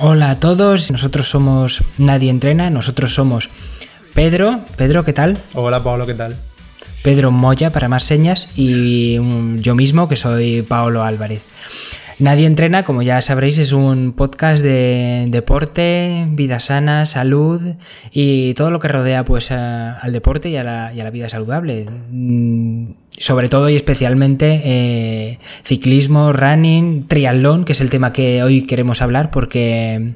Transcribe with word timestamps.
Hola 0.00 0.30
a 0.30 0.38
todos, 0.38 0.92
nosotros 0.92 1.28
somos 1.28 1.82
Nadie 1.98 2.30
Entrena, 2.30 2.70
nosotros 2.70 3.12
somos 3.14 3.50
Pedro. 4.14 4.60
Pedro, 4.76 5.04
¿qué 5.04 5.12
tal? 5.12 5.42
Hola 5.54 5.82
Pablo, 5.82 6.06
¿qué 6.06 6.14
tal? 6.14 6.36
Pedro 7.02 7.32
Moya 7.32 7.72
para 7.72 7.88
más 7.88 8.04
señas 8.04 8.48
y 8.54 9.18
mm, 9.18 9.58
yo 9.58 9.74
mismo 9.74 10.08
que 10.08 10.14
soy 10.14 10.62
Paolo 10.62 11.02
Álvarez. 11.02 11.42
Nadie 12.20 12.46
entrena, 12.46 12.84
como 12.84 13.02
ya 13.02 13.22
sabréis, 13.22 13.58
es 13.58 13.72
un 13.72 14.12
podcast 14.12 14.62
de 14.62 15.26
deporte, 15.30 16.26
vida 16.30 16.58
sana, 16.58 17.06
salud 17.06 17.60
y 18.10 18.54
todo 18.54 18.72
lo 18.72 18.80
que 18.80 18.88
rodea 18.88 19.24
pues 19.24 19.52
al 19.52 20.12
deporte 20.12 20.48
y 20.48 20.56
a, 20.56 20.64
la, 20.64 21.10
vida 21.10 21.28
saludable. 21.28 21.86
Sobre 23.18 23.48
todo 23.48 23.68
y 23.68 23.76
especialmente 23.76 24.62
eh, 24.64 25.38
ciclismo, 25.64 26.32
running, 26.32 27.06
triatlón, 27.08 27.64
que 27.64 27.72
es 27.72 27.80
el 27.80 27.90
tema 27.90 28.12
que 28.12 28.42
hoy 28.42 28.62
queremos 28.62 29.02
hablar 29.02 29.30
porque 29.30 30.14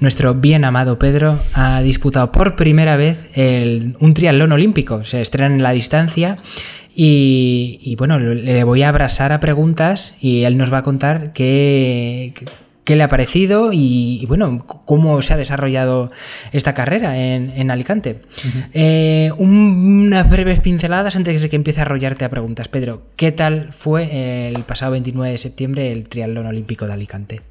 nuestro 0.00 0.34
bien 0.34 0.64
amado 0.64 0.98
Pedro 0.98 1.38
ha 1.54 1.80
disputado 1.80 2.32
por 2.32 2.56
primera 2.56 2.96
vez 2.96 3.30
un 3.36 4.14
triatlón 4.14 4.52
olímpico. 4.52 5.04
Se 5.04 5.20
estrena 5.20 5.54
en 5.54 5.62
la 5.62 5.70
distancia 5.70 6.38
y, 6.94 7.94
bueno, 7.98 8.18
le 8.18 8.64
voy 8.64 8.82
a 8.82 8.88
abrazar 8.88 9.32
a 9.32 9.40
preguntas 9.40 10.16
y 10.20 10.42
él 10.42 10.58
nos 10.58 10.72
va 10.72 10.78
a 10.78 10.82
contar 10.82 11.32
qué, 11.32 12.34
qué 12.90 12.96
le 12.96 13.04
ha 13.04 13.08
parecido 13.08 13.70
y, 13.72 14.26
bueno, 14.26 14.66
cómo 14.66 15.22
se 15.22 15.32
ha 15.32 15.36
desarrollado 15.36 16.10
esta 16.50 16.74
carrera 16.74 17.16
en, 17.16 17.70
Alicante. 17.70 18.22
Eh, 18.72 19.30
unas 19.38 20.28
breves 20.28 20.58
pinceladas 20.58 21.14
antes 21.14 21.40
de 21.40 21.48
que 21.48 21.54
empiece 21.54 21.78
a 21.78 21.84
arrollarte 21.84 22.24
a 22.24 22.30
preguntas. 22.30 22.66
Pedro, 22.66 23.02
¿qué 23.14 23.30
tal 23.30 23.72
fue 23.72 24.48
el 24.48 24.64
pasado 24.64 24.90
29 24.90 25.30
de 25.30 25.38
septiembre 25.38 25.92
el 25.92 26.08
Triatlón 26.08 26.46
Olímpico 26.46 26.88
de 26.88 26.94
Alicante? 26.94 27.42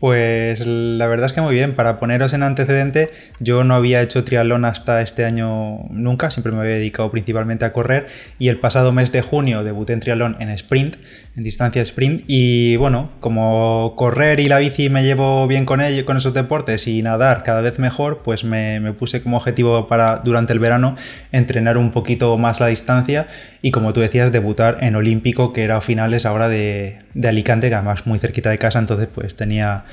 Pues 0.00 0.66
la 0.66 1.06
verdad 1.06 1.24
es 1.24 1.32
que 1.32 1.40
muy 1.40 1.54
bien. 1.54 1.74
Para 1.74 1.98
poneros 1.98 2.34
en 2.34 2.42
antecedente, 2.42 3.08
yo 3.40 3.64
no 3.64 3.74
había 3.74 4.02
hecho 4.02 4.22
triatlón 4.22 4.66
hasta 4.66 5.00
este 5.00 5.24
año 5.24 5.78
nunca, 5.88 6.30
siempre 6.30 6.52
me 6.52 6.60
había 6.60 6.74
dedicado 6.74 7.10
principalmente 7.10 7.64
a 7.64 7.72
correr 7.72 8.06
y 8.38 8.48
el 8.48 8.60
pasado 8.60 8.92
mes 8.92 9.12
de 9.12 9.22
junio 9.22 9.64
debuté 9.64 9.94
en 9.94 10.00
triatlón 10.00 10.36
en 10.40 10.50
sprint, 10.50 10.96
en 11.36 11.42
distancia 11.42 11.82
sprint 11.82 12.24
y 12.28 12.76
bueno, 12.76 13.10
como 13.20 13.94
correr 13.96 14.38
y 14.38 14.46
la 14.46 14.58
bici 14.58 14.88
me 14.88 15.02
llevo 15.02 15.46
bien 15.48 15.64
con 15.64 15.80
ello, 15.80 16.04
con 16.04 16.16
esos 16.16 16.32
deportes 16.32 16.86
y 16.86 17.02
nadar 17.02 17.42
cada 17.42 17.60
vez 17.60 17.78
mejor, 17.78 18.22
pues 18.24 18.44
me, 18.44 18.78
me 18.78 18.92
puse 18.92 19.20
como 19.22 19.38
objetivo 19.38 19.88
para 19.88 20.18
durante 20.18 20.52
el 20.52 20.60
verano 20.60 20.96
entrenar 21.32 21.76
un 21.76 21.90
poquito 21.90 22.38
más 22.38 22.60
la 22.60 22.68
distancia 22.68 23.26
y 23.62 23.72
como 23.72 23.92
tú 23.92 24.00
decías, 24.00 24.30
debutar 24.30 24.78
en 24.82 24.94
Olímpico, 24.94 25.52
que 25.52 25.64
era 25.64 25.78
a 25.78 25.80
finales 25.80 26.24
ahora 26.24 26.48
de, 26.48 26.98
de 27.14 27.28
Alicante, 27.28 27.68
que 27.68 27.74
además 27.74 28.06
muy 28.06 28.18
cerquita 28.18 28.50
de 28.50 28.58
casa, 28.58 28.78
entonces 28.78 29.08
pues 29.12 29.34
tenía 29.34 29.84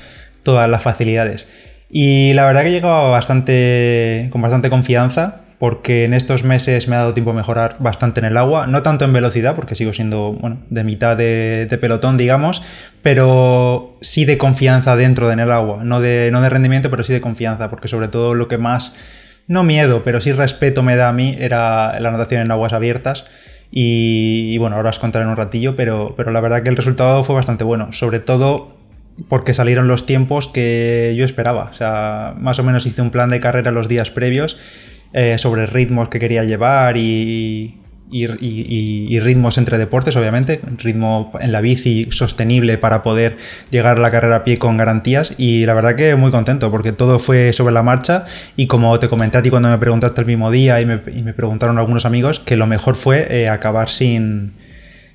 todas 0.44 0.68
las 0.68 0.82
facilidades. 0.82 1.48
Y 1.90 2.32
la 2.32 2.46
verdad 2.46 2.62
que 2.62 2.70
llegaba 2.70 3.10
bastante, 3.10 4.28
con 4.30 4.40
bastante 4.40 4.70
confianza, 4.70 5.41
porque 5.62 6.04
en 6.04 6.12
estos 6.12 6.42
meses 6.42 6.88
me 6.88 6.96
ha 6.96 6.98
dado 6.98 7.14
tiempo 7.14 7.30
a 7.30 7.34
mejorar 7.34 7.76
bastante 7.78 8.18
en 8.18 8.26
el 8.26 8.36
agua, 8.36 8.66
no 8.66 8.82
tanto 8.82 9.04
en 9.04 9.12
velocidad, 9.12 9.54
porque 9.54 9.76
sigo 9.76 9.92
siendo 9.92 10.32
bueno, 10.32 10.58
de 10.70 10.82
mitad 10.82 11.16
de, 11.16 11.78
pelotón, 11.80 12.16
digamos, 12.16 12.64
pero 13.00 13.96
sí 14.00 14.24
de 14.24 14.38
confianza 14.38 14.96
dentro 14.96 15.28
de 15.28 15.34
en 15.34 15.38
el 15.38 15.52
agua, 15.52 15.84
no 15.84 16.00
de, 16.00 16.30
no 16.32 16.40
de 16.40 16.48
rendimiento, 16.48 16.90
pero 16.90 17.04
sí 17.04 17.12
de 17.12 17.20
confianza, 17.20 17.70
porque 17.70 17.86
sobre 17.86 18.08
todo 18.08 18.34
lo 18.34 18.48
que 18.48 18.58
más, 18.58 18.96
no 19.46 19.62
miedo, 19.62 20.02
pero 20.02 20.20
sí 20.20 20.32
respeto 20.32 20.82
me 20.82 20.96
da 20.96 21.10
a 21.10 21.12
mí 21.12 21.36
era 21.38 22.00
la 22.00 22.10
natación 22.10 22.42
en 22.42 22.50
aguas 22.50 22.72
abiertas. 22.72 23.24
Y, 23.70 24.58
bueno, 24.58 24.74
ahora 24.74 24.90
os 24.90 24.98
contaré 24.98 25.26
en 25.26 25.30
un 25.30 25.36
ratillo, 25.36 25.76
pero, 25.76 26.14
pero 26.16 26.32
la 26.32 26.40
verdad 26.40 26.64
que 26.64 26.70
el 26.70 26.76
resultado 26.76 27.22
fue 27.22 27.36
bastante 27.36 27.62
bueno, 27.62 27.92
sobre 27.92 28.18
todo 28.18 28.76
porque 29.28 29.54
salieron 29.54 29.86
los 29.86 30.06
tiempos 30.06 30.48
que 30.48 31.14
yo 31.16 31.24
esperaba. 31.24 31.70
O 31.70 31.74
sea, 31.74 32.34
más 32.36 32.58
o 32.58 32.64
menos 32.64 32.84
hice 32.84 33.00
un 33.00 33.12
plan 33.12 33.30
de 33.30 33.38
carrera 33.38 33.70
los 33.70 33.86
días 33.86 34.10
previos 34.10 34.58
eh, 35.12 35.36
sobre 35.38 35.66
ritmos 35.66 36.08
que 36.08 36.18
quería 36.18 36.44
llevar 36.44 36.96
y, 36.96 37.82
y, 38.12 39.20
ritmos 39.20 39.58
entre 39.58 39.78
deportes, 39.78 40.16
obviamente, 40.16 40.60
ritmo 40.78 41.32
en 41.40 41.50
la 41.52 41.60
bici 41.60 42.08
sostenible 42.10 42.78
para 42.78 43.02
poder 43.02 43.36
llegar 43.70 43.96
a 43.96 44.00
la 44.00 44.10
carrera 44.10 44.36
a 44.36 44.44
pie 44.44 44.58
con 44.58 44.76
garantías. 44.76 45.34
Y 45.38 45.64
la 45.64 45.74
verdad 45.74 45.96
que 45.96 46.14
muy 46.14 46.30
contento 46.30 46.70
porque 46.70 46.92
todo 46.92 47.18
fue 47.18 47.52
sobre 47.52 47.72
la 47.72 47.82
marcha. 47.82 48.26
Y 48.56 48.66
como 48.66 48.98
te 48.98 49.08
comenté 49.08 49.38
a 49.38 49.42
ti 49.42 49.50
cuando 49.50 49.70
me 49.70 49.78
preguntaste 49.78 50.20
el 50.20 50.26
mismo 50.26 50.50
día 50.50 50.80
y 50.80 50.86
me, 50.86 50.98
preguntaron 50.98 51.78
algunos 51.78 52.04
amigos 52.04 52.40
que 52.40 52.56
lo 52.56 52.66
mejor 52.66 52.96
fue 52.96 53.26
eh, 53.30 53.48
acabar 53.48 53.88
sin, 53.88 54.52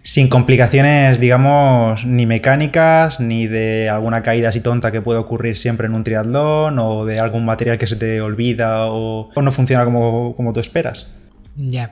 sin 0.08 0.30
complicaciones, 0.30 1.20
digamos, 1.20 2.06
ni 2.06 2.26
mecánicas, 2.26 3.20
ni 3.20 3.46
de 3.46 3.90
alguna 3.90 4.24
caída 4.24 4.48
así 4.48 4.62
tonta 4.62 4.90
que 4.90 5.02
puede 5.02 5.20
ocurrir 5.20 5.58
siempre 5.58 5.88
en 5.88 5.96
un 5.96 6.06
triatlón, 6.06 6.80
o 6.80 7.04
de 7.04 7.20
algún 7.20 7.44
material 7.44 7.78
que 7.78 7.88
se 7.88 7.98
te 7.98 8.22
olvida 8.22 8.86
o, 8.90 9.30
no 9.36 9.52
funciona 9.52 9.84
como, 9.84 10.34
como 10.38 10.54
tú 10.54 10.62
esperas. 10.62 11.08
Ya. 11.58 11.92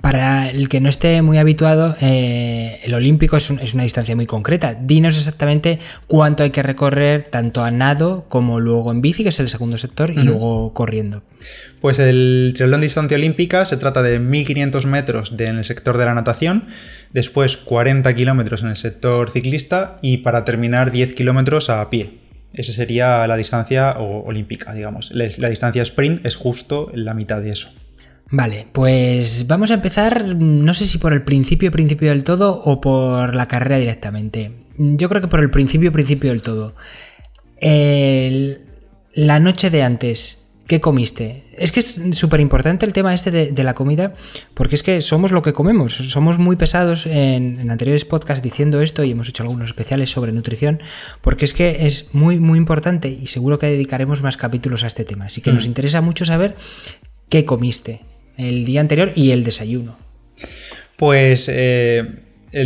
Para 0.00 0.48
el 0.48 0.70
que 0.70 0.80
no 0.80 0.88
esté 0.88 1.20
muy 1.20 1.36
habituado, 1.36 1.94
eh, 2.00 2.80
el 2.82 2.94
olímpico 2.94 3.36
es, 3.36 3.50
una 3.50 3.82
distancia 3.82 4.16
muy 4.16 4.24
concreta. 4.24 4.74
Dinos 4.74 5.18
exactamente 5.18 5.80
cuánto 6.06 6.42
hay 6.42 6.50
que 6.50 6.62
recorrer 6.62 7.24
tanto 7.24 7.62
a 7.62 7.70
nado 7.70 8.24
como 8.30 8.58
luego 8.58 8.90
en 8.90 9.02
bici, 9.02 9.22
que 9.22 9.28
es 9.28 9.38
el 9.40 9.50
segundo 9.50 9.76
sector, 9.76 10.10
y 10.10 10.22
luego 10.22 10.72
corriendo. 10.72 11.22
Pues 11.82 11.98
el 11.98 12.52
triatlón 12.54 12.80
de 12.80 12.86
distancia 12.86 13.16
olímpica 13.16 13.66
se 13.66 13.76
trata 13.76 14.02
de 14.02 14.18
1500 14.18 14.86
metros 14.86 15.34
en 15.38 15.58
el 15.58 15.64
sector 15.66 15.98
de 15.98 16.06
la 16.06 16.14
natación, 16.14 16.68
después 17.12 17.58
40 17.58 18.14
kilómetros 18.14 18.62
en 18.62 18.68
el 18.68 18.76
sector 18.78 19.30
ciclista 19.30 19.98
y 20.00 20.18
para 20.18 20.44
terminar 20.44 20.90
10 20.90 21.12
kilómetros 21.12 21.68
a 21.68 21.90
pie. 21.90 22.22
Esa 22.54 22.72
sería 22.72 23.26
la 23.26 23.36
distancia 23.36 23.92
olímpica, 23.92 24.72
digamos. 24.72 25.10
La 25.12 25.48
distancia 25.48 25.82
sprint 25.82 26.24
es 26.24 26.36
justo 26.36 26.90
la 26.94 27.14
mitad 27.14 27.40
de 27.40 27.50
eso. 27.50 27.70
Vale, 28.34 28.66
pues 28.72 29.46
vamos 29.46 29.70
a 29.72 29.74
empezar, 29.74 30.24
no 30.36 30.72
sé 30.72 30.86
si 30.86 30.96
por 30.96 31.12
el 31.12 31.20
principio, 31.20 31.70
principio 31.70 32.08
del 32.08 32.24
todo 32.24 32.62
o 32.64 32.80
por 32.80 33.34
la 33.34 33.46
carrera 33.46 33.76
directamente. 33.76 34.52
Yo 34.78 35.10
creo 35.10 35.20
que 35.20 35.28
por 35.28 35.40
el 35.40 35.50
principio, 35.50 35.92
principio 35.92 36.30
del 36.30 36.40
todo. 36.40 36.74
la 37.60 39.38
noche 39.38 39.68
de 39.68 39.82
antes, 39.82 40.46
¿qué 40.66 40.80
comiste? 40.80 41.44
Es 41.58 41.72
que 41.72 41.80
es 41.80 42.00
súper 42.12 42.40
importante 42.40 42.86
el 42.86 42.94
tema 42.94 43.12
este 43.12 43.30
de, 43.30 43.64
la 43.64 43.74
comida, 43.74 44.14
porque 44.54 44.76
es 44.76 44.82
que 44.82 45.02
somos 45.02 45.30
lo 45.30 45.42
que 45.42 45.52
comemos. 45.52 45.92
Somos 45.92 46.38
muy 46.38 46.56
pesados 46.56 47.04
en, 47.04 47.60
en, 47.60 47.70
anteriores 47.70 48.06
podcasts 48.06 48.42
diciendo 48.42 48.80
esto 48.80 49.04
y 49.04 49.10
hemos 49.10 49.28
hecho 49.28 49.42
algunos 49.42 49.68
especiales 49.68 50.10
sobre 50.10 50.32
nutrición, 50.32 50.80
porque 51.20 51.44
es 51.44 51.52
que 51.52 51.84
es 51.86 52.14
muy, 52.14 52.38
muy 52.38 52.58
importante 52.58 53.10
y 53.10 53.26
seguro 53.26 53.58
que 53.58 53.66
dedicaremos 53.66 54.22
más 54.22 54.38
capítulos 54.38 54.84
a 54.84 54.86
este 54.86 55.04
tema. 55.04 55.26
Así 55.26 55.42
que 55.42 55.52
nos 55.52 55.66
mm. 55.66 55.68
interesa 55.68 56.00
mucho 56.00 56.24
saber 56.24 56.56
qué 57.28 57.44
comiste 57.44 58.00
el 58.36 58.64
día 58.64 58.80
anterior 58.80 59.12
y 59.14 59.30
el 59.30 59.44
desayuno. 59.44 59.96
Pues 60.96 61.50
eh, 61.52 62.04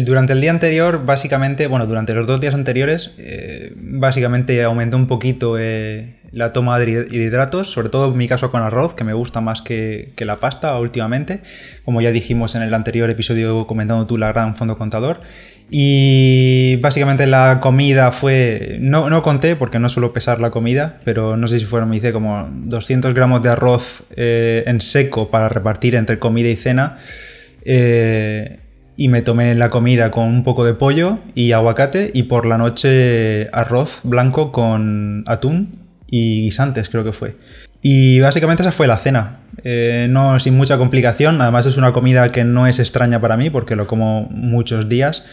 durante 0.04 0.32
el 0.32 0.40
día 0.40 0.50
anterior, 0.50 1.04
básicamente, 1.06 1.66
bueno, 1.68 1.86
durante 1.86 2.12
los 2.12 2.26
dos 2.26 2.40
días 2.40 2.54
anteriores, 2.54 3.12
eh, 3.18 3.72
básicamente 3.76 4.62
aumentó 4.62 4.96
un 4.96 5.06
poquito 5.06 5.58
eh, 5.58 6.16
la 6.36 6.52
toma 6.52 6.78
de 6.78 7.08
hidratos, 7.10 7.70
sobre 7.70 7.88
todo 7.88 8.12
en 8.12 8.18
mi 8.18 8.28
caso 8.28 8.50
con 8.50 8.60
arroz, 8.60 8.92
que 8.92 9.04
me 9.04 9.14
gusta 9.14 9.40
más 9.40 9.62
que, 9.62 10.12
que, 10.16 10.26
la 10.26 10.36
pasta 10.36 10.78
últimamente, 10.78 11.40
como 11.82 12.02
ya 12.02 12.12
dijimos 12.12 12.54
en 12.54 12.60
el 12.60 12.74
anterior 12.74 13.08
episodio 13.08 13.66
comentando 13.66 14.06
tú 14.06 14.18
la 14.18 14.28
gran 14.32 14.54
fondo 14.54 14.76
contador. 14.76 15.22
Y 15.70 16.76
básicamente 16.76 17.26
la 17.26 17.58
comida 17.62 18.12
fue, 18.12 18.76
no, 18.80 19.08
no 19.08 19.22
conté 19.22 19.56
porque 19.56 19.78
no 19.78 19.88
suelo 19.88 20.12
pesar 20.12 20.38
la 20.38 20.50
comida, 20.50 21.00
pero 21.06 21.38
no 21.38 21.48
sé 21.48 21.58
si 21.58 21.64
fueron, 21.64 21.88
me 21.88 21.96
hice 21.96 22.12
como 22.12 22.46
200 22.52 23.14
gramos 23.14 23.42
de 23.42 23.48
arroz 23.48 24.04
eh, 24.14 24.62
en 24.66 24.82
seco 24.82 25.30
para 25.30 25.48
repartir 25.48 25.94
entre 25.94 26.18
comida 26.18 26.50
y 26.50 26.56
cena. 26.56 26.98
Eh, 27.64 28.58
y 28.98 29.08
me 29.08 29.22
tomé 29.22 29.54
la 29.54 29.70
comida 29.70 30.10
con 30.10 30.24
un 30.24 30.44
poco 30.44 30.66
de 30.66 30.74
pollo 30.74 31.18
y 31.34 31.52
aguacate 31.52 32.10
y 32.12 32.24
por 32.24 32.44
la 32.44 32.58
noche 32.58 33.48
arroz 33.52 34.00
blanco 34.04 34.52
con 34.52 35.24
atún 35.26 35.85
y 36.08 36.42
guisantes 36.42 36.88
creo 36.88 37.04
que 37.04 37.12
fue. 37.12 37.36
Y 37.82 38.20
básicamente 38.20 38.62
esa 38.62 38.72
fue 38.72 38.86
la 38.86 38.98
cena. 38.98 39.38
Eh, 39.64 40.06
no 40.10 40.38
sin 40.40 40.56
mucha 40.56 40.78
complicación, 40.78 41.40
además 41.40 41.66
es 41.66 41.76
una 41.76 41.92
comida 41.92 42.30
que 42.32 42.44
no 42.44 42.66
es 42.66 42.78
extraña 42.78 43.20
para 43.20 43.36
mí 43.36 43.50
porque 43.50 43.76
lo 43.76 43.86
como 43.86 44.28
muchos 44.30 44.88
días. 44.88 45.24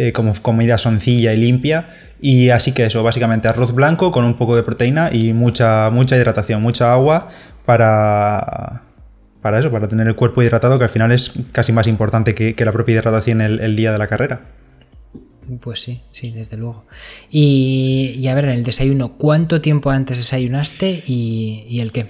Eh, 0.00 0.12
como 0.12 0.32
comida 0.40 0.78
sencilla 0.78 1.32
y 1.32 1.36
limpia. 1.36 1.88
Y 2.20 2.50
así 2.50 2.70
que 2.70 2.86
eso, 2.86 3.02
básicamente 3.02 3.48
arroz 3.48 3.74
blanco 3.74 4.12
con 4.12 4.24
un 4.24 4.34
poco 4.34 4.54
de 4.54 4.62
proteína 4.62 5.10
y 5.12 5.32
mucha, 5.32 5.90
mucha 5.90 6.16
hidratación, 6.16 6.62
mucha 6.62 6.92
agua 6.92 7.30
para, 7.66 8.82
para 9.42 9.58
eso, 9.58 9.72
para 9.72 9.88
tener 9.88 10.06
el 10.06 10.14
cuerpo 10.14 10.40
hidratado, 10.40 10.78
que 10.78 10.84
al 10.84 10.90
final 10.90 11.10
es 11.10 11.32
casi 11.50 11.72
más 11.72 11.88
importante 11.88 12.32
que, 12.32 12.54
la 12.64 12.70
propia 12.70 12.94
hidratación 12.94 13.40
el, 13.40 13.74
día 13.74 13.90
de 13.90 13.98
la 13.98 14.06
carrera. 14.06 14.42
Pues 15.60 15.80
sí, 15.80 16.00
sí, 16.10 16.30
desde 16.30 16.56
luego. 16.56 16.84
Y, 17.30 18.26
a 18.28 18.34
ver, 18.34 18.44
en 18.46 18.50
el 18.50 18.64
desayuno, 18.64 19.14
¿cuánto 19.16 19.60
tiempo 19.60 19.90
antes 19.90 20.18
desayunaste 20.18 21.02
y, 21.06 21.80
el 21.80 21.92
qué? 21.92 22.06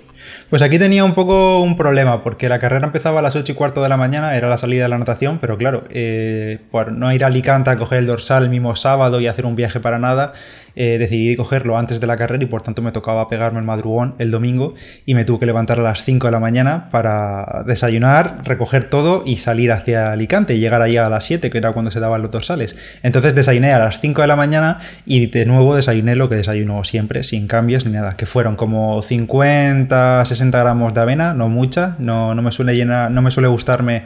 Pues 0.50 0.62
aquí 0.62 0.78
tenía 0.78 1.04
un 1.04 1.12
poco 1.12 1.60
un 1.60 1.76
problema, 1.76 2.22
porque 2.22 2.48
la 2.48 2.58
carrera 2.58 2.86
empezaba 2.86 3.18
a 3.18 3.22
las 3.22 3.36
8 3.36 3.52
y 3.52 3.54
cuarto 3.54 3.82
de 3.82 3.90
la 3.90 3.98
mañana, 3.98 4.34
era 4.34 4.48
la 4.48 4.56
salida 4.56 4.84
de 4.84 4.88
la 4.88 4.96
natación, 4.96 5.40
pero 5.40 5.58
claro, 5.58 5.84
eh, 5.90 6.58
por 6.70 6.90
no 6.90 7.12
ir 7.12 7.22
a 7.22 7.26
Alicante 7.26 7.68
a 7.68 7.76
coger 7.76 7.98
el 7.98 8.06
dorsal 8.06 8.44
el 8.44 8.50
mismo 8.50 8.74
sábado 8.74 9.20
y 9.20 9.26
hacer 9.26 9.44
un 9.44 9.56
viaje 9.56 9.78
para 9.78 9.98
nada, 9.98 10.32
eh, 10.74 10.96
decidí 10.96 11.36
cogerlo 11.36 11.76
antes 11.76 12.00
de 12.00 12.06
la 12.06 12.16
carrera 12.16 12.42
y 12.44 12.46
por 12.46 12.62
tanto 12.62 12.80
me 12.82 12.92
tocaba 12.92 13.28
pegarme 13.28 13.58
el 13.58 13.66
madrugón 13.66 14.14
el 14.18 14.30
domingo 14.30 14.74
y 15.04 15.14
me 15.14 15.24
tuve 15.24 15.40
que 15.40 15.46
levantar 15.46 15.80
a 15.80 15.82
las 15.82 16.04
5 16.04 16.28
de 16.28 16.30
la 16.30 16.38
mañana 16.38 16.88
para 16.90 17.64
desayunar, 17.66 18.42
recoger 18.44 18.88
todo 18.88 19.24
y 19.26 19.38
salir 19.38 19.72
hacia 19.72 20.12
Alicante 20.12 20.54
y 20.54 20.60
llegar 20.60 20.80
allá 20.80 21.04
a 21.04 21.10
las 21.10 21.24
7, 21.24 21.50
que 21.50 21.58
era 21.58 21.72
cuando 21.72 21.90
se 21.90 22.00
daban 22.00 22.22
los 22.22 22.30
dorsales. 22.30 22.76
Entonces 23.02 23.34
desayuné 23.34 23.72
a 23.72 23.80
las 23.80 24.00
5 24.00 24.22
de 24.22 24.28
la 24.28 24.36
mañana 24.36 24.78
y 25.04 25.26
de 25.26 25.44
nuevo 25.44 25.76
desayuné 25.76 26.14
lo 26.14 26.28
que 26.30 26.36
desayuno 26.36 26.84
siempre, 26.84 27.22
sin 27.22 27.48
cambios 27.48 27.84
ni 27.84 27.92
nada, 27.92 28.16
que 28.16 28.24
fueron 28.24 28.56
como 28.56 29.02
50, 29.02 30.24
60 30.24 30.37
gramos 30.40 30.94
de 30.94 31.00
avena, 31.00 31.34
no 31.34 31.48
mucha, 31.48 31.96
no, 31.98 32.34
no 32.34 32.42
me 32.42 32.52
suele 32.52 32.74
llenar, 32.74 33.10
no 33.10 33.22
me 33.22 33.30
suele 33.30 33.48
gustarme 33.48 34.04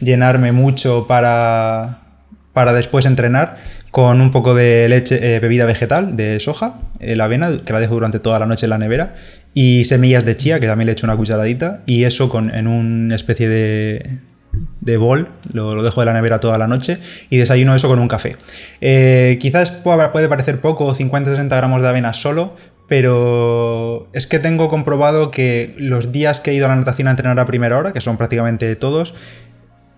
llenarme 0.00 0.52
mucho 0.52 1.06
para, 1.06 1.98
para 2.52 2.72
después 2.72 3.06
entrenar 3.06 3.56
con 3.90 4.20
un 4.20 4.32
poco 4.32 4.54
de 4.54 4.88
leche, 4.88 5.36
eh, 5.36 5.38
bebida 5.40 5.66
vegetal 5.66 6.16
de 6.16 6.40
soja, 6.40 6.80
eh, 6.98 7.14
la 7.14 7.24
avena, 7.24 7.60
que 7.64 7.72
la 7.72 7.80
dejo 7.80 7.94
durante 7.94 8.18
toda 8.18 8.38
la 8.38 8.46
noche 8.46 8.66
en 8.66 8.70
la 8.70 8.78
nevera, 8.78 9.14
y 9.54 9.84
semillas 9.84 10.24
de 10.24 10.36
chía, 10.36 10.58
que 10.58 10.66
también 10.66 10.86
le 10.86 10.92
echo 10.92 11.06
una 11.06 11.16
cucharadita, 11.16 11.82
y 11.86 12.02
eso 12.02 12.28
con, 12.28 12.52
en 12.52 12.66
una 12.66 13.14
especie 13.14 13.48
de, 13.48 14.18
de 14.80 14.96
bol, 14.96 15.28
lo, 15.52 15.82
dejo 15.82 16.00
de 16.00 16.06
la 16.06 16.12
nevera 16.12 16.40
toda 16.40 16.58
la 16.58 16.66
noche 16.66 16.98
y 17.30 17.36
desayuno 17.38 17.74
eso 17.74 17.88
con 17.88 17.98
un 17.98 18.08
café. 18.08 18.36
Eh, 18.80 19.38
quizás 19.40 19.70
puede 19.70 20.28
parecer 20.28 20.60
poco, 20.60 20.94
50-60 20.94 21.48
gramos 21.48 21.82
de 21.82 21.88
avena 21.88 22.12
solo, 22.14 22.56
pero 22.94 24.06
es 24.12 24.28
que 24.28 24.38
tengo 24.38 24.68
comprobado 24.68 25.32
que 25.32 25.74
los 25.78 26.12
días 26.12 26.38
que 26.38 26.52
he 26.52 26.54
ido 26.54 26.66
a 26.66 26.68
la 26.68 26.76
natación 26.76 27.08
a 27.08 27.10
entrenar 27.10 27.40
a 27.40 27.44
primera 27.44 27.76
hora, 27.76 27.92
que 27.92 28.00
son 28.00 28.16
prácticamente 28.16 28.76
todos, 28.76 29.14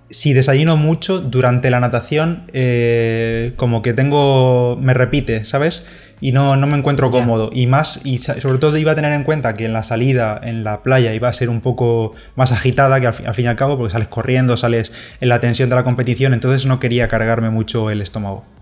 si 0.08 0.32
desayuno 0.32 0.78
mucho 0.78 1.20
durante 1.20 1.69
la 1.69 1.78
natación, 1.78 2.44
eh, 2.54 3.52
como 3.56 3.82
que 3.82 3.93
tengo. 3.93 4.78
me 4.81 4.94
repite, 4.94 5.44
¿sabes? 5.44 5.87
Y 6.22 6.32
no, 6.32 6.56
no 6.56 6.66
me 6.66 6.78
encuentro 6.78 7.10
cómodo. 7.10 7.50
Y 7.52 7.66
más, 7.66 8.00
y 8.02 8.19
sobre 8.19 8.56
todo 8.56 8.78
iba 8.78 8.93
a 8.93 8.94
tener 8.94 9.12
en 9.12 9.25
cuenta 9.25 9.52
que 9.52 9.66
en 9.66 9.75
la 9.75 9.82
salida, 9.82 10.40
en 10.43 10.64
la 10.64 10.82
playa, 10.82 11.12
iba 11.12 11.28
a 11.28 11.34
ser 11.34 11.50
un 11.50 11.60
poco 11.60 12.14
más 12.34 12.50
agitada 12.50 12.98
que 12.98 13.08
al, 13.08 13.14
al 13.26 13.34
fin 13.34 13.44
y 13.44 13.48
al 13.48 13.56
cabo, 13.56 13.76
porque 13.76 13.93
sales 13.93 14.08
corriendo, 14.08 14.56
sales 14.56 14.90
en 15.20 15.28
la 15.28 15.38
tensión 15.38 15.69
de 15.69 15.76
la 15.76 15.84
competición, 15.84 16.32
entonces 16.32 16.64
no 16.64 16.81
quería 16.81 17.08
cargarme 17.08 17.50
mucho 17.50 17.90
el 17.90 18.00
estómago. 18.00 18.56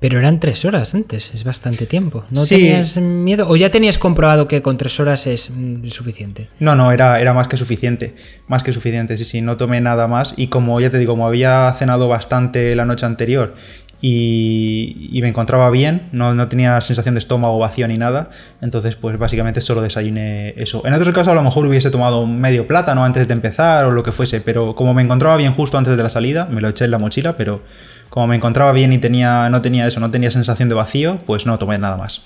Pero 0.00 0.18
eran 0.18 0.40
tres 0.40 0.64
horas 0.64 0.94
antes, 0.94 1.32
es 1.34 1.44
bastante 1.44 1.84
tiempo. 1.84 2.24
¿No 2.30 2.44
tenías 2.44 2.96
miedo? 2.96 3.46
¿O 3.48 3.56
ya 3.56 3.70
tenías 3.70 3.98
comprobado 3.98 4.48
que 4.48 4.62
con 4.62 4.78
tres 4.78 4.98
horas 4.98 5.26
es 5.26 5.50
mm, 5.50 5.86
suficiente? 5.88 6.48
No, 6.58 6.74
no, 6.74 6.90
era, 6.90 7.20
era 7.20 7.34
más 7.34 7.48
que 7.48 7.58
suficiente. 7.58 8.14
Más 8.48 8.62
que 8.62 8.72
suficiente, 8.72 9.18
sí, 9.18 9.26
sí, 9.26 9.42
no 9.42 9.58
tomé 9.58 9.82
nada 9.82 10.08
más. 10.08 10.32
Y 10.38 10.46
como 10.46 10.80
ya 10.80 10.90
te 10.90 10.96
digo, 10.96 11.12
como 11.12 11.26
había 11.26 11.70
cenado 11.78 12.08
bastante 12.08 12.74
la 12.74 12.86
noche 12.86 13.04
anterior 13.04 13.54
y, 14.02 15.18
me 15.20 15.28
encontraba 15.28 15.70
bien, 15.70 16.08
no, 16.12 16.34
no, 16.34 16.48
tenía 16.48 16.80
sensación 16.80 17.14
de 17.14 17.18
estómago 17.18 17.58
vacío 17.58 17.86
ni 17.86 17.98
nada, 17.98 18.30
entonces 18.62 18.96
pues 18.96 19.18
básicamente 19.18 19.60
solo 19.60 19.82
desayuné 19.82 20.54
eso. 20.56 20.82
En 20.86 20.94
otros 20.94 21.14
casos 21.14 21.28
a 21.28 21.34
lo 21.34 21.42
mejor 21.42 21.66
hubiese 21.66 21.90
tomado 21.90 22.26
medio 22.26 22.66
plátano 22.66 23.04
antes 23.04 23.28
de 23.28 23.34
empezar 23.34 23.84
o 23.84 23.90
lo 23.90 24.02
que 24.02 24.12
fuese, 24.12 24.40
pero 24.40 24.74
como 24.74 24.94
me 24.94 25.02
encontraba 25.02 25.36
bien 25.36 25.52
justo 25.52 25.76
antes 25.76 25.96
de 25.96 26.02
la 26.02 26.08
salida, 26.08 26.46
me 26.50 26.62
lo 26.62 26.68
eché 26.68 26.86
en 26.86 26.92
la 26.92 26.98
mochila, 26.98 27.36
pero 27.36 27.62
como 28.10 28.26
me 28.26 28.36
encontraba 28.36 28.72
bien 28.72 28.92
y 28.92 28.98
tenía, 28.98 29.48
no 29.48 29.62
tenía 29.62 29.86
eso, 29.86 30.00
no 30.00 30.10
tenía 30.10 30.30
sensación 30.30 30.68
de 30.68 30.74
vacío, 30.74 31.18
pues 31.26 31.46
no 31.46 31.58
tomé 31.58 31.78
nada 31.78 31.96
más. 31.96 32.22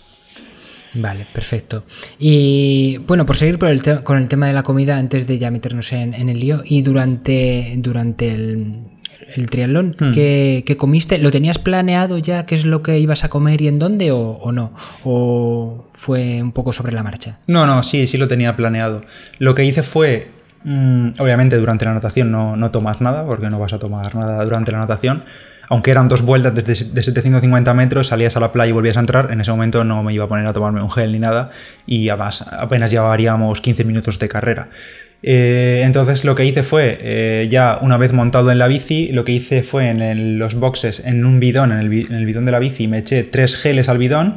Vale, 0.94 1.26
perfecto. 1.32 1.84
Y 2.18 2.98
bueno, 3.06 3.26
por 3.26 3.36
seguir 3.36 3.58
con 3.58 4.18
el 4.18 4.28
tema 4.28 4.46
de 4.46 4.52
la 4.52 4.62
comida, 4.62 4.96
antes 4.96 5.26
de 5.26 5.38
ya 5.38 5.50
meternos 5.50 5.92
en, 5.92 6.14
el 6.14 6.40
lío, 6.40 6.62
y 6.64 6.82
durante, 6.82 7.74
durante 7.78 8.32
el, 8.32 9.50
triatlón, 9.50 9.96
hmm. 9.98 10.12
¿qué, 10.12 10.76
comiste? 10.78 11.18
¿Lo 11.18 11.30
tenías 11.30 11.58
planeado 11.58 12.18
ya 12.18 12.46
qué 12.46 12.54
es 12.54 12.64
lo 12.64 12.82
que 12.82 12.98
ibas 13.00 13.24
a 13.24 13.28
comer 13.28 13.60
y 13.60 13.68
en 13.68 13.78
dónde 13.78 14.12
o, 14.12 14.52
no? 14.52 14.72
¿O 15.02 15.86
fue 15.92 16.40
un 16.40 16.52
poco 16.52 16.72
sobre 16.72 16.92
la 16.92 17.02
marcha? 17.02 17.40
No, 17.48 17.66
no, 17.66 17.82
sí, 17.82 18.06
sí 18.06 18.16
lo 18.16 18.28
tenía 18.28 18.56
planeado. 18.56 19.02
Lo 19.38 19.54
que 19.56 19.64
hice 19.64 19.82
fue, 19.82 20.30
mm, 20.62 21.14
obviamente 21.18 21.56
durante 21.56 21.84
la 21.84 21.92
natación 21.92 22.30
no, 22.30 22.56
no 22.56 22.70
tomas 22.70 23.00
nada, 23.00 23.26
porque 23.26 23.50
no 23.50 23.58
vas 23.58 23.72
a 23.72 23.80
tomar 23.80 24.14
nada 24.14 24.44
durante 24.44 24.70
la 24.70 24.78
natación 24.78 25.24
aunque 25.74 25.90
eran 25.90 26.08
dos 26.08 26.22
vueltas 26.22 26.54
de 26.54 27.02
750 27.02 27.74
metros, 27.74 28.06
salías 28.06 28.36
a 28.36 28.40
la 28.40 28.52
playa 28.52 28.70
y 28.70 28.72
volvías 28.72 28.96
a 28.96 29.00
entrar, 29.00 29.32
en 29.32 29.40
ese 29.40 29.50
momento 29.50 29.82
no 29.82 30.04
me 30.04 30.14
iba 30.14 30.24
a 30.24 30.28
poner 30.28 30.46
a 30.46 30.52
tomarme 30.52 30.80
un 30.80 30.90
gel 30.90 31.10
ni 31.10 31.18
nada 31.18 31.50
y 31.84 32.08
además 32.10 32.42
apenas 32.42 32.92
llevaríamos 32.92 33.60
15 33.60 33.82
minutos 33.82 34.20
de 34.20 34.28
carrera. 34.28 34.68
Eh, 35.24 35.82
entonces 35.84 36.24
lo 36.24 36.36
que 36.36 36.44
hice 36.44 36.62
fue, 36.62 36.96
eh, 37.00 37.48
ya 37.50 37.80
una 37.82 37.96
vez 37.96 38.12
montado 38.12 38.52
en 38.52 38.58
la 38.58 38.68
bici, 38.68 39.08
lo 39.10 39.24
que 39.24 39.32
hice 39.32 39.64
fue 39.64 39.88
en 39.88 40.38
los 40.38 40.54
boxes, 40.54 41.02
en 41.04 41.24
un 41.24 41.40
bidón, 41.40 41.72
en 41.72 41.78
el, 41.80 42.24
bidón 42.24 42.44
de 42.44 42.52
la 42.52 42.60
bici, 42.60 42.86
me 42.86 42.98
eché 42.98 43.24
tres 43.24 43.56
geles 43.56 43.88
al 43.88 43.98
bidón, 43.98 44.36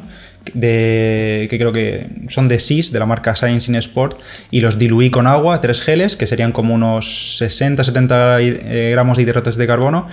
de, 0.55 1.45
que 1.51 1.57
creo 1.59 1.71
que 1.71 2.07
son 2.29 2.47
de 2.47 2.57
SIS, 2.57 2.91
de 2.91 2.97
la 2.97 3.05
marca 3.05 3.35
Science 3.35 3.69
in 3.69 3.75
Sport, 3.75 4.17
y 4.49 4.61
los 4.61 4.79
diluí 4.79 5.11
con 5.11 5.27
agua, 5.27 5.61
tres 5.61 5.83
geles, 5.83 6.15
que 6.15 6.25
serían 6.25 6.51
como 6.51 6.73
unos 6.73 7.39
60-70 7.39 8.39
eh, 8.41 8.89
gramos 8.91 9.17
de 9.17 9.23
hidratos 9.23 9.55
de 9.55 9.67
carbono, 9.67 10.07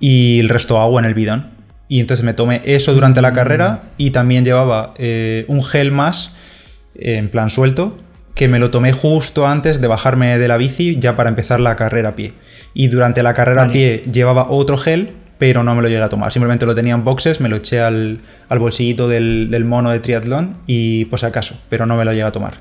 y 0.00 0.40
el 0.40 0.48
resto 0.48 0.80
agua 0.80 1.00
en 1.00 1.06
el 1.06 1.14
bidón. 1.14 1.50
Y 1.88 2.00
entonces 2.00 2.24
me 2.24 2.34
tomé 2.34 2.62
eso 2.64 2.94
durante 2.94 3.20
la 3.20 3.32
carrera 3.32 3.82
y 3.98 4.10
también 4.10 4.44
llevaba 4.44 4.94
eh, 4.98 5.44
un 5.48 5.62
gel 5.62 5.92
más 5.92 6.34
en 6.94 7.28
plan 7.28 7.50
suelto 7.50 7.98
que 8.34 8.48
me 8.48 8.58
lo 8.58 8.70
tomé 8.70 8.92
justo 8.92 9.46
antes 9.46 9.80
de 9.80 9.86
bajarme 9.86 10.38
de 10.38 10.48
la 10.48 10.56
bici 10.56 10.98
ya 10.98 11.16
para 11.16 11.28
empezar 11.28 11.60
la 11.60 11.76
carrera 11.76 12.10
a 12.10 12.16
pie. 12.16 12.32
Y 12.74 12.88
durante 12.88 13.22
la 13.22 13.34
carrera 13.34 13.64
a 13.64 13.70
pie 13.70 14.02
llevaba 14.10 14.50
otro 14.50 14.76
gel, 14.76 15.12
pero 15.38 15.62
no 15.62 15.74
me 15.74 15.82
lo 15.82 15.88
llegué 15.88 16.02
a 16.02 16.08
tomar. 16.08 16.32
Simplemente 16.32 16.66
lo 16.66 16.74
tenía 16.74 16.94
en 16.94 17.04
boxes, 17.04 17.40
me 17.40 17.48
lo 17.48 17.56
eché 17.56 17.80
al, 17.80 18.20
bolsillito 18.50 19.08
del, 19.08 19.64
mono 19.64 19.90
de 19.90 20.00
triatlón 20.00 20.58
y 20.66 21.04
pues 21.06 21.22
acaso, 21.22 21.56
pero 21.68 21.86
no 21.86 21.96
me 21.96 22.04
lo 22.04 22.10
llegué 22.10 22.24
a 22.24 22.32
tomar. 22.32 22.58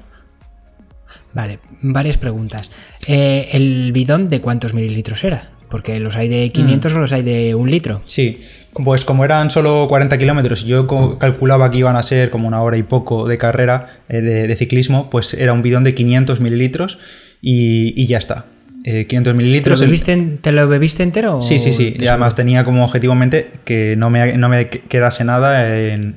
Vale, 1.33 1.59
varias 1.81 2.18
preguntas. 2.18 2.69
Eh, 3.07 3.50
¿El 3.53 3.91
bidón 3.91 4.30
de 4.30 4.39
cuántos 4.39 4.75
mililitros 4.75 5.24
era? 5.24 5.50
Porque 5.73 5.99
los 5.99 6.15
hay 6.15 6.29
de 6.29 6.51
500 6.51 6.93
mm. 6.93 6.95
o 6.95 6.99
los 6.99 7.13
hay 7.13 7.23
de 7.23 7.55
un 7.55 7.71
litro. 7.71 8.03
Sí, 8.05 8.41
pues 8.83 9.05
como 9.05 9.25
eran 9.25 9.49
solo 9.49 9.87
40 9.89 10.19
kilómetros, 10.19 10.65
yo 10.65 10.85
calculaba 11.17 11.71
que 11.71 11.79
iban 11.79 11.95
a 11.95 12.03
ser 12.03 12.29
como 12.29 12.47
una 12.47 12.61
hora 12.61 12.77
y 12.77 12.83
poco 12.83 13.27
de 13.27 13.39
carrera 13.39 14.03
eh, 14.07 14.21
de, 14.21 14.55
ciclismo, 14.55 15.09
pues 15.09 15.33
era 15.33 15.51
un 15.51 15.63
bidón 15.63 15.83
de 15.83 15.95
500 15.95 16.41
mililitros 16.41 16.99
y 17.41 18.05
ya 18.05 18.19
está. 18.19 18.45
500 18.83 19.31
eh, 19.31 19.33
mililitros. 19.33 19.80
¿Te 19.80 20.52
lo, 20.52 20.68
bebiste, 20.68 21.04
entero? 21.04 21.40
Sí, 21.40 21.57
sí, 21.57 21.71
sí. 21.71 21.95
Y 21.97 22.07
además 22.07 22.35
tenía 22.35 22.66
como 22.66 22.83
objetivamente 22.83 23.52
que 23.63 23.95
no 23.97 24.09
me, 24.09 24.37
no 24.37 24.49
me 24.49 24.68
quedase 24.68 25.23
nada 25.23 25.66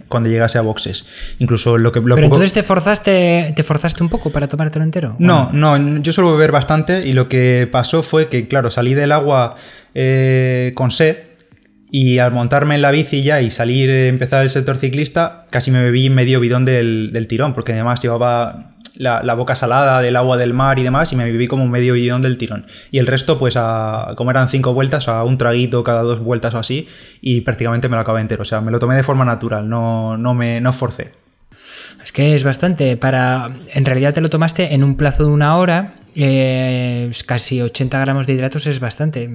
cuando 0.08 0.28
llegase 0.28 0.58
a 0.58 0.62
boxes. 0.62 1.04
Incluso 1.38 1.78
lo 1.78 1.92
que... 1.92 2.00
Pero 2.00 2.24
entonces 2.24 2.52
te 2.52 2.62
forzaste, 2.62 3.52
te 3.54 3.62
forzaste 3.62 4.02
un 4.02 4.08
poco 4.08 4.30
para 4.30 4.48
tomártelo 4.48 4.84
entero. 4.84 5.14
No, 5.18 5.50
no, 5.52 6.00
yo 6.02 6.12
suelo 6.12 6.32
beber 6.32 6.50
bastante 6.50 7.06
y 7.06 7.12
lo 7.12 7.28
que 7.28 7.68
pasó 7.70 8.02
fue 8.02 8.28
que, 8.28 8.48
claro, 8.48 8.70
salí 8.70 8.94
del 8.94 9.12
agua 9.12 9.54
eh, 9.94 10.72
con 10.74 10.90
sed 10.90 11.18
y 11.90 12.18
al 12.18 12.32
montarme 12.32 12.74
en 12.74 12.82
la 12.82 12.90
bici 12.90 13.22
ya 13.22 13.40
y 13.40 13.50
salir, 13.50 13.88
empezar 13.90 14.42
el 14.42 14.50
sector 14.50 14.76
ciclista, 14.76 15.46
casi 15.50 15.70
me 15.70 15.82
bebí 15.82 16.10
medio 16.10 16.40
bidón 16.40 16.64
del, 16.64 17.10
del 17.12 17.28
tirón, 17.28 17.54
porque 17.54 17.72
además 17.72 18.00
llevaba 18.02 18.75
la, 18.96 19.34
boca 19.34 19.56
salada 19.56 20.00
del 20.00 20.16
agua 20.16 20.36
del 20.36 20.54
mar 20.54 20.78
y 20.78 20.82
demás, 20.82 21.12
y 21.12 21.16
me 21.16 21.30
viví 21.30 21.46
como 21.46 21.66
medio 21.68 21.94
bidón 21.94 22.22
del 22.22 22.38
tirón. 22.38 22.66
Y 22.90 22.98
el 22.98 23.06
resto, 23.06 23.38
pues, 23.38 23.54
a, 23.56 24.14
como 24.16 24.30
eran 24.30 24.48
cinco 24.48 24.72
vueltas, 24.74 25.08
a 25.08 25.24
un 25.24 25.38
traguito 25.38 25.84
cada 25.84 26.02
dos 26.02 26.20
vueltas 26.20 26.54
o 26.54 26.58
así, 26.58 26.88
y 27.20 27.42
prácticamente 27.42 27.88
me 27.88 27.96
lo 27.96 28.02
acabé 28.02 28.20
entero. 28.20 28.42
O 28.42 28.46
sea, 28.46 28.60
me 28.60 28.70
lo 28.70 28.78
tomé 28.78 28.96
de 28.96 29.02
forma 29.02 29.24
natural, 29.24 29.68
no, 29.68 30.16
no 30.16 30.34
me 30.34 30.60
no 30.60 30.72
forcé. 30.72 31.12
Es 32.02 32.12
que 32.12 32.34
es 32.34 32.44
bastante. 32.44 32.96
Para. 32.96 33.50
En 33.74 33.84
realidad 33.84 34.14
te 34.14 34.20
lo 34.20 34.30
tomaste 34.30 34.74
en 34.74 34.84
un 34.84 34.96
plazo 34.96 35.24
de 35.24 35.30
una 35.30 35.56
hora. 35.56 35.96
Eh, 36.14 37.10
casi 37.26 37.60
80 37.60 37.98
gramos 38.00 38.26
de 38.26 38.34
hidratos 38.34 38.66
es 38.66 38.80
bastante. 38.80 39.28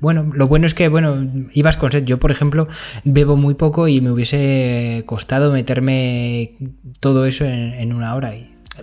Bueno, 0.00 0.30
lo 0.32 0.46
bueno 0.46 0.66
es 0.66 0.74
que, 0.74 0.88
bueno, 0.88 1.28
ibas 1.52 1.76
con 1.76 1.92
sed. 1.92 2.04
Yo, 2.04 2.18
por 2.18 2.30
ejemplo, 2.30 2.68
bebo 3.04 3.36
muy 3.36 3.54
poco 3.54 3.88
y 3.88 4.00
me 4.00 4.10
hubiese 4.10 5.02
costado 5.06 5.52
meterme 5.52 6.52
todo 7.00 7.26
eso 7.26 7.44
en, 7.44 7.92
una 7.92 8.14
hora. 8.14 8.34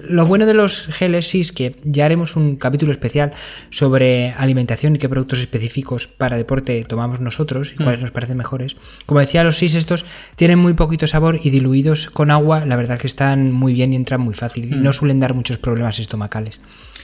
Lo 0.08 0.25
bueno 0.25 0.46
de 0.46 0.54
los 0.54 0.88
geles 0.88 1.34
es 1.36 1.51
que 1.51 1.75
ya 1.84 2.06
haremos 2.06 2.36
un 2.36 2.56
capítulo 2.56 2.92
especial 2.92 3.34
sobre 3.70 4.32
alimentación 4.32 4.96
y 4.96 5.00
qué 5.00 5.10
productos 5.10 5.39
específicos 5.39 6.08
para 6.08 6.38
deporte 6.38 6.84
tomamos 6.84 7.20
nosotros 7.20 7.74
y 7.74 7.82
hmm. 7.82 7.84
cuáles 7.84 8.01
nos 8.01 8.12
parecen 8.12 8.38
mejores. 8.38 8.75
Como 9.06 9.20
decía, 9.20 9.44
los 9.44 9.58
SIS 9.58 9.75
estos 9.75 10.06
tienen 10.36 10.60
muy 10.60 10.74
poquito 10.74 11.08
sabor 11.08 11.39
y 11.42 11.50
diluidos 11.50 12.10
con 12.10 12.32
agua, 12.32 12.66
la 12.66 12.75
verdad 12.75 13.00
que 13.00 13.08
están 13.08 13.51
muy 13.51 13.74
bien 13.74 13.94
y 13.94 13.96
entran 13.96 14.22
muy 14.22 14.34
fácil. 14.34 14.75
Hmm. 14.75 14.84
No 14.84 14.94
suelen 14.94 15.20
dar 15.20 15.34
muchos 15.34 15.58
problemas 15.58 16.00
estomacales. 16.00 16.60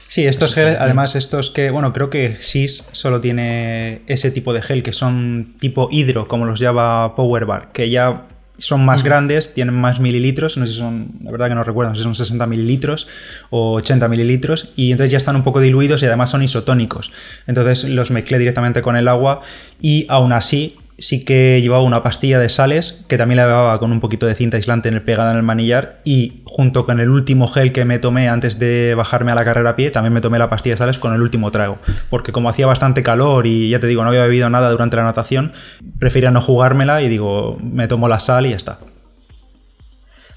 Sí, 0.08 0.26
estos 0.26 0.54
geles, 0.54 0.76
además 0.78 1.16
estos 1.16 1.50
que, 1.50 1.70
bueno, 1.70 1.92
creo 1.92 2.10
que 2.10 2.36
SIS 2.38 2.84
solo 2.92 3.20
tiene 3.20 4.02
ese 4.06 4.30
tipo 4.30 4.52
de 4.52 4.62
gel, 4.62 4.82
que 4.82 4.92
son 4.92 5.54
tipo 5.58 5.88
hidro, 5.90 6.28
como 6.28 6.44
los 6.44 6.60
llama 6.60 7.16
Power 7.16 7.46
Bar, 7.46 7.72
que 7.72 7.90
ya 7.90 8.28
son 8.58 8.84
más 8.84 9.02
grandes, 9.02 9.52
tienen 9.52 9.74
más 9.74 9.98
mililitros, 9.98 10.56
no 10.56 10.66
sé 10.66 10.72
si 10.72 10.78
son, 10.78 11.08
la 11.22 11.32
verdad 11.32 11.48
que 11.48 11.54
no 11.54 11.64
recuerdo, 11.64 11.90
no 11.90 11.96
sé 11.96 12.00
si 12.00 12.04
son 12.04 12.14
60 12.14 12.46
mililitros 12.46 13.08
o 13.50 13.74
80 13.74 14.08
mililitros, 14.08 14.68
y 14.76 14.92
entonces 14.92 15.10
ya 15.10 15.18
están 15.18 15.36
un 15.36 15.42
poco 15.42 15.60
diluidos 15.60 16.02
y 16.02 16.06
además 16.06 16.30
son 16.30 16.42
isotónicos. 16.42 17.10
Entonces 17.46 17.84
los 17.84 18.10
mezclé 18.10 18.38
directamente 18.38 18.82
con 18.82 18.96
el 18.96 19.08
agua 19.08 19.40
y 19.80 20.06
aún 20.08 20.32
así 20.32 20.76
sí 20.98 21.24
que 21.24 21.60
llevaba 21.60 21.82
una 21.82 22.02
pastilla 22.02 22.38
de 22.38 22.48
sales 22.48 23.04
que 23.08 23.18
también 23.18 23.36
la 23.36 23.46
llevaba 23.46 23.78
con 23.78 23.92
un 23.92 24.00
poquito 24.00 24.26
de 24.26 24.34
cinta 24.34 24.56
aislante 24.56 24.88
en 24.88 24.94
el 24.94 25.02
pegada 25.02 25.32
en 25.32 25.36
el 25.36 25.42
manillar 25.42 26.00
y 26.04 26.42
junto 26.44 26.86
con 26.86 27.00
el 27.00 27.08
último 27.08 27.48
gel 27.48 27.72
que 27.72 27.84
me 27.84 27.98
tomé 27.98 28.28
antes 28.28 28.58
de 28.58 28.94
bajarme 28.94 29.32
a 29.32 29.34
la 29.34 29.44
carrera 29.44 29.70
a 29.70 29.76
pie, 29.76 29.90
también 29.90 30.12
me 30.12 30.20
tomé 30.20 30.38
la 30.38 30.48
pastilla 30.48 30.74
de 30.74 30.78
sales 30.78 30.98
con 30.98 31.14
el 31.14 31.22
último 31.22 31.50
trago, 31.50 31.78
porque 32.10 32.32
como 32.32 32.48
hacía 32.48 32.66
bastante 32.66 33.02
calor 33.02 33.46
y 33.46 33.70
ya 33.70 33.80
te 33.80 33.86
digo, 33.86 34.02
no 34.02 34.08
había 34.08 34.22
bebido 34.22 34.48
nada 34.50 34.70
durante 34.70 34.96
la 34.96 35.02
natación, 35.02 35.52
prefería 35.98 36.30
no 36.30 36.40
jugármela 36.40 37.02
y 37.02 37.08
digo, 37.08 37.58
me 37.60 37.88
tomo 37.88 38.08
la 38.08 38.20
sal 38.20 38.46
y 38.46 38.50
ya 38.50 38.56
está. 38.56 38.78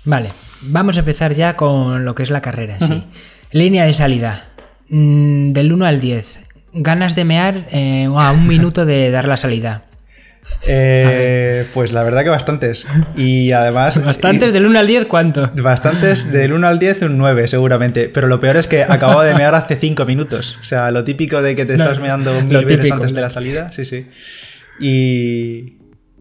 Vale, 0.06 0.32
vamos 0.62 0.98
a 0.98 1.02
empezar 1.02 1.34
ya 1.34 1.56
con 1.56 2.06
lo 2.06 2.16
que 2.16 2.24
es 2.24 2.32
la 2.32 2.42
carrera 2.42 2.78
sí. 2.80 3.04
Línea 3.52 3.86
de 3.86 3.94
salida. 3.94 4.44
Mm, 4.90 5.54
del 5.54 5.72
1 5.72 5.86
al 5.86 6.02
10. 6.02 6.50
Ganas 6.74 7.16
de 7.16 7.26
mear 7.26 7.68
eh, 7.72 8.06
a 8.06 8.32
un 8.32 8.48
minuto 8.48 8.86
de 8.86 9.10
dar 9.10 9.28
la 9.28 9.38
salida. 9.38 9.87
Eh, 10.64 11.66
pues 11.74 11.92
la 11.92 12.04
verdad 12.04 12.24
que 12.24 12.30
bastantes. 12.30 12.86
Y 13.16 13.52
además. 13.52 14.04
¿Bastantes 14.04 14.54
del 14.54 14.66
1 14.66 14.80
al 14.80 14.88
10 14.88 15.06
cuánto? 15.06 15.50
Bastantes 15.56 16.32
del 16.32 16.54
1 16.54 16.68
al 16.68 16.80
10, 16.80 17.04
un 17.04 17.18
9 17.18 17.48
seguramente. 17.48 18.10
Pero 18.10 18.28
lo 18.28 18.40
peor 18.40 18.58
es 18.58 18.68
que 18.68 18.84
acabo 18.84 19.22
de 19.22 19.34
mear 19.34 19.56
hace 19.56 19.76
5 19.76 20.06
minutos. 20.06 20.58
O 20.62 20.64
sea, 20.66 20.92
lo 20.92 21.04
típico 21.04 21.42
de 21.42 21.56
que 21.56 21.66
te 21.66 21.74
estás 21.74 22.00
meando 22.00 22.42
mil 22.42 22.66
veces 22.66 22.92
antes 22.92 23.14
de 23.14 23.22
la 23.22 23.30
salida. 23.30 23.72
Sí, 23.72 23.86
sí. 23.86 24.08
Y. 24.80 25.78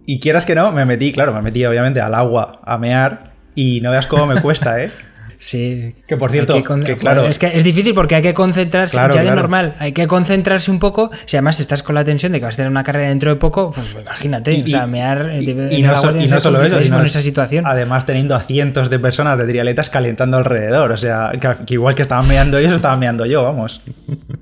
Y 0.09 0.21
quieras 0.21 0.47
que 0.47 0.54
no, 0.54 0.71
me 0.71 0.85
metí, 0.85 1.11
claro, 1.12 1.35
me 1.35 1.42
metí 1.42 1.64
obviamente 1.66 2.00
al 2.00 2.14
agua 2.14 2.61
a 2.64 2.78
mear. 2.78 3.33
Y 3.56 3.80
no 3.80 3.90
veas 3.90 4.06
cómo 4.06 4.26
me 4.26 4.40
cuesta, 4.40 4.80
¿eh? 4.80 4.90
Sí. 5.38 5.95
Que 6.07 6.16
por 6.16 6.31
cierto, 6.31 6.55
que, 6.85 6.97
claro. 6.97 7.26
Es 7.26 7.38
que 7.38 7.47
es 7.47 7.62
difícil 7.62 7.95
porque 7.95 8.14
hay 8.14 8.23
que 8.23 8.35
concentrarse, 8.35 8.97
ya 8.97 9.09
de 9.09 9.31
normal, 9.31 9.75
hay 9.78 9.93
que 9.93 10.07
concentrarse 10.07 10.71
un 10.71 10.78
poco. 10.78 11.11
Si 11.26 11.37
además 11.37 11.61
estás 11.61 11.83
con 11.83 11.95
la 11.95 12.05
tensión 12.05 12.33
de 12.33 12.38
que 12.38 12.47
vas 12.47 12.55
a 12.55 12.57
tener 12.57 12.71
una 12.71 12.83
carrera 12.85 13.09
dentro 13.09 13.31
de 13.31 13.37
poco, 13.37 13.73
pues 13.73 13.97
imagínate, 14.00 14.62
o 14.64 14.69
sea, 14.69 14.87
mear 14.87 15.33
y, 15.38 15.50
y, 15.50 15.83
no, 15.83 15.97
solo 16.40 16.62
eso, 16.62 16.81
sino 16.81 17.00
en 17.00 17.07
esa 17.07 17.23
situación. 17.23 17.66
Además, 17.66 18.07
teniendo 18.07 18.35
a 18.35 18.40
cientos 18.43 18.90
de 18.90 18.99
personas 18.99 19.38
de 19.38 19.47
trialetas 19.47 19.90
calentando 19.90 20.37
alrededor. 20.37 20.93
O 20.93 20.97
sea, 20.97 21.33
que, 21.40 21.75
igual 21.75 21.95
que 21.95 22.02
estaban 22.02 22.26
meando 22.26 22.59
ellos, 22.59 22.73
estaban 22.73 22.99
meando 22.99 23.26
yo, 23.26 23.43
vamos. 23.43 23.83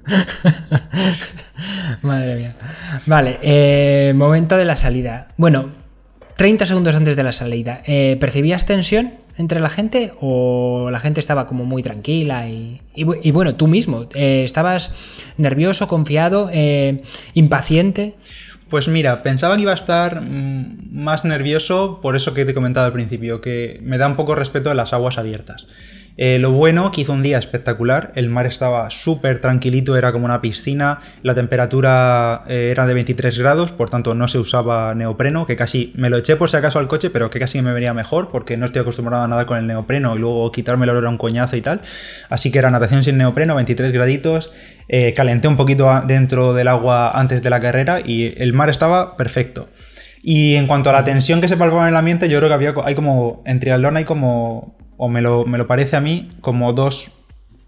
Madre 2.03 2.35
mía. 2.37 2.55
Vale, 3.07 3.39
eh, 3.43 4.13
momento 4.15 4.57
de 4.57 4.65
la 4.65 4.77
salida. 4.77 5.29
Bueno, 5.37 5.71
30 6.37 6.67
segundos 6.67 6.95
antes 6.95 7.17
de 7.17 7.23
la 7.23 7.33
salida, 7.33 7.83
eh, 7.87 8.17
¿percibías 8.21 8.67
tensión 8.67 9.24
entre 9.37 9.61
la 9.61 9.69
gente 9.69 10.13
o 10.21 10.89
la 10.91 11.01
gente 11.01 11.21
estaba 11.21 11.47
como 11.47 11.65
muy 11.65 11.83
tranquila? 11.83 12.49
Y, 12.49 13.31
bueno, 13.33 13.55
tú 13.55 13.67
mismo, 13.67 14.07
eh, 14.15 14.43
¿estabas 14.45 14.91
nervioso, 15.37 15.89
confiado, 15.89 16.51
eh, 16.53 17.03
impaciente? 17.35 18.15
Pues 18.71 18.89
mira, 18.89 19.23
pensaba 19.23 19.57
que 19.57 19.63
iba 19.63 19.73
a 19.73 19.77
estar 19.77 20.23
mm, 20.23 20.91
más 20.93 21.25
nervioso 21.25 22.01
por 22.01 22.17
eso 22.17 22.35
que 22.35 22.45
te 22.45 22.53
he 22.53 22.55
comentado 22.55 22.87
al 22.87 22.93
principio, 22.93 23.41
que 23.41 23.79
me 23.83 23.99
da 23.99 24.07
un 24.07 24.17
poco 24.17 24.35
respeto 24.35 24.71
a 24.71 24.75
las 24.75 24.93
aguas 24.93 25.19
abiertas. 25.19 25.67
Eh, 26.17 26.39
lo 26.39 26.53
bueno, 26.53 26.93
que 26.93 27.01
hizo 27.01 27.13
un 27.13 27.25
día 27.25 27.39
espectacular, 27.39 28.13
el 28.15 28.29
mar 28.29 28.47
estaba 28.47 28.89
súper 28.91 29.41
tranquilito, 29.41 29.97
era 29.97 30.13
como 30.13 30.27
una 30.27 30.41
piscina, 30.41 31.01
la 31.23 31.35
temperatura 31.35 32.45
eh, 32.47 32.69
era 32.71 32.87
de 32.87 32.95
23 32.95 33.37
grados, 33.37 33.73
por 33.73 33.91
tanto 33.91 34.15
no 34.15 34.29
se 34.29 34.39
usaba 34.39 34.95
neopreno, 34.95 35.45
que 35.45 35.57
casi 35.57 35.93
me 35.97 36.11
lo 36.11 36.17
eché 36.19 36.37
por 36.37 36.51
si 36.51 36.57
acaso 36.57 36.79
al 36.79 36.87
coche, 36.87 37.11
pero 37.11 37.31
que 37.31 37.41
casi 37.41 37.61
me 37.63 37.73
venía 37.73 37.93
mejor, 37.95 38.31
porque 38.31 38.57
no 38.57 38.67
estoy 38.67 38.83
acostumbrado 38.83 39.25
a 39.25 39.29
nada 39.29 39.45
con 39.45 39.59
el 39.59 39.67
neopreno 39.67 40.15
y 40.15 40.21
luego 40.21 40.53
quitármelo 40.53 40.97
era 40.97 41.09
un 41.09 41.19
coñazo 41.19 41.57
y 41.57 41.61
tal. 41.63 41.81
Así 42.29 42.53
que 42.53 42.61
era 42.61 42.71
natación 42.71 43.03
sin 43.03 43.17
neopreno, 43.19 43.57
23 43.57 43.91
graditos, 43.91 44.53
eh, 44.89 45.15
calenté 45.15 45.49
un 45.49 45.57
poquito 45.57 45.91
dentro 46.07 46.55
del 46.55 46.69
agua 46.69 47.11
antes 47.19 47.43
de 47.43 47.51
la 47.51 47.59
carrera 47.59 48.01
y 48.01 48.35
el 48.41 48.53
mar 48.53 48.71
estaba 48.71 49.17
perfecto. 49.17 49.69
Y 50.23 50.55
en 50.55 50.69
cuanto 50.69 50.91
a 50.91 50.93
la 50.93 51.05
tensión 51.05 51.41
que 51.41 51.49
se 51.49 51.57
palpaba 51.57 51.83
en 51.83 51.89
el 51.89 51.97
ambiente, 51.97 52.29
yo 52.29 52.39
creo 52.39 52.49
que 52.49 52.55
había, 52.55 52.75
hay 52.85 52.95
como, 52.95 53.43
en 53.47 53.59
triatlón 53.61 53.97
hay 53.97 54.05
como 54.05 54.75
o 54.97 55.09
me 55.09 55.21
lo, 55.23 55.67
parece 55.67 55.97
a 55.97 56.01
mí, 56.01 56.31
como 56.41 56.73
dos, 56.73 57.13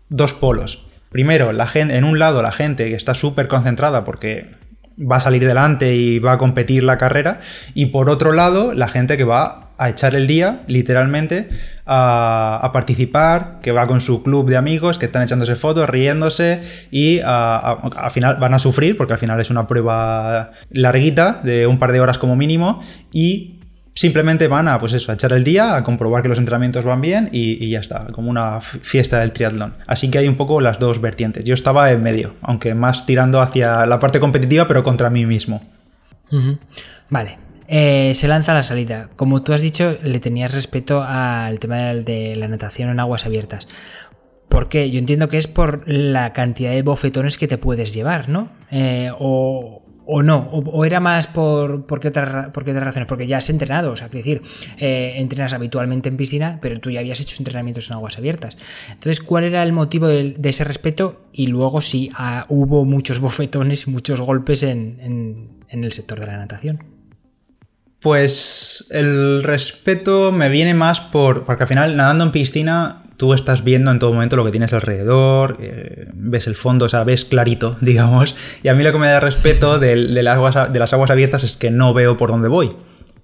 dos 0.09 0.33
polos. 0.33 0.87
Primero, 1.11 1.53
la 1.53 1.67
gente, 1.67 1.97
en 1.97 2.05
un 2.05 2.19
lado 2.19 2.43
la 2.43 2.53
gente 2.53 2.89
que 2.89 2.95
está 2.95 3.15
súper 3.15 3.49
concentrada 3.49 4.05
porque 4.05 4.51
va 4.99 5.17
a 5.17 5.21
salir 5.21 5.47
delante 5.47 5.95
y 5.95 6.19
va 6.19 6.33
a 6.33 6.39
competir 6.39 6.83
la 6.83 6.99
carrera, 6.99 7.41
y 7.75 7.87
por 7.87 8.11
otro 8.11 8.33
lado, 8.33 8.73
la 8.75 8.89
gente 8.89 9.17
que 9.17 9.25
va 9.25 9.67
a 9.79 9.91
echar 9.91 10.15
el 10.15 10.27
día, 10.27 10.63
literalmente, 10.67 11.49
a, 11.85 12.71
participar, 12.73 13.61
que 13.63 13.73
va 13.73 13.87
con 13.87 14.01
su 14.01 14.23
club 14.23 14.49
de 14.49 14.57
amigos, 14.57 14.99
que 14.99 15.07
están 15.07 15.23
echándose 15.23 15.55
fotos, 15.55 15.89
riéndose, 15.89 16.63
y 16.91 17.21
al 17.21 18.11
final 18.11 18.37
van 18.37 18.55
a 18.55 18.59
sufrir, 18.59 18.97
porque 18.97 19.13
al 19.13 19.19
final 19.19 19.41
es 19.41 19.51
una 19.51 19.67
prueba 19.67 20.53
larguita, 20.71 21.41
de 21.43 21.67
un 21.67 21.79
par 21.79 21.93
de 21.93 22.01
horas 22.01 22.19
como 22.19 22.37
mínimo, 22.37 22.83
y 23.13 23.56
simplemente 23.97 24.47
van 24.47 24.69
a, 24.69 24.79
pues 24.79 24.93
eso, 24.93 25.11
a 25.11 25.15
echar 25.15 25.33
el 25.33 25.43
día, 25.43 25.75
a 25.75 25.83
comprobar 25.83 26.23
que 26.23 26.29
los 26.29 26.39
entrenamientos 26.39 26.85
van 26.85 27.01
bien 27.01 27.31
y, 27.33 27.69
ya 27.71 27.81
está, 27.81 28.07
como 28.13 28.31
una 28.31 28.61
fiesta 28.61 29.19
del 29.21 29.33
triatlón. 29.33 29.75
Así 29.87 30.11
que 30.11 30.19
hay 30.19 30.29
un 30.29 30.37
poco 30.37 30.61
las 30.61 30.79
dos 30.79 31.01
vertientes. 31.01 31.43
Yo 31.45 31.55
estaba 31.55 31.91
en 31.91 32.03
medio, 32.03 32.35
aunque 32.43 32.75
más 32.75 33.07
tirando 33.07 33.41
hacia 33.41 33.87
la 33.87 33.99
parte 33.99 34.21
competitiva, 34.21 34.69
pero 34.69 34.85
contra 34.85 35.11
mí 35.11 35.25
mismo. 35.27 35.63
Vale. 37.09 37.39
Eh, 37.69 38.13
se 38.15 38.29
lanza 38.29 38.55
la 38.55 38.63
salida. 38.63 39.09
Como 39.17 39.43
tú 39.43 39.53
has 39.53 39.63
dicho, 39.63 39.97
le 40.05 40.21
tenías 40.21 40.53
respeto 40.53 41.03
al 41.03 41.59
tema 41.59 41.95
de 41.95 42.37
la 42.37 42.49
natación 42.49 42.91
en 42.91 43.01
aguas 43.01 43.25
abiertas. 43.27 43.67
¿Por 44.49 44.69
qué? 44.69 44.91
Yo 44.91 44.99
entiendo 44.99 45.29
que 45.29 45.39
es 45.39 45.49
por 45.49 45.89
la 45.89 46.33
cantidad 46.33 46.71
de 46.71 46.83
bofetones 46.83 47.39
que 47.39 47.49
te 47.49 47.59
puedes 47.59 47.93
llevar, 47.93 48.29
¿no? 48.29 48.51
Eh, 48.71 49.11
o, 49.19 49.83
o 50.07 50.23
no, 50.23 50.39
o, 50.53 50.85
era 50.85 51.01
más 51.01 51.27
por, 51.27 51.85
por, 51.87 52.01
qué 52.01 52.09
otra, 52.09 52.53
por 52.53 52.63
otras 52.63 52.83
razones, 52.83 53.09
porque 53.09 53.27
ya 53.27 53.39
has 53.39 53.51
entrenado, 53.51 53.93
o 53.93 53.97
sea, 53.97 54.09
decir, 54.09 54.41
eh, 54.79 55.15
entrenas 55.17 55.53
habitualmente 55.53 56.09
en 56.09 56.17
piscina, 56.17 56.59
pero 56.63 56.81
tú 56.81 56.91
ya 56.91 57.01
habías 57.01 57.21
hecho 57.21 57.37
entrenamientos 57.39 57.91
en 57.91 57.97
aguas 57.97 58.17
abiertas. 58.17 58.57
Entonces, 58.89 59.21
¿cuál 59.21 59.45
era 59.45 59.63
el 59.63 59.73
motivo 59.73 60.07
de, 60.07 60.37
ese 60.43 60.65
respeto? 60.65 61.27
Y 61.33 61.49
luego 61.49 61.81
si 61.81 62.11
ah, 62.15 62.45
hubo 62.49 62.85
muchos 62.85 63.19
bofetones 63.21 63.87
y 63.87 63.91
muchos 63.91 64.21
golpes 64.21 64.63
en, 64.63 65.57
en 65.69 65.85
el 65.85 65.93
sector 65.93 66.21
de 66.21 66.27
la 66.27 66.37
natación. 66.37 66.97
Pues 68.01 68.87
el 68.91 69.43
respeto 69.43 70.31
me 70.31 70.49
viene 70.49 70.75
más 70.75 71.01
por. 71.01 71.45
Porque 71.45 71.65
al 71.65 71.69
final, 71.69 71.97
nadando 71.97 72.25
en 72.25 72.33
piscina, 72.33 73.03
tú 73.17 73.33
estás 73.33 73.65
viendo 73.65 73.91
en 73.91 73.99
todo 73.99 74.13
momento 74.13 74.37
lo 74.37 74.45
que 74.45 74.51
tienes 74.51 74.73
alrededor, 74.73 75.57
eh, 75.61 76.09
ves 76.15 76.47
el 76.47 76.55
fondo, 76.55 76.87
o 76.87 76.89
sea, 76.89 77.05
ves 77.05 77.25
clarito, 77.25 77.77
digamos. 77.81 78.35
Y 78.63 78.69
a 78.69 78.75
mí 78.75 78.83
lo 78.83 78.93
que 78.93 78.99
me 78.99 79.09
da 79.09 79.21
respeto 79.21 79.79
de, 79.79 79.97
las 79.97 80.93
aguas, 80.93 81.11
abiertas 81.11 81.45
es 81.45 81.57
que 81.57 81.71
no 81.71 81.95
veo 81.95 82.17
por 82.17 82.31
dónde 82.31 82.49
voy. 82.49 82.77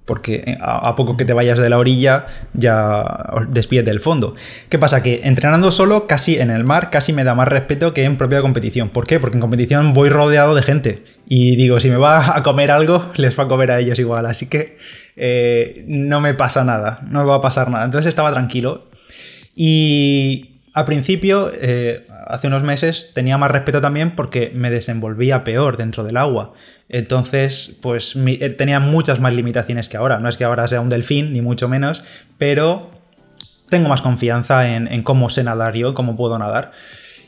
Porque 0.04 0.42
eh, 0.46 0.58
a, 0.60 0.96
poco 0.96 1.16
que 1.16 1.24
te 1.24 1.32
vayas 1.32 1.60
de 1.60 1.70
la 1.70 1.78
orilla 1.78 2.26
ya 2.54 3.04
despides 3.48 3.84
del 3.84 4.00
fondo. 4.00 4.34
¿Qué 4.68 4.76
pasa? 4.76 5.00
Que 5.00 5.20
entrenando 5.22 5.70
solo, 5.70 6.08
casi 6.08 6.38
en 6.38 6.50
el 6.50 6.64
mar, 6.64 6.90
casi 6.90 7.12
me 7.12 7.22
da 7.22 7.36
más 7.36 7.46
respeto 7.46 7.94
que 7.94 8.02
en 8.02 8.16
propia 8.16 8.42
competición. 8.42 8.88
¿Por 8.88 9.06
qué? 9.06 9.20
Porque 9.20 9.36
en 9.36 9.40
competición 9.40 9.94
voy 9.94 10.08
rodeado 10.08 10.56
de 10.56 10.62
gente. 10.62 11.04
Y 11.28 11.54
digo, 11.54 11.78
si 11.78 11.88
me 11.88 11.96
va 11.96 12.36
a 12.36 12.42
comer 12.42 12.72
algo, 12.72 13.12
les 13.14 13.38
va 13.38 13.44
a 13.44 13.48
comer 13.48 13.70
a 13.70 13.78
ellos 13.78 13.98
igual. 14.00 14.26
Así 14.26 14.46
que 14.46 14.76
eh, 15.14 15.84
no 15.86 16.20
me 16.20 16.34
pasa 16.34 16.64
nada, 16.64 16.98
no 17.08 17.20
me 17.20 17.26
va 17.26 17.36
a 17.36 17.40
pasar 17.40 17.70
nada. 17.70 17.84
Entonces 17.84 18.08
estaba 18.08 18.32
tranquilo 18.32 18.91
y 19.54 20.60
al 20.74 20.86
principio, 20.86 21.50
eh, 21.54 22.06
hace 22.26 22.46
unos 22.46 22.62
meses, 22.62 23.10
tenía 23.12 23.36
más 23.36 23.50
respeto 23.50 23.80
también 23.80 24.14
porque 24.14 24.50
me 24.54 24.70
desenvolvía 24.70 25.44
peor 25.44 25.76
dentro 25.76 26.02
del 26.02 26.16
agua. 26.16 26.54
Entonces, 26.88 27.76
pues 27.82 28.16
eh, 28.16 28.50
tenía 28.50 28.80
muchas 28.80 29.20
más 29.20 29.34
limitaciones 29.34 29.88
que 29.88 29.98
ahora. 29.98 30.18
No 30.18 30.28
es 30.28 30.36
que 30.36 30.44
ahora 30.44 30.66
sea 30.68 30.80
un 30.80 30.88
delfín, 30.88 31.32
ni 31.32 31.42
mucho 31.42 31.68
menos, 31.68 32.02
pero 32.38 32.90
tengo 33.68 33.88
más 33.88 34.00
confianza 34.00 34.74
en, 34.74 34.88
en 34.88 35.02
cómo 35.02 35.28
sé 35.28 35.44
nadar 35.44 35.74
yo, 35.74 35.94
cómo 35.94 36.16
puedo 36.16 36.38
nadar. 36.38 36.72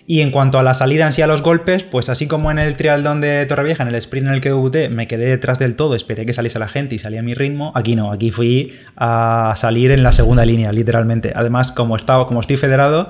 Y 0.06 0.20
en 0.20 0.30
cuanto 0.30 0.58
a 0.58 0.62
la 0.62 0.74
salida 0.74 1.06
en 1.06 1.14
sí 1.14 1.22
a 1.22 1.26
los 1.26 1.40
golpes, 1.40 1.82
pues 1.82 2.10
así 2.10 2.26
como 2.26 2.50
en 2.50 2.58
el 2.58 2.76
trialdón 2.76 3.22
de 3.22 3.46
Torrevieja, 3.46 3.82
en 3.84 3.88
el 3.88 3.94
sprint 3.94 4.26
en 4.28 4.34
el 4.34 4.40
que 4.42 4.50
debuté, 4.50 4.90
me 4.90 5.08
quedé 5.08 5.26
detrás 5.26 5.58
del 5.58 5.76
todo, 5.76 5.94
esperé 5.94 6.26
que 6.26 6.34
saliese 6.34 6.58
la 6.58 6.68
gente 6.68 6.94
y 6.94 6.98
salía 6.98 7.20
a 7.20 7.22
mi 7.22 7.32
ritmo, 7.32 7.72
aquí 7.74 7.96
no, 7.96 8.12
aquí 8.12 8.30
fui 8.30 8.74
a 8.96 9.54
salir 9.56 9.90
en 9.90 10.02
la 10.02 10.12
segunda 10.12 10.44
línea, 10.44 10.72
literalmente. 10.72 11.32
Además, 11.34 11.72
como, 11.72 11.96
estaba, 11.96 12.26
como 12.26 12.42
estoy 12.42 12.58
federado, 12.58 13.08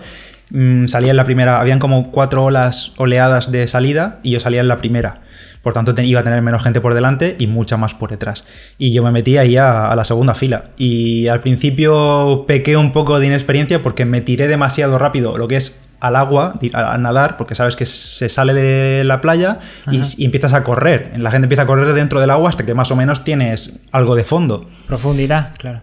mm, 0.51 0.87
salía 0.87 1.11
en 1.11 1.17
la 1.17 1.25
primera, 1.25 1.61
habían 1.61 1.81
como 1.81 2.13
cuatro 2.13 2.45
olas 2.45 2.93
oleadas 2.97 3.51
de 3.51 3.67
salida 3.67 4.21
y 4.23 4.31
yo 4.31 4.39
salía 4.39 4.61
en 4.61 4.69
la 4.69 4.77
primera. 4.77 5.23
Por 5.65 5.73
tanto, 5.73 5.95
iba 6.01 6.21
a 6.21 6.23
tener 6.23 6.43
menos 6.43 6.63
gente 6.63 6.83
por 6.83 6.95
delante 6.95 7.37
y 7.39 7.47
mucha 7.47 7.79
más 7.79 7.95
por 7.95 8.11
detrás. 8.11 8.45
Y 8.77 8.93
yo 8.93 9.03
me 9.03 9.11
metí 9.11 9.39
ahí 9.39 9.57
a, 9.57 9.97
la 9.97 10.05
segunda 10.05 10.35
fila. 10.35 10.65
Y 10.77 11.27
al 11.29 11.41
principio 11.41 12.45
pequé 12.47 12.77
un 12.77 12.93
poco 12.93 13.19
de 13.19 13.27
inexperiencia 13.27 13.83
porque 13.83 14.05
me 14.05 14.21
tiré 14.21 14.47
demasiado 14.47 14.99
rápido, 14.99 15.39
lo 15.39 15.49
que 15.49 15.57
es 15.57 15.81
al 16.05 16.17
agua, 16.17 16.59
a, 16.75 16.99
nadar, 16.99 17.39
porque 17.39 17.55
sabes 17.55 17.77
que 17.77 17.87
se 17.87 18.29
sale 18.29 18.53
de 18.53 19.05
la 19.05 19.23
playa 19.23 19.59
y, 19.91 20.25
empiezas 20.25 20.53
a 20.53 20.63
correr. 20.63 21.13
La 21.17 21.31
gente 21.31 21.47
empieza 21.47 21.63
a 21.63 21.67
correr 21.67 21.95
dentro 21.95 22.21
del 22.21 22.31
agua 22.31 22.51
hasta 22.51 22.67
que 22.67 22.75
más 22.75 22.91
o 22.91 22.97
menos 22.97 23.25
tienes 23.25 23.81
algo 23.91 24.15
de 24.15 24.25
fondo. 24.25 24.69
Profundidad, 24.87 25.55
claro. 25.57 25.83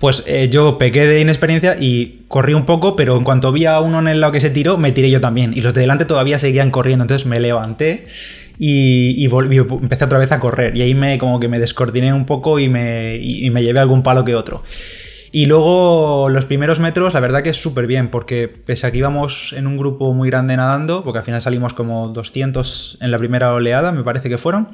Pues 0.00 0.24
eh, 0.26 0.48
yo 0.50 0.76
pequé 0.76 1.06
de 1.06 1.20
inexperiencia 1.20 1.76
y 1.78 2.24
corrí 2.26 2.54
un 2.54 2.66
poco, 2.66 2.96
pero 2.96 3.16
en 3.16 3.22
cuanto 3.22 3.52
vi 3.52 3.66
a 3.66 3.78
uno 3.78 4.00
en 4.00 4.08
el 4.08 4.20
lado 4.20 4.32
que 4.32 4.40
se 4.40 4.50
tiró, 4.50 4.76
me 4.76 4.90
tiré 4.90 5.08
yo 5.08 5.20
también. 5.20 5.52
Y 5.54 5.60
los 5.60 5.72
de 5.72 5.82
delante 5.82 6.04
todavía 6.04 6.40
seguían 6.40 6.72
corriendo, 6.72 7.04
entonces 7.04 7.24
me 7.24 7.38
levanté 7.38 8.06
y, 8.58 9.24
empecé 9.24 10.04
otra 10.04 10.18
vez 10.18 10.32
a 10.32 10.40
correr. 10.40 10.76
Y 10.76 10.82
ahí 10.82 10.96
me 10.96 11.16
como 11.18 11.38
que 11.38 11.46
me 11.46 11.60
descoordiné 11.60 12.12
un 12.12 12.26
poco 12.26 12.58
y 12.58 12.68
me, 12.68 13.18
y 13.18 13.48
me 13.50 13.62
llevé 13.62 13.78
algún 13.78 14.02
palo 14.02 14.24
que 14.24 14.34
otro. 14.34 14.64
Y 15.34 15.46
luego 15.46 16.28
los 16.28 16.44
primeros 16.44 16.78
metros, 16.78 17.12
la 17.12 17.18
verdad 17.18 17.42
que 17.42 17.50
es 17.50 17.60
súper 17.60 17.88
bien, 17.88 18.08
porque 18.08 18.46
pese 18.46 18.86
a 18.86 18.92
que 18.92 18.98
íbamos 18.98 19.52
en 19.52 19.66
un 19.66 19.76
grupo 19.76 20.14
muy 20.14 20.30
grande 20.30 20.56
nadando, 20.56 21.02
porque 21.02 21.18
al 21.18 21.24
final 21.24 21.42
salimos 21.42 21.74
como 21.74 22.10
200 22.10 22.98
en 23.00 23.10
la 23.10 23.18
primera 23.18 23.52
oleada, 23.52 23.90
me 23.90 24.04
parece 24.04 24.28
que 24.28 24.38
fueron, 24.38 24.68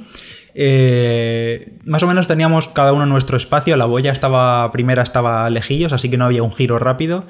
eh, 0.55 1.79
más 1.87 2.02
o 2.02 2.07
menos 2.07 2.29
teníamos 2.29 2.69
cada 2.69 2.93
uno 2.93 3.07
nuestro 3.07 3.38
espacio, 3.38 3.75
la 3.79 3.87
boya 3.87 4.12
estaba 4.12 4.71
primera 4.71 5.02
estaba 5.02 5.49
lejillos, 5.49 5.95
así 5.95 6.11
que 6.11 6.19
no 6.19 6.26
había 6.26 6.43
un 6.43 6.52
giro 6.52 6.79
rápido. 6.79 7.25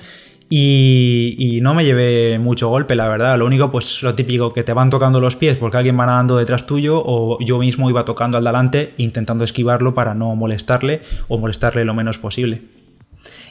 Y, 0.52 1.60
no 1.62 1.74
me 1.74 1.84
llevé 1.84 2.40
mucho 2.40 2.68
golpe, 2.68 2.96
la 2.96 3.06
verdad. 3.06 3.38
Lo 3.38 3.46
único, 3.46 3.70
pues 3.70 4.02
lo 4.02 4.16
típico, 4.16 4.52
que 4.52 4.64
te 4.64 4.72
van 4.72 4.90
tocando 4.90 5.20
los 5.20 5.36
pies 5.36 5.56
porque 5.56 5.76
alguien 5.76 5.96
va 5.96 6.06
nadando 6.06 6.36
detrás 6.36 6.66
tuyo 6.66 7.00
o 7.06 7.38
yo 7.40 7.60
mismo 7.60 7.88
iba 7.88 8.04
tocando 8.04 8.38
al 8.38 8.42
delante 8.42 8.92
intentando 8.96 9.44
esquivarlo 9.44 9.94
para 9.94 10.14
no 10.14 10.34
molestarle 10.34 11.02
o 11.28 11.38
molestarle 11.38 11.84
lo 11.84 11.94
menos 11.94 12.18
posible. 12.18 12.62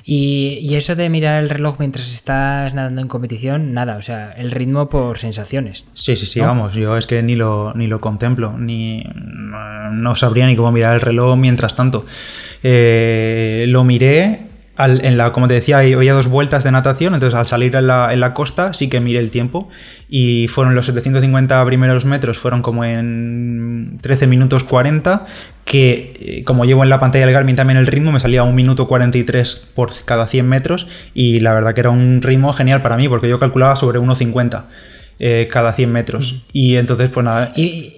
Y, 0.04 0.76
eso 0.76 0.96
de 0.96 1.10
mirar 1.10 1.44
el 1.44 1.50
reloj 1.50 1.78
mientras 1.80 2.12
estás 2.12 2.74
nadando 2.74 3.02
en 3.02 3.08
competición, 3.08 3.74
nada, 3.74 3.98
o 3.98 4.02
sea, 4.02 4.32
el 4.32 4.52
ritmo 4.52 4.90
por 4.90 5.20
sensaciones. 5.20 5.86
Sí, 5.94 6.16
sí, 6.16 6.26
sí, 6.26 6.40
vamos, 6.40 6.74
yo 6.74 6.98
es 6.98 7.06
que 7.06 7.22
ni 7.22 7.36
lo, 7.36 7.74
ni 7.74 7.88
lo 7.88 8.00
contemplo, 8.00 8.58
ni 8.58 9.04
no 9.92 10.16
sabría 10.16 10.48
ni 10.48 10.56
cómo 10.56 10.72
mirar 10.72 10.96
el 10.96 11.02
reloj 11.02 11.38
mientras 11.38 11.76
tanto. 11.76 12.06
Eh, 12.64 13.66
lo 13.68 13.84
miré 13.84 14.49
en 14.80 15.18
la, 15.18 15.34
como 15.34 15.48
te 15.48 15.56
decía, 15.56 15.80
había 15.80 16.14
dos 16.14 16.28
vueltas 16.28 16.64
de 16.64 16.72
natación, 16.72 17.14
entonces 17.14 17.38
al 17.38 17.48
salir 17.48 17.76
en 17.76 17.88
la, 17.88 18.14
en 18.14 18.20
la, 18.20 18.34
costa 18.34 18.74
sí 18.74 18.88
que 18.88 19.00
miré 19.00 19.20
el 19.20 19.30
tiempo 19.30 19.70
y 20.08 20.48
fueron 20.48 20.76
los 20.76 20.86
750 20.86 21.66
primeros 21.66 22.06
metros, 22.06 22.38
fueron 22.38 22.62
como 22.62 22.86
en 22.86 23.98
13 24.02 24.28
minutos 24.28 24.64
40, 24.64 25.26
que 25.66 26.14
eh, 26.20 26.44
como 26.46 26.66
llevo 26.66 26.84
en 26.84 26.90
la 26.90 27.00
pantalla 27.00 27.26
del 27.26 27.34
Garmin 27.34 27.56
también 27.56 27.78
el 27.78 27.88
ritmo, 27.88 28.12
me 28.12 28.20
salía 28.20 28.44
un 28.44 28.56
minuto 28.56 28.88
43 28.88 29.68
por 29.76 29.92
cada 30.06 30.28
100 30.28 30.48
metros 30.48 30.88
y 31.14 31.42
la 31.42 31.54
verdad 31.54 31.74
que 31.74 31.82
era 31.82 31.90
un 31.90 32.22
ritmo 32.22 32.54
genial 32.54 32.82
para 32.82 32.96
mí 32.96 33.10
porque 33.10 33.28
yo 33.28 33.38
calculaba 33.38 33.76
sobre 33.76 34.00
1,50 34.00 34.64
eh, 35.20 35.50
cada 35.52 35.74
100 35.74 35.92
metros. 35.92 36.44
Y 36.54 36.78
entonces 36.78 37.10
pues 37.10 37.26
nada... 37.26 37.52
Y... 37.56 37.96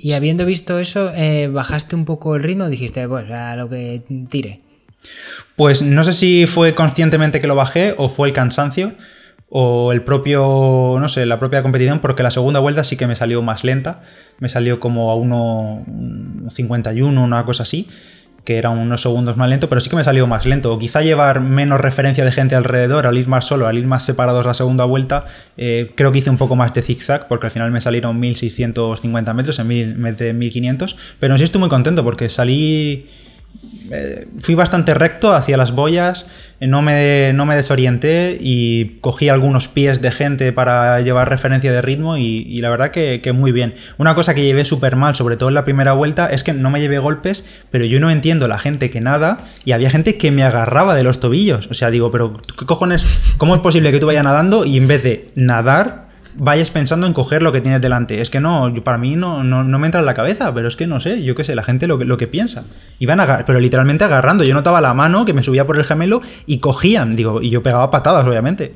Y 0.00 0.12
habiendo 0.12 0.46
visto 0.46 0.78
eso, 0.78 1.10
eh, 1.12 1.48
¿bajaste 1.48 1.96
un 1.96 2.04
poco 2.04 2.36
el 2.36 2.44
ritmo? 2.44 2.68
Dijiste, 2.68 3.08
pues 3.08 3.28
a 3.32 3.56
lo 3.56 3.68
que 3.68 4.02
tire. 4.28 4.60
Pues 5.56 5.82
no 5.82 6.04
sé 6.04 6.12
si 6.12 6.46
fue 6.46 6.74
conscientemente 6.74 7.40
que 7.40 7.46
lo 7.46 7.54
bajé 7.54 7.94
o 7.96 8.08
fue 8.08 8.28
el 8.28 8.34
cansancio 8.34 8.92
o 9.50 9.92
el 9.92 10.02
propio, 10.02 10.96
no 11.00 11.08
sé, 11.08 11.24
la 11.26 11.38
propia 11.38 11.62
competición, 11.62 12.00
porque 12.00 12.22
la 12.22 12.30
segunda 12.30 12.60
vuelta 12.60 12.84
sí 12.84 12.96
que 12.96 13.06
me 13.06 13.16
salió 13.16 13.42
más 13.42 13.64
lenta, 13.64 14.02
me 14.38 14.48
salió 14.48 14.78
como 14.78 15.10
a 15.10 15.16
1.51, 15.16 17.24
una 17.24 17.44
cosa 17.44 17.62
así, 17.62 17.88
que 18.44 18.58
era 18.58 18.70
unos 18.70 19.02
segundos 19.02 19.36
más 19.36 19.48
lento, 19.48 19.68
pero 19.68 19.80
sí 19.80 19.90
que 19.90 19.96
me 19.96 20.04
salió 20.04 20.26
más 20.26 20.46
lento. 20.46 20.72
O 20.72 20.78
quizá 20.78 21.02
llevar 21.02 21.40
menos 21.40 21.80
referencia 21.80 22.24
de 22.24 22.32
gente 22.32 22.54
alrededor, 22.54 23.06
al 23.06 23.18
ir 23.18 23.26
más 23.26 23.46
solo, 23.46 23.66
al 23.66 23.78
ir 23.78 23.86
más 23.86 24.04
separados 24.04 24.44
la 24.44 24.54
segunda 24.54 24.84
vuelta, 24.84 25.26
eh, 25.56 25.92
creo 25.94 26.12
que 26.12 26.18
hice 26.18 26.30
un 26.30 26.38
poco 26.38 26.56
más 26.56 26.72
de 26.74 26.82
zigzag, 26.82 27.28
porque 27.28 27.46
al 27.46 27.50
final 27.50 27.70
me 27.70 27.80
salieron 27.80 28.18
1650 28.20 29.34
metros 29.34 29.58
en 29.58 30.02
vez 30.02 30.18
de 30.18 30.32
1500, 30.34 30.96
pero 31.20 31.36
sí 31.36 31.44
estoy 31.44 31.60
muy 31.60 31.68
contento 31.68 32.04
porque 32.04 32.28
salí 32.28 33.06
eh, 33.90 34.28
fui 34.40 34.54
bastante 34.54 34.94
recto 34.94 35.32
hacia 35.32 35.56
las 35.56 35.72
boyas, 35.72 36.26
eh, 36.60 36.66
no 36.66 36.82
me, 36.82 37.32
no 37.32 37.46
me 37.46 37.56
desorienté 37.56 38.36
y 38.38 38.98
cogí 39.00 39.28
algunos 39.28 39.68
pies 39.68 40.02
de 40.02 40.10
gente 40.10 40.52
para 40.52 41.00
llevar 41.00 41.28
referencia 41.28 41.72
de 41.72 41.80
ritmo 41.80 42.16
y, 42.16 42.60
la 42.60 42.70
verdad 42.70 42.90
que, 42.90 43.32
muy 43.32 43.52
bien. 43.52 43.74
Una 43.96 44.14
cosa 44.14 44.34
que 44.34 44.44
llevé 44.44 44.64
súper 44.64 44.96
mal, 44.96 45.14
sobre 45.14 45.36
todo 45.36 45.48
en 45.48 45.54
la 45.54 45.64
primera 45.64 45.92
vuelta, 45.92 46.26
es 46.26 46.44
que 46.44 46.52
no 46.52 46.70
me 46.70 46.80
llevé 46.80 46.98
golpes, 46.98 47.44
pero 47.70 47.84
yo 47.84 48.00
no 48.00 48.10
entiendo 48.10 48.48
la 48.48 48.58
gente 48.58 48.90
que 48.90 49.00
nada 49.00 49.38
y 49.64 49.72
había 49.72 49.90
gente 49.90 50.18
que 50.18 50.30
me 50.30 50.42
agarraba 50.42 50.94
de 50.94 51.04
los 51.04 51.20
tobillos. 51.20 51.68
O 51.70 51.74
sea, 51.74 51.90
digo, 51.90 52.10
pero 52.10 52.36
¿qué 52.58 52.66
cojones? 52.66 53.34
¿Cómo 53.38 53.54
es 53.54 53.60
posible 53.60 53.92
que 53.92 54.00
tú 54.00 54.06
vayas 54.06 54.24
nadando 54.24 54.64
y 54.64 54.76
en 54.76 54.88
vez 54.88 55.02
de 55.02 55.28
nadar 55.34 56.07
vayas 56.38 56.70
pensando 56.70 57.06
en 57.06 57.12
coger 57.12 57.42
lo 57.42 57.52
que 57.52 57.60
tienes 57.60 57.80
delante. 57.80 58.20
Es 58.20 58.30
que 58.30 58.40
no, 58.40 58.72
para 58.82 58.98
mí 58.98 59.16
no, 59.16 59.44
no, 59.44 59.78
me 59.78 59.86
entra 59.86 60.00
en 60.00 60.06
la 60.06 60.14
cabeza, 60.14 60.54
pero 60.54 60.68
es 60.68 60.76
que 60.76 60.86
no 60.86 61.00
sé, 61.00 61.22
yo 61.22 61.34
qué 61.34 61.44
sé, 61.44 61.54
la 61.54 61.62
gente 61.62 61.86
lo, 61.86 61.98
lo 61.98 62.16
que 62.16 62.26
piensa. 62.26 62.64
Iban 62.98 63.20
a 63.20 63.44
pero 63.44 63.60
literalmente 63.60 64.04
agarrando. 64.04 64.44
Yo 64.44 64.54
notaba 64.54 64.80
la 64.80 64.94
mano 64.94 65.24
que 65.24 65.32
me 65.32 65.42
subía 65.42 65.66
por 65.66 65.76
el 65.76 65.84
gemelo 65.84 66.22
y 66.46 66.58
cogían, 66.58 67.16
digo, 67.16 67.42
y 67.42 67.50
yo 67.50 67.62
pegaba 67.62 67.90
patadas, 67.90 68.26
obviamente. 68.26 68.74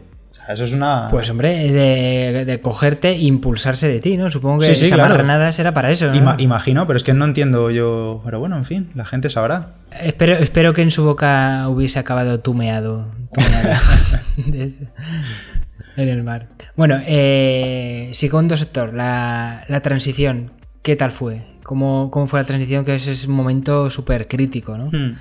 eso 0.48 0.64
es 0.64 0.72
una. 0.72 1.08
Pues 1.10 1.30
hombre, 1.30 1.72
de, 2.44 2.60
cogerte 2.60 3.10
e 3.10 3.22
impulsarse 3.22 3.88
de 3.88 4.00
ti, 4.00 4.16
¿no? 4.16 4.28
Supongo 4.30 4.60
que 4.60 4.72
esa 4.72 4.94
claro. 4.94 5.52
será 5.52 5.72
para 5.72 5.90
eso. 5.90 6.12
imagino, 6.38 6.86
pero 6.86 6.96
es 6.96 7.04
que 7.04 7.14
no 7.14 7.24
entiendo 7.24 7.70
yo. 7.70 8.20
Pero 8.24 8.40
bueno, 8.40 8.56
en 8.56 8.64
fin, 8.64 8.90
la 8.94 9.04
gente 9.04 9.30
sabrá. 9.30 9.74
Espero, 10.00 10.34
espero 10.34 10.72
que 10.72 10.82
en 10.82 10.90
su 10.90 11.04
boca 11.04 11.68
hubiese 11.68 11.98
acabado 11.98 12.40
tumeado. 12.40 13.06
tumeado. 13.32 13.80
en 15.96 16.08
el 16.08 16.22
mar. 16.22 16.48
Bueno, 16.76 17.00
eh, 17.06 18.10
segundo 18.12 18.56
sector, 18.56 18.94
la, 18.94 19.64
transición, 19.82 20.50
¿qué 20.82 20.96
tal 20.96 21.12
fue? 21.12 21.42
¿Cómo, 21.62 22.10
¿Cómo, 22.10 22.26
fue 22.26 22.40
la 22.40 22.46
transición? 22.46 22.84
Que 22.84 22.94
es 22.94 23.26
un 23.26 23.34
momento 23.34 23.90
súper 23.90 24.28
crítico, 24.28 24.76
¿no? 24.76 24.86
Hmm. 24.86 25.16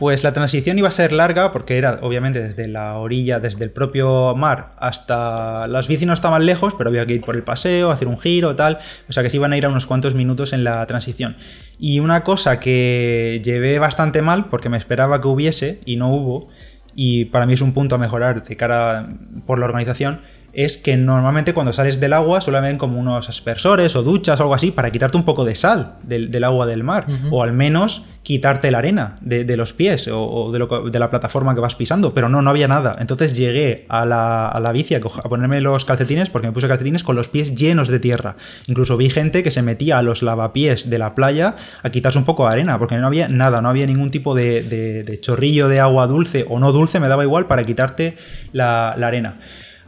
Pues 0.00 0.24
la 0.24 0.32
transición 0.32 0.78
iba 0.78 0.88
a 0.88 0.92
ser 0.92 1.12
larga 1.12 1.52
porque 1.52 1.76
era 1.76 1.98
obviamente 2.00 2.42
desde 2.42 2.68
la 2.68 2.96
orilla, 2.96 3.38
desde 3.38 3.64
el 3.64 3.70
propio 3.70 4.34
mar 4.34 4.72
hasta... 4.78 5.68
Las 5.68 5.88
bicis 5.88 6.06
no 6.06 6.14
estaban 6.14 6.46
lejos, 6.46 6.72
pero 6.72 6.88
había 6.88 7.04
que 7.04 7.12
ir 7.12 7.20
por 7.20 7.36
el 7.36 7.42
paseo, 7.42 7.90
hacer 7.90 8.08
un 8.08 8.18
giro, 8.18 8.56
tal. 8.56 8.78
O 9.10 9.12
sea 9.12 9.22
que 9.22 9.28
se 9.28 9.36
iban 9.36 9.52
a 9.52 9.58
ir 9.58 9.66
a 9.66 9.68
unos 9.68 9.84
cuantos 9.84 10.14
minutos 10.14 10.54
en 10.54 10.64
la 10.64 10.86
transición. 10.86 11.36
Y 11.78 12.00
una 12.00 12.24
cosa 12.24 12.60
que 12.60 13.42
llevé 13.44 13.78
bastante 13.78 14.22
mal, 14.22 14.46
porque 14.46 14.70
me 14.70 14.78
esperaba 14.78 15.20
que 15.20 15.28
hubiese 15.28 15.80
y 15.84 15.96
no 15.96 16.08
hubo, 16.08 16.48
y 16.94 17.26
para 17.26 17.46
mí 17.46 17.54
es 17.54 17.60
un 17.60 17.72
punto 17.72 17.94
a 17.94 17.98
mejorar 17.98 18.44
de 18.44 18.56
cara 18.56 19.08
por 19.46 19.58
la 19.58 19.66
organización, 19.66 20.20
es 20.52 20.78
que 20.78 20.96
normalmente 20.96 21.54
cuando 21.54 21.72
sales 21.72 22.00
del 22.00 22.12
agua 22.12 22.40
suele 22.40 22.58
haber 22.58 22.76
como 22.76 22.98
unos 22.98 23.28
aspersores 23.28 23.94
o 23.96 24.02
duchas 24.02 24.40
o 24.40 24.44
algo 24.44 24.54
así 24.54 24.70
para 24.70 24.90
quitarte 24.90 25.16
un 25.16 25.24
poco 25.24 25.44
de 25.44 25.54
sal 25.54 25.94
del, 26.02 26.44
agua 26.44 26.66
del 26.66 26.84
mar, 26.84 27.06
o 27.30 27.42
al 27.42 27.52
menos 27.52 28.04
quitarte 28.22 28.70
la 28.70 28.78
arena 28.78 29.16
de, 29.22 29.56
los 29.56 29.72
pies 29.72 30.08
o, 30.12 30.52
de, 30.52 30.98
la 30.98 31.10
plataforma 31.10 31.54
que 31.54 31.60
vas 31.60 31.74
pisando, 31.74 32.12
pero 32.12 32.28
no, 32.28 32.42
no 32.42 32.50
había 32.50 32.68
nada. 32.68 32.96
Entonces 33.00 33.34
llegué 33.34 33.86
a 33.88 34.04
la, 34.04 34.48
a 34.48 34.60
la 34.60 34.72
bici 34.72 34.94
a, 34.94 35.00
ponerme 35.00 35.60
los 35.60 35.84
calcetines, 35.84 36.28
porque 36.28 36.46
me 36.46 36.52
puse 36.52 36.68
calcetines 36.68 37.02
con 37.02 37.16
los 37.16 37.28
pies 37.28 37.54
llenos 37.54 37.88
de 37.88 37.98
tierra. 37.98 38.36
Incluso 38.66 38.96
vi 38.96 39.08
gente 39.08 39.42
que 39.42 39.50
se 39.50 39.62
metía 39.62 39.98
a 39.98 40.02
los 40.02 40.22
lavapiés 40.22 40.90
de 40.90 40.98
la 40.98 41.14
playa 41.14 41.56
a 41.82 41.90
quitarse 41.90 42.18
un 42.18 42.24
poco 42.24 42.46
de 42.46 42.52
arena, 42.52 42.78
porque 42.78 42.96
no 42.96 43.06
había 43.06 43.28
nada, 43.28 43.62
no 43.62 43.68
había 43.68 43.86
ningún 43.86 44.10
tipo 44.10 44.34
de, 44.34 45.18
chorrillo 45.22 45.68
de 45.68 45.80
agua 45.80 46.06
dulce 46.06 46.44
o 46.48 46.58
no 46.58 46.72
dulce, 46.72 47.00
me 47.00 47.08
daba 47.08 47.24
igual 47.24 47.46
para 47.46 47.64
quitarte 47.64 48.16
la, 48.52 48.94
la 48.98 49.06
arena. 49.06 49.38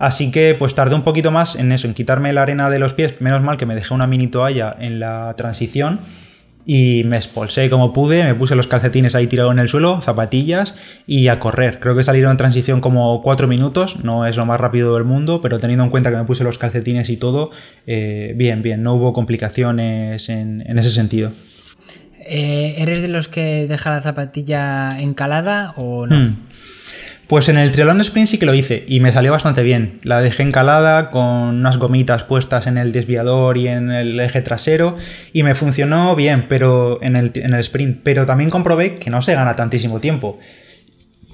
Así 0.02 0.32
que 0.32 0.56
pues 0.58 0.74
tardé 0.74 0.96
un 0.96 1.02
poquito 1.02 1.30
más 1.30 1.54
en 1.54 1.70
eso, 1.70 1.86
en 1.86 1.94
quitarme 1.94 2.32
la 2.32 2.42
arena 2.42 2.68
de 2.68 2.80
los 2.80 2.92
pies. 2.92 3.20
Menos 3.20 3.40
mal 3.40 3.56
que 3.56 3.66
me 3.66 3.76
dejé 3.76 3.94
una 3.94 4.08
mini 4.08 4.26
toalla 4.26 4.74
en 4.80 4.98
la 4.98 5.32
transición 5.36 6.00
y 6.66 7.04
me 7.04 7.14
expulsé 7.14 7.70
como 7.70 7.92
pude, 7.92 8.24
me 8.24 8.34
puse 8.34 8.56
los 8.56 8.66
calcetines 8.66 9.14
ahí 9.14 9.28
tirados 9.28 9.52
en 9.52 9.60
el 9.60 9.68
suelo, 9.68 10.00
zapatillas 10.00 10.74
y 11.06 11.28
a 11.28 11.38
correr. 11.38 11.78
Creo 11.78 11.94
que 11.94 12.02
salieron 12.02 12.32
en 12.32 12.36
transición 12.36 12.80
como 12.80 13.22
cuatro 13.22 13.46
minutos, 13.46 14.02
no 14.02 14.26
es 14.26 14.36
lo 14.36 14.44
más 14.44 14.58
rápido 14.58 14.92
del 14.94 15.04
mundo, 15.04 15.40
pero 15.40 15.60
teniendo 15.60 15.84
en 15.84 15.90
cuenta 15.90 16.10
que 16.10 16.16
me 16.16 16.24
puse 16.24 16.42
los 16.42 16.58
calcetines 16.58 17.08
y 17.08 17.16
todo, 17.16 17.52
eh, 17.86 18.34
bien, 18.36 18.60
bien, 18.60 18.82
no 18.82 18.94
hubo 18.94 19.12
complicaciones 19.12 20.28
en, 20.28 20.62
ese 20.76 20.90
sentido. 20.90 21.30
Eh, 22.26 22.74
¿Eres 22.78 23.02
de 23.02 23.08
los 23.08 23.28
que 23.28 23.68
deja 23.68 23.90
la 23.90 24.00
zapatilla 24.00 25.00
encalada 25.00 25.74
o 25.76 26.08
no? 26.08 26.16
Hmm. 26.16 26.36
Pues 27.32 27.48
en 27.48 27.56
el 27.56 27.72
triatlón 27.72 28.02
sprint 28.02 28.28
sí 28.28 28.36
que 28.36 28.44
lo 28.44 28.52
hice 28.52 28.84
y 28.86 29.00
me 29.00 29.10
salió 29.10 29.32
bastante 29.32 29.62
bien. 29.62 30.00
La 30.02 30.20
dejé 30.20 30.42
encalada 30.42 31.10
con 31.10 31.24
unas 31.24 31.78
gomitas 31.78 32.24
puestas 32.24 32.66
en 32.66 32.76
el 32.76 32.92
desviador 32.92 33.56
y 33.56 33.68
en 33.68 33.90
el 33.90 34.20
eje 34.20 34.42
trasero 34.42 34.98
y 35.32 35.42
me 35.42 35.54
funcionó 35.54 36.14
bien, 36.14 36.44
pero 36.46 37.02
en 37.02 37.16
el, 37.16 37.30
en 37.34 37.54
el 37.54 37.60
sprint. 37.60 38.00
Pero 38.02 38.26
también 38.26 38.50
comprobé 38.50 38.96
que 38.96 39.08
no 39.08 39.22
se 39.22 39.32
gana 39.32 39.56
tantísimo 39.56 39.98
tiempo 39.98 40.40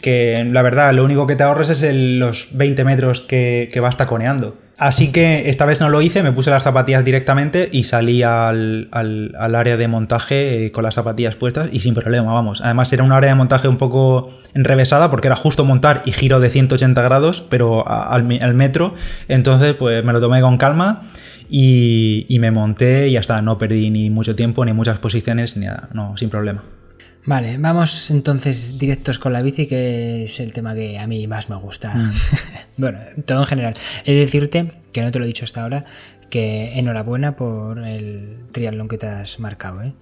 que 0.00 0.46
la 0.48 0.62
verdad 0.62 0.94
lo 0.94 1.04
único 1.04 1.26
que 1.26 1.34
te 1.34 1.42
ahorres 1.42 1.68
es 1.70 1.84
los 1.92 2.50
20 2.52 2.84
metros 2.84 3.22
que, 3.22 3.68
vas 3.82 3.96
taconeando. 3.96 4.56
Así 4.78 5.10
que 5.10 5.50
esta 5.50 5.66
vez 5.66 5.80
no 5.80 5.90
lo 5.90 6.00
hice, 6.02 6.22
me 6.22 6.30
puse 6.30 6.50
las 6.50 6.62
zapatillas 6.62 7.04
directamente 7.04 7.68
y 7.72 7.82
salí 7.82 8.22
al, 8.22 8.88
área 8.92 9.76
de 9.76 9.88
montaje 9.88 10.66
eh, 10.66 10.72
con 10.72 10.84
las 10.84 10.94
zapatillas 10.94 11.34
puestas 11.34 11.68
y 11.72 11.80
sin 11.80 11.94
problema, 11.94 12.32
vamos. 12.32 12.60
Además 12.60 12.92
era 12.92 13.02
un 13.02 13.10
área 13.10 13.30
de 13.30 13.34
montaje 13.34 13.66
un 13.66 13.76
poco 13.76 14.30
enrevesada 14.54 15.10
porque 15.10 15.26
era 15.26 15.34
justo 15.34 15.64
montar 15.64 16.02
y 16.06 16.12
giro 16.12 16.38
de 16.38 16.50
180 16.50 17.02
grados, 17.02 17.42
pero 17.48 17.88
al, 17.88 18.22
metro. 18.22 18.94
Entonces 19.26 19.74
pues 19.74 20.04
me 20.04 20.12
lo 20.12 20.20
tomé 20.20 20.40
con 20.42 20.58
calma 20.58 21.02
y, 21.50 22.24
y 22.28 22.38
me 22.38 22.52
monté 22.52 23.08
y 23.08 23.14
ya 23.14 23.20
está, 23.20 23.42
no 23.42 23.58
perdí 23.58 23.90
ni 23.90 24.10
mucho 24.10 24.36
tiempo, 24.36 24.64
ni 24.64 24.72
muchas 24.74 25.00
posiciones, 25.00 25.56
ni 25.56 25.66
nada, 25.66 25.88
no, 25.92 26.16
sin 26.16 26.30
problema. 26.30 26.62
Vale, 27.28 27.58
vamos 27.58 28.10
entonces 28.10 28.78
directos 28.78 29.18
con 29.18 29.34
la 29.34 29.42
bici, 29.42 29.66
que 29.66 30.24
es 30.24 30.40
el 30.40 30.54
tema 30.54 30.74
que 30.74 30.98
a 30.98 31.06
mí 31.06 31.26
más 31.26 31.50
me 31.50 31.56
gusta. 31.56 31.94
Mm. 31.94 32.12
bueno, 32.78 33.00
todo 33.26 33.40
en 33.40 33.44
general. 33.44 33.74
He 34.06 34.14
de 34.14 34.20
decirte, 34.20 34.72
que 34.92 35.02
no 35.02 35.12
te 35.12 35.18
lo 35.18 35.26
he 35.26 35.28
dicho 35.28 35.44
hasta 35.44 35.62
ahora, 35.62 35.84
que 36.30 36.78
enhorabuena 36.78 37.36
por 37.36 37.86
el 37.86 38.38
triatlón 38.50 38.88
que 38.88 38.96
te 38.96 39.08
has 39.08 39.40
marcado. 39.40 39.82
¿eh? 39.82 39.92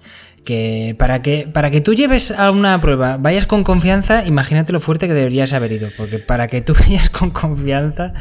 Que 0.44 0.94
para, 0.96 1.20
que 1.20 1.48
para 1.52 1.72
que 1.72 1.80
tú 1.80 1.94
lleves 1.94 2.30
a 2.30 2.52
una 2.52 2.80
prueba, 2.80 3.16
vayas 3.16 3.46
con 3.46 3.64
confianza, 3.64 4.24
imagínate 4.24 4.72
lo 4.72 4.78
fuerte 4.78 5.08
que 5.08 5.14
deberías 5.14 5.52
haber 5.52 5.72
ido. 5.72 5.88
Porque 5.96 6.20
para 6.20 6.46
que 6.46 6.60
tú 6.60 6.74
vayas 6.78 7.10
con 7.10 7.30
confianza, 7.30 8.14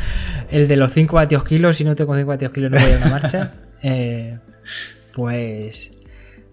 el 0.49 0.67
de 0.67 0.77
los 0.77 0.91
5 0.91 1.15
vatios 1.15 1.43
kilos, 1.43 1.77
si 1.77 1.83
no 1.83 1.95
tengo 1.95 2.15
5 2.15 2.27
vatios 2.27 2.51
kilos 2.51 2.71
no 2.71 2.79
voy 2.79 2.91
a 2.91 2.97
una 2.97 3.09
marcha, 3.09 3.53
eh, 3.83 4.39
pues, 5.13 5.94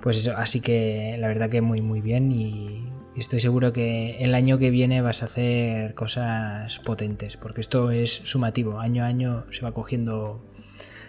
pues 0.02 0.18
eso. 0.18 0.36
Así 0.36 0.60
que 0.60 1.16
la 1.18 1.28
verdad 1.28 1.48
que 1.48 1.62
muy, 1.62 1.80
muy 1.80 2.00
bien 2.00 2.32
y 2.32 2.84
estoy 3.16 3.40
seguro 3.40 3.72
que 3.72 4.16
el 4.18 4.34
año 4.34 4.58
que 4.58 4.70
viene 4.70 5.00
vas 5.00 5.22
a 5.22 5.26
hacer 5.26 5.94
cosas 5.94 6.80
potentes. 6.80 7.36
Porque 7.36 7.60
esto 7.60 7.90
es 7.90 8.20
sumativo. 8.24 8.80
Año 8.80 9.04
a 9.04 9.06
año 9.06 9.44
se 9.50 9.62
va 9.62 9.72
cogiendo 9.72 10.44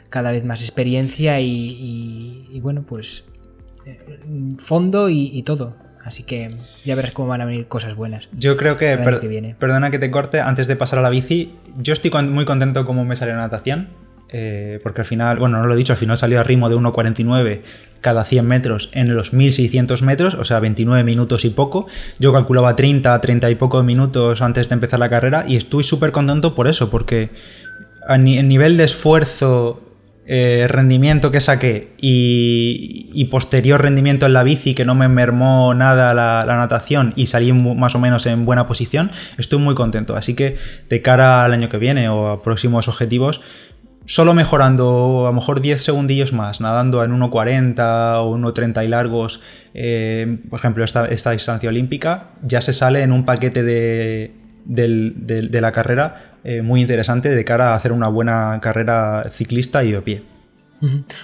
cada 0.10 0.32
vez 0.32 0.46
más 0.46 0.62
experiencia 0.62 1.42
y, 1.42 2.60
bueno, 2.62 2.84
pues 2.84 3.26
eh, 3.86 4.20
fondo 4.60 5.10
y, 5.10 5.42
todo. 5.44 5.76
Así 6.04 6.24
que 6.24 6.50
ya 6.86 6.96
verás 6.96 7.14
cómo 7.14 7.30
van 7.30 7.42
a 7.42 7.46
venir 7.46 7.68
cosas 7.68 7.96
buenas. 7.96 8.30
Yo 8.34 8.58
creo 8.58 8.78
que, 8.78 8.98
perdona 9.58 9.90
que 9.90 10.00
te 10.00 10.12
corte, 10.12 10.42
antes 10.42 10.68
de 10.68 10.76
pasar 10.76 11.00
a 11.00 11.02
la 11.02 11.10
bici, 11.10 11.56
yo 11.78 11.94
estoy 11.94 12.12
muy 12.26 12.46
contento 12.46 12.86
cómo 12.86 13.06
me 13.06 13.16
salió 13.16 13.36
la 13.36 13.42
natación. 13.42 13.90
Eh, 14.36 14.80
porque 14.82 15.02
al 15.02 15.06
final, 15.06 15.38
bueno, 15.38 15.60
no 15.60 15.68
lo 15.68 15.74
he 15.76 15.78
dicho, 15.78 15.94
al 15.94 15.98
final 15.98 16.18
salió 16.18 16.40
a 16.40 16.44
ritmo 16.44 16.68
de 16.68 16.76
1.49 16.76 17.62
cada 18.04 18.26
100 18.26 18.46
metros 18.46 18.90
en 18.92 19.16
los 19.16 19.34
1600 19.34 20.04
metros, 20.04 20.36
o 20.36 20.44
sea, 20.44 20.60
29 20.60 21.04
minutos 21.04 21.46
y 21.46 21.50
poco. 21.50 21.88
Yo 22.20 22.32
calculaba 22.32 22.76
30, 22.76 23.20
30 23.20 23.50
y 23.50 23.56
pocos 23.56 23.84
minutos 23.84 24.44
antes 24.44 24.70
de 24.70 24.76
empezar 24.76 25.00
la 25.00 25.10
carrera 25.10 25.46
y 25.48 25.56
estoy 25.56 25.84
súper 25.84 26.12
contento 26.12 26.54
por 26.54 26.68
eso, 26.68 26.92
porque 26.92 27.32
a 28.08 28.18
nivel 28.20 28.78
de 28.78 28.84
esfuerzo 28.84 29.82
eh, 30.26 30.68
rendimiento 30.70 31.32
que 31.32 31.42
saqué 31.42 31.96
y, 32.00 33.26
posterior 33.32 33.82
rendimiento 33.82 34.26
en 34.26 34.34
la 34.34 34.44
bici 34.44 34.76
que 34.76 34.86
no 34.86 34.96
me 34.96 35.08
mermó 35.08 35.74
nada 35.74 36.14
la, 36.14 36.46
natación 36.46 37.14
y 37.16 37.28
salí 37.28 37.52
más 37.52 37.96
o 37.96 38.00
menos 38.00 38.26
en 38.28 38.46
buena 38.46 38.68
posición, 38.68 39.12
estoy 39.38 39.60
muy 39.60 39.76
contento. 39.76 40.16
Así 40.16 40.36
que 40.36 40.58
de 40.90 41.02
cara 41.02 41.44
al 41.44 41.54
año 41.54 41.70
que 41.70 41.78
viene 41.78 42.10
o 42.10 42.28
a 42.28 42.44
próximos 42.44 42.88
objetivos, 42.88 43.42
solo 44.06 44.34
mejorando 44.34 45.26
a 45.26 45.30
lo 45.30 45.34
mejor 45.34 45.62
10 45.62 45.84
segundillos 45.84 46.34
más, 46.34 46.62
nadando 46.62 47.04
en 47.04 47.12
1.40 47.12 48.16
o 48.18 48.38
1.30 48.38 48.86
y 48.86 48.88
largos, 48.88 49.42
eh, 49.74 50.40
por 50.50 50.60
ejemplo, 50.60 50.84
esta, 50.84 51.06
esta, 51.08 51.32
distancia 51.32 51.70
olímpica, 51.70 52.32
ya 52.42 52.62
se 52.62 52.74
sale 52.74 53.02
en 53.04 53.12
un 53.12 53.26
paquete 53.26 53.64
de, 53.64 54.32
de 54.66 55.62
la 55.62 55.72
carrera 55.72 56.34
eh, 56.44 56.62
muy 56.62 56.82
interesante 56.82 57.30
de 57.30 57.46
cara 57.46 57.72
a 57.72 57.76
hacer 57.76 57.94
una 57.94 58.10
buena 58.10 58.60
carrera 58.62 59.30
ciclista 59.32 59.84
y 59.84 59.92
de 59.92 60.02
pie. 60.02 60.24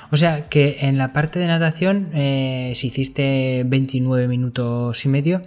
O 0.10 0.16
sea 0.16 0.48
que 0.48 0.78
en 0.82 0.98
la 0.98 1.12
parte 1.12 1.38
de 1.38 1.48
natación, 1.48 2.12
eh, 2.14 2.72
si 2.76 2.88
hiciste 2.88 3.64
29 3.66 4.30
minutos 4.30 5.04
y 5.04 5.10
medio, 5.10 5.42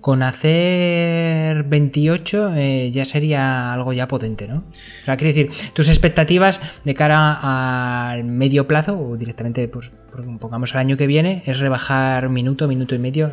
con 0.00 0.22
hacer 0.22 1.64
28 1.64 2.54
eh, 2.54 2.90
ya 2.92 3.04
sería 3.04 3.72
algo 3.72 3.92
ya 3.92 4.08
potente, 4.08 4.46
¿no? 4.46 4.64
O 5.02 5.04
sea, 5.04 5.16
quiero 5.16 5.34
decir, 5.34 5.72
tus 5.72 5.88
expectativas 5.88 6.60
de 6.84 6.94
cara 6.94 8.10
al 8.10 8.24
medio 8.24 8.66
plazo 8.66 8.98
o 8.98 9.16
directamente, 9.16 9.66
pues, 9.68 9.92
pongamos 10.40 10.74
al 10.74 10.80
año 10.80 10.96
que 10.96 11.06
viene, 11.06 11.42
es 11.46 11.58
rebajar 11.58 12.28
minuto, 12.28 12.66
minuto 12.66 12.94
y 12.94 12.98
medio 12.98 13.32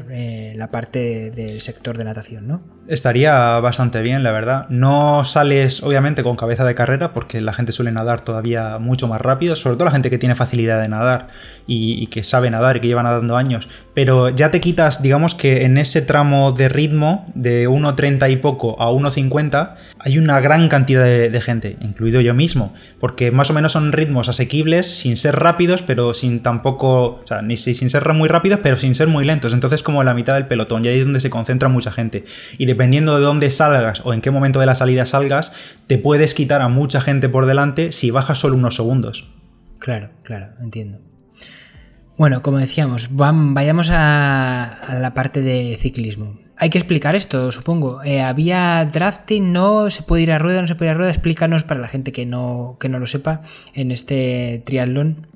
la 0.55 0.71
parte 0.71 1.31
del 1.31 1.61
sector 1.61 1.97
de 1.97 2.03
natación, 2.03 2.47
¿no? 2.47 2.61
Estaría 2.87 3.59
bastante 3.61 4.01
bien, 4.01 4.21
la 4.21 4.31
verdad. 4.31 4.67
No 4.69 5.25
sales, 5.25 5.81
obviamente, 5.81 6.21
con 6.21 6.35
cabeza 6.35 6.63
de 6.65 6.75
carrera, 6.75 7.13
porque 7.13 7.41
la 7.41 7.51
gente 7.51 7.71
suele 7.71 7.91
nadar 7.91 8.21
todavía 8.21 8.77
mucho 8.77 9.07
más 9.07 9.19
rápido, 9.21 9.55
sobre 9.55 9.75
todo 9.75 9.85
la 9.85 9.91
gente 9.91 10.11
que 10.11 10.19
tiene 10.19 10.35
facilidad 10.35 10.79
de 10.79 10.87
nadar 10.87 11.29
y, 11.65 12.05
que 12.07 12.23
sabe 12.23 12.51
nadar 12.51 12.77
y 12.77 12.81
que 12.81 12.87
lleva 12.87 13.01
nadando 13.01 13.37
años. 13.37 13.67
Pero 13.95 14.29
ya 14.29 14.51
te 14.51 14.61
quitas, 14.61 15.01
digamos 15.01 15.33
que 15.33 15.65
en 15.65 15.77
ese 15.77 16.03
tramo 16.03 16.51
de 16.55 16.69
ritmo, 16.69 17.31
de 17.35 17.69
1.30 17.69 18.31
y 18.31 18.37
poco 18.37 18.81
a 18.81 18.89
1.50, 18.89 19.75
hay 19.99 20.17
una 20.17 20.39
gran 20.39 20.69
cantidad 20.69 21.03
de, 21.03 21.41
gente, 21.41 21.77
incluido 21.81 22.21
yo 22.21 22.33
mismo, 22.33 22.73
porque 22.99 23.31
más 23.31 23.49
o 23.49 23.53
menos 23.53 23.73
son 23.73 23.91
ritmos 23.91 24.29
asequibles, 24.29 24.87
sin 24.87 25.17
ser 25.17 25.35
rápidos, 25.35 25.81
pero 25.81 26.13
sin 26.13 26.41
tampoco, 26.41 27.21
o 27.23 27.27
sea, 27.27 27.41
ni 27.41 27.57
sin 27.57 27.89
ser 27.89 28.11
muy 28.13 28.29
rápidos, 28.29 28.59
pero 28.63 28.77
sin 28.77 28.95
ser 28.95 29.07
muy 29.07 29.25
lentos. 29.25 29.53
Entonces, 29.53 29.83
como 29.83 30.03
la 30.03 30.13
mitad 30.13 30.33
del 30.33 30.47
pelotón, 30.47 30.83
y 30.85 30.87
ahí 30.87 30.99
es 30.99 31.05
donde 31.05 31.19
se 31.19 31.29
concentra 31.29 31.69
mucha 31.69 31.91
gente. 31.91 32.25
Y 32.57 32.65
dependiendo 32.65 33.17
de 33.17 33.23
dónde 33.23 33.51
salgas 33.51 34.01
o 34.03 34.13
en 34.13 34.21
qué 34.21 34.31
momento 34.31 34.59
de 34.59 34.65
la 34.65 34.75
salida 34.75 35.05
salgas, 35.05 35.51
te 35.87 35.97
puedes 35.97 36.33
quitar 36.33 36.61
a 36.61 36.69
mucha 36.69 37.01
gente 37.01 37.29
por 37.29 37.45
delante 37.45 37.91
si 37.91 38.11
bajas 38.11 38.39
solo 38.39 38.55
unos 38.55 38.75
segundos. 38.75 39.27
Claro, 39.79 40.09
claro, 40.23 40.47
entiendo. 40.61 40.99
Bueno, 42.17 42.41
como 42.41 42.59
decíamos, 42.59 43.09
vayamos 43.11 43.89
a, 43.91 44.97
la 44.99 45.13
parte 45.13 45.41
de 45.41 45.77
ciclismo. 45.79 46.39
Hay 46.57 46.69
que 46.69 46.77
explicar 46.77 47.15
esto, 47.15 47.51
supongo. 47.51 48.01
Eh, 48.03 48.21
había 48.21 48.85
drafting, 48.85 49.51
no 49.51 49.89
se 49.89 50.03
puede 50.03 50.23
ir 50.23 50.31
a 50.31 50.39
rueda, 50.39 50.61
no 50.61 50.67
se 50.67 50.75
puede 50.75 50.91
ir 50.91 50.95
a 50.95 50.97
rueda. 50.97 51.11
Explícanos 51.11 51.63
para 51.63 51.81
la 51.81 51.87
gente 51.87 52.11
que 52.11 52.25
no, 52.25 52.77
que 52.79 52.87
no 52.87 52.99
lo 52.99 53.07
sepa 53.07 53.41
en 53.73 53.91
este 53.91 54.63
triatlón 54.65 55.27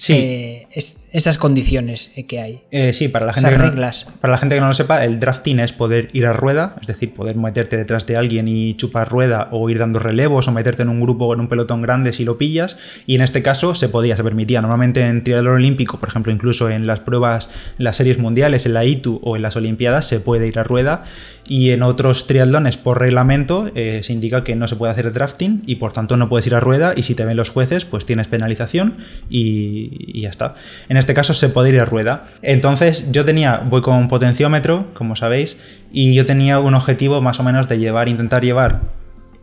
Sí. 0.00 0.14
Eh, 0.14 0.66
esas 1.12 1.36
condiciones 1.36 2.10
eh, 2.16 2.24
que 2.24 2.40
hay. 2.40 2.62
Eh, 2.70 2.94
sí, 2.94 3.08
para 3.08 3.26
la, 3.26 3.34
gente 3.34 3.50
que 3.50 3.58
No, 3.58 3.90
para 4.20 4.32
la 4.32 4.38
gente 4.38 4.54
que 4.54 4.60
no 4.62 4.68
lo 4.68 4.72
sepa, 4.72 5.04
el 5.04 5.20
drafting 5.20 5.60
es 5.60 5.74
poder 5.74 6.08
ir 6.14 6.24
a 6.24 6.32
rueda, 6.32 6.76
es 6.80 6.86
decir, 6.86 7.12
poder 7.12 7.36
meterte 7.36 7.76
detrás 7.76 8.06
de 8.06 8.16
alguien 8.16 8.48
y 8.48 8.74
chupar 8.76 9.10
rueda 9.10 9.48
o 9.50 9.68
ir 9.68 9.78
dando 9.78 9.98
relevos 9.98 10.48
o 10.48 10.52
meterte 10.52 10.84
en 10.84 10.88
un 10.88 11.02
grupo 11.02 11.26
o 11.26 11.34
en 11.34 11.40
un 11.40 11.48
pelotón 11.48 11.82
grande 11.82 12.14
si 12.14 12.24
lo 12.24 12.38
pillas. 12.38 12.78
Y 13.04 13.16
en 13.16 13.20
este 13.20 13.42
caso 13.42 13.74
se 13.74 13.90
podía, 13.90 14.16
se 14.16 14.24
permitía. 14.24 14.62
Normalmente 14.62 15.06
en 15.06 15.22
triatlón 15.22 15.56
olímpico, 15.56 16.00
por 16.00 16.08
ejemplo, 16.08 16.32
incluso 16.32 16.70
en 16.70 16.86
las 16.86 17.00
pruebas, 17.00 17.50
las 17.76 17.98
series 17.98 18.16
mundiales, 18.16 18.64
en 18.64 18.72
la 18.72 18.86
ITU 18.86 19.20
o 19.22 19.36
en 19.36 19.42
las 19.42 19.56
Olimpiadas, 19.56 20.06
se 20.08 20.18
puede 20.18 20.46
ir 20.46 20.58
a 20.58 20.62
rueda 20.62 21.04
y 21.50 21.72
en 21.72 21.82
otros 21.82 22.28
triatlones 22.28 22.76
por 22.76 23.00
reglamento 23.00 23.72
eh, 23.74 24.02
se 24.04 24.12
indica 24.12 24.44
que 24.44 24.54
no 24.54 24.68
se 24.68 24.76
puede 24.76 24.92
hacer 24.92 25.12
drafting 25.12 25.64
y 25.66 25.76
por 25.76 25.92
tanto 25.92 26.16
no 26.16 26.28
puedes 26.28 26.46
ir 26.46 26.54
a 26.54 26.60
rueda 26.60 26.92
y 26.94 27.02
si 27.02 27.16
te 27.16 27.24
ven 27.24 27.36
los 27.36 27.50
jueces 27.50 27.84
pues 27.84 28.06
tienes 28.06 28.28
penalización 28.28 28.98
y, 29.28 30.20
ya 30.22 30.28
está. 30.28 30.54
En 30.88 30.96
este 30.96 31.12
caso 31.12 31.34
se 31.34 31.48
puede 31.48 31.70
ir 31.70 31.80
a 31.80 31.84
rueda. 31.84 32.28
Entonces 32.42 33.10
yo 33.10 33.24
tenía, 33.24 33.64
voy 33.68 33.82
con 33.82 33.96
un 33.96 34.06
potenciómetro, 34.06 34.94
como 34.94 35.16
sabéis, 35.16 35.56
y 35.90 36.14
yo 36.14 36.24
tenía 36.24 36.60
un 36.60 36.74
objetivo 36.74 37.20
más 37.20 37.40
o 37.40 37.42
menos 37.42 37.68
de 37.68 37.80
llevar, 37.80 38.08
intentar 38.08 38.44
llevar 38.44 38.82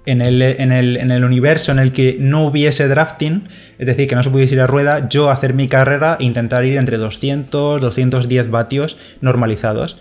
en 0.05 0.21
el, 0.21 0.41
en, 0.41 0.71
el, 0.71 0.95
en 0.95 1.11
el, 1.11 1.25
universo 1.25 1.73
en 1.73 1.79
el 1.79 1.91
que 1.91 2.15
no 2.17 2.45
hubiese 2.45 2.87
drafting, 2.87 3.49
es 3.79 3.85
decir, 3.85 4.07
que 4.07 4.15
no 4.15 4.23
se 4.23 4.29
pudiese 4.29 4.53
ir 4.53 4.61
a 4.61 4.67
rueda, 4.67 5.09
yo 5.09 5.29
hacer 5.29 5.53
mi 5.53 5.67
carrera 5.67 6.15
e 6.21 6.23
intentar 6.23 6.63
ir 6.63 6.77
entre 6.77 6.95
200, 6.95 7.81
210 7.81 8.49
vatios 8.49 8.97
normalizados. 9.19 9.97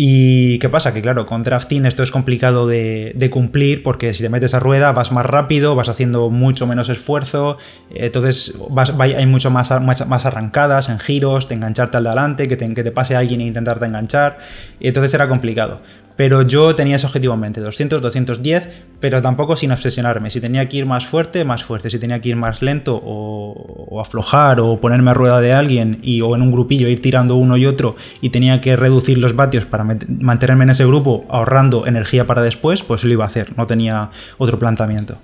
¿Y 0.00 0.60
qué 0.60 0.68
pasa? 0.68 0.94
Que 0.94 1.02
claro, 1.02 1.26
con 1.26 1.42
drafting 1.42 1.84
esto 1.84 2.04
es 2.04 2.12
complicado 2.12 2.68
de, 2.68 3.30
cumplir 3.32 3.82
porque 3.82 4.14
si 4.14 4.22
te 4.22 4.28
metes 4.28 4.54
a 4.54 4.60
rueda 4.60 4.92
vas 4.92 5.10
más 5.10 5.26
rápido, 5.26 5.74
vas 5.74 5.88
haciendo 5.88 6.30
mucho 6.30 6.68
menos 6.68 6.88
esfuerzo, 6.88 7.58
entonces 7.90 8.56
hay 9.00 9.26
mucho 9.26 9.50
más, 9.50 9.72
más, 9.82 10.24
arrancadas 10.24 10.88
en 10.88 11.00
giros, 11.00 11.48
de 11.48 11.56
engancharte 11.56 11.96
al 11.96 12.04
delante, 12.04 12.46
que 12.46 12.56
te, 12.56 12.72
que 12.74 12.84
te 12.84 12.92
pase 12.92 13.16
alguien 13.16 13.40
e 13.40 13.46
intentarte 13.46 13.86
enganchar, 13.86 14.38
y 14.78 14.86
entonces 14.86 15.12
era 15.14 15.26
complicado 15.26 15.80
pero 16.18 16.42
yo 16.42 16.74
tenía 16.74 16.96
ese 16.96 17.06
objetivo 17.06 17.34
en 17.34 17.38
mente, 17.38 17.60
200, 17.60 18.02
210, 18.02 18.68
pero 18.98 19.22
tampoco 19.22 19.54
sin 19.54 19.70
obsesionarme. 19.70 20.32
Si 20.32 20.40
tenía 20.40 20.68
que 20.68 20.78
ir 20.78 20.84
más 20.84 21.06
fuerte, 21.06 21.44
más 21.44 21.62
fuerte. 21.62 21.90
Si 21.90 22.00
tenía 22.00 22.20
que 22.20 22.30
ir 22.30 22.34
más 22.34 22.60
lento 22.60 23.00
o, 23.00 24.00
aflojar 24.00 24.60
o 24.60 24.78
ponerme 24.78 25.12
a 25.12 25.14
rueda 25.14 25.40
de 25.40 25.52
alguien 25.52 26.00
y, 26.02 26.20
o 26.20 26.34
en 26.34 26.42
un 26.42 26.50
grupillo 26.50 26.88
ir 26.88 27.00
tirando 27.00 27.36
uno 27.36 27.56
y 27.56 27.66
otro 27.66 27.94
y 28.20 28.30
tenía 28.30 28.60
que 28.60 28.74
reducir 28.74 29.18
los 29.18 29.36
vatios 29.36 29.64
para 29.64 29.84
mantenerme 29.84 30.64
en 30.64 30.70
ese 30.70 30.84
grupo 30.84 31.24
ahorrando 31.30 31.86
energía 31.86 32.26
para 32.26 32.42
después, 32.42 32.82
pues 32.82 33.04
lo 33.04 33.12
iba 33.12 33.22
a 33.22 33.28
hacer. 33.28 33.56
No 33.56 33.68
tenía 33.68 34.10
otro 34.38 34.58
planteamiento. 34.58 35.18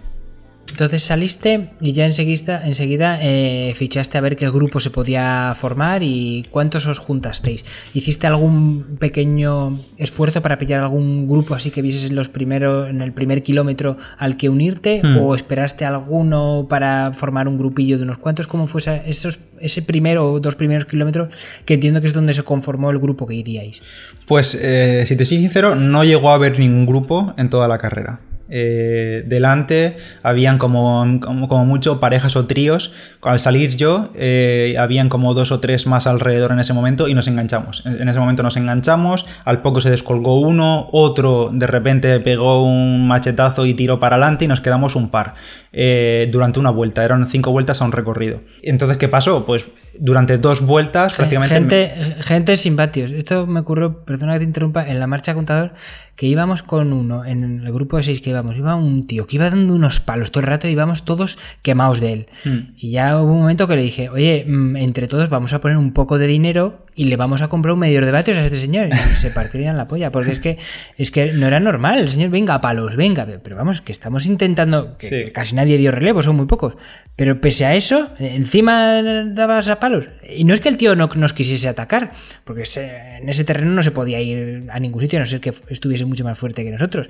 Entonces 0.71 1.03
saliste 1.05 1.71
y 1.81 1.93
ya 1.93 2.07
enseguida, 2.07 2.67
enseguida 2.67 3.19
eh, 3.23 3.73
fichaste 3.77 4.19
a 4.19 4.21
ver 4.21 4.37
qué 4.37 4.51
grupo 4.51 4.81
se 4.81 4.91
podía 4.91 5.55
formar 5.57 6.03
y 6.03 6.47
cuántos 6.51 6.87
os 6.87 6.99
juntasteis. 6.99 7.65
¿Hiciste 7.93 8.27
algún 8.27 8.97
pequeño 8.99 9.81
esfuerzo 9.99 10.43
para 10.43 10.59
pillar 10.59 10.81
algún 10.81 11.29
grupo 11.29 11.55
así 11.55 11.71
que 11.71 11.83
vieses 11.83 12.11
en, 12.11 12.17
los 12.17 12.29
primeros, 12.29 12.89
en 12.89 13.03
el 13.03 13.13
primer 13.13 13.43
kilómetro 13.43 13.99
al 14.19 14.37
que 14.37 14.49
unirte? 14.49 15.01
Hmm. 15.03 15.19
¿O 15.19 15.35
esperaste 15.35 15.85
alguno 15.85 16.67
para 16.69 17.13
formar 17.13 17.47
un 17.47 17.59
grupillo 17.59 17.99
de 17.99 18.05
unos 18.05 18.19
cuantos? 18.19 18.47
¿Cómo 18.47 18.67
fue 18.67 18.83
esos, 19.07 19.39
ese 19.61 19.83
primero 19.83 20.33
o 20.33 20.41
dos 20.41 20.57
primeros 20.57 20.87
kilómetros 20.87 21.29
que 21.65 21.75
entiendo 21.75 22.01
que 22.01 22.09
es 22.09 22.13
donde 22.13 22.35
se 22.35 22.43
conformó 22.43 22.91
el 22.91 22.99
grupo 22.99 23.27
que 23.27 23.35
iríais? 23.35 23.83
Pues 24.27 24.59
eh, 24.61 25.05
si 25.07 25.15
te 25.15 25.25
soy 25.25 25.39
sincero, 25.39 25.77
no 25.77 26.05
llegó 26.05 26.31
a 26.31 26.35
haber 26.35 26.59
ningún 26.59 26.87
grupo 26.87 27.35
en 27.37 27.51
toda 27.51 27.69
la 27.69 27.79
carrera. 27.79 28.21
Eh, 28.57 29.25
delante 29.27 29.97
habían 30.23 30.59
como, 30.59 31.19
como, 31.21 31.65
mucho 31.65 31.99
parejas 31.99 32.37
o 32.37 32.47
tríos. 32.47 32.93
Al 33.21 33.41
salir 33.41 33.75
yo, 33.75 34.13
eh, 34.15 34.77
habían 34.79 35.09
como 35.09 35.35
dos 35.35 35.51
o 35.51 35.59
tres 35.59 35.89
más 35.89 36.07
alrededor 36.07 36.53
en 36.53 36.61
ese 36.61 36.73
momento 36.73 37.09
y 37.09 37.15
nos 37.15 37.27
enganchamos. 37.27 37.85
En 37.85 38.09
ese 38.09 38.21
momento 38.21 38.45
nos 38.45 38.57
enganchamos, 38.57 39.27
al 39.45 39.61
poco 39.61 39.81
se 39.81 39.91
descolgó 39.91 40.39
uno, 40.39 40.89
otro 40.93 41.51
de 41.53 41.67
repente 41.67 42.21
pegó 42.21 42.63
un 42.63 43.09
machetazo 43.09 43.67
y 43.67 43.75
tiró 43.75 43.99
para 43.99 44.15
adelante 44.15 44.45
y 44.45 44.49
nos 44.49 44.61
quedamos 44.61 44.95
un 44.95 45.09
par. 45.09 45.35
Eh, 45.73 46.29
durante 46.31 46.61
una 46.61 46.71
vuelta, 46.71 47.05
eran 47.05 47.29
cinco 47.29 47.51
vueltas 47.51 47.83
a 47.83 47.85
un 47.85 47.91
recorrido. 47.91 48.41
Entonces, 48.63 48.99
¿qué 48.99 49.09
pasó? 49.09 49.45
Pues 49.45 49.67
durante 49.99 50.39
dos 50.39 50.61
vueltas 50.61 51.15
prácticamente... 51.15 51.55
Gente, 51.55 52.23
gente 52.23 52.57
sin 52.57 52.77
vatios. 52.77 53.11
Esto 53.11 53.49
me 53.49 53.61
ocurrió, 53.61 54.05
perdona 54.05 54.35
que 54.35 54.41
te 54.41 54.45
interrumpa, 54.45 54.89
en 54.89 55.01
la 55.01 55.09
marcha 55.09 55.35
contador, 55.35 55.73
que 56.17 56.27
íbamos 56.27 56.63
con 56.63 56.93
uno, 56.93 57.25
en 57.25 57.65
el 57.65 57.73
grupo 57.73 57.97
de 57.97 58.05
seis 58.05 58.21
que 58.21 58.31
íbamos, 58.31 58.57
iba 58.57 58.75
un 58.77 59.07
tío 59.07 59.27
que 59.27 59.37
iba 59.37 59.51
dando 59.51 59.75
unos 59.75 60.01
palos 60.01 60.31
todo 60.31 60.43
el 60.43 60.47
rato 60.47 60.69
y 60.69 60.73
íbamos 60.73 61.05
todos 61.05 61.39
quemados 61.63 62.01
de 62.01 62.13
él. 62.13 62.27
Hmm. 62.45 62.75
Y 62.77 62.93
ya 62.93 63.21
hubo 63.21 63.33
un 63.33 63.41
momento 63.41 63.67
que 63.67 63.77
le 63.77 63.83
dije, 63.83 64.09
oye, 64.09 64.45
mm, 64.47 64.77
entre 64.77 65.09
todos 65.09 65.29
vamos 65.29 65.53
a 65.53 65.61
poner 65.61 65.77
un 65.77 65.93
poco 65.93 66.19
de 66.19 66.27
dinero 66.27 66.85
y 66.95 67.07
le 67.07 67.17
vamos 67.17 67.43
a 67.43 67.49
comprar 67.49 67.75
un 67.75 67.81
medidor 67.81 68.05
de 68.05 68.13
vatios 68.13 68.39
a 68.39 68.45
este 68.45 68.57
señor. 68.57 68.89
Y 68.89 69.17
se 69.17 69.31
partirían 69.31 69.77
la 69.77 69.89
polla, 69.89 70.13
porque 70.13 70.31
es 70.31 70.41
que, 70.41 70.59
es 70.97 71.11
que 71.11 71.33
no 71.33 71.47
era 71.47 71.59
normal. 71.59 71.99
El 71.99 72.09
señor, 72.09 72.31
venga, 72.31 72.61
palos, 72.61 72.95
venga. 72.97 73.27
Pero 73.43 73.57
vamos, 73.57 73.81
que 73.81 73.93
estamos 73.93 74.27
intentando, 74.27 74.97
que 74.97 75.33
casi 75.33 75.55
nadie 75.55 75.77
dio 75.79 75.91
relevo, 75.91 76.23
son 76.23 76.37
muy 76.37 76.47
pocos. 76.47 76.77
Pero 77.17 77.41
pese 77.41 77.65
a 77.65 77.75
eso, 77.75 78.11
encima 78.19 79.03
dabas 79.27 79.69
a 79.69 79.81
palos. 79.81 80.09
Y 80.29 80.45
no 80.45 80.55
es 80.55 80.61
que 80.61 80.69
el 80.69 80.77
tío 80.77 80.97
no 80.97 81.09
nos 81.15 81.33
quisiese 81.33 81.69
atacar, 81.69 82.13
porque 82.45 82.65
en 82.77 83.29
ese 83.29 83.45
terreno 83.45 83.73
no 83.73 83.83
se 83.83 83.91
podía 83.91 84.21
ir 84.21 84.67
a 84.71 84.81
ningún 84.81 85.01
sitio, 85.01 85.19
a 85.19 85.21
no 85.21 85.27
ser 85.27 85.41
que 85.41 85.53
estuviese 85.69 86.05
mucho 86.05 86.25
más 86.25 86.39
fuerte 86.39 86.65
que 86.65 86.71
nosotros. 86.71 87.09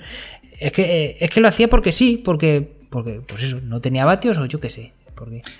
Es 0.58 0.72
que, 0.72 1.16
es 1.20 1.30
que 1.30 1.40
lo 1.40 1.48
hacía 1.48 1.68
porque 1.68 1.92
sí, 1.92 2.20
porque, 2.24 2.66
porque, 2.90 3.20
pues 3.26 3.42
eso, 3.42 3.60
no 3.60 3.80
tenía 3.80 4.04
vatios 4.04 4.38
o 4.38 4.46
yo 4.46 4.60
qué 4.60 4.70
sé. 4.70 4.92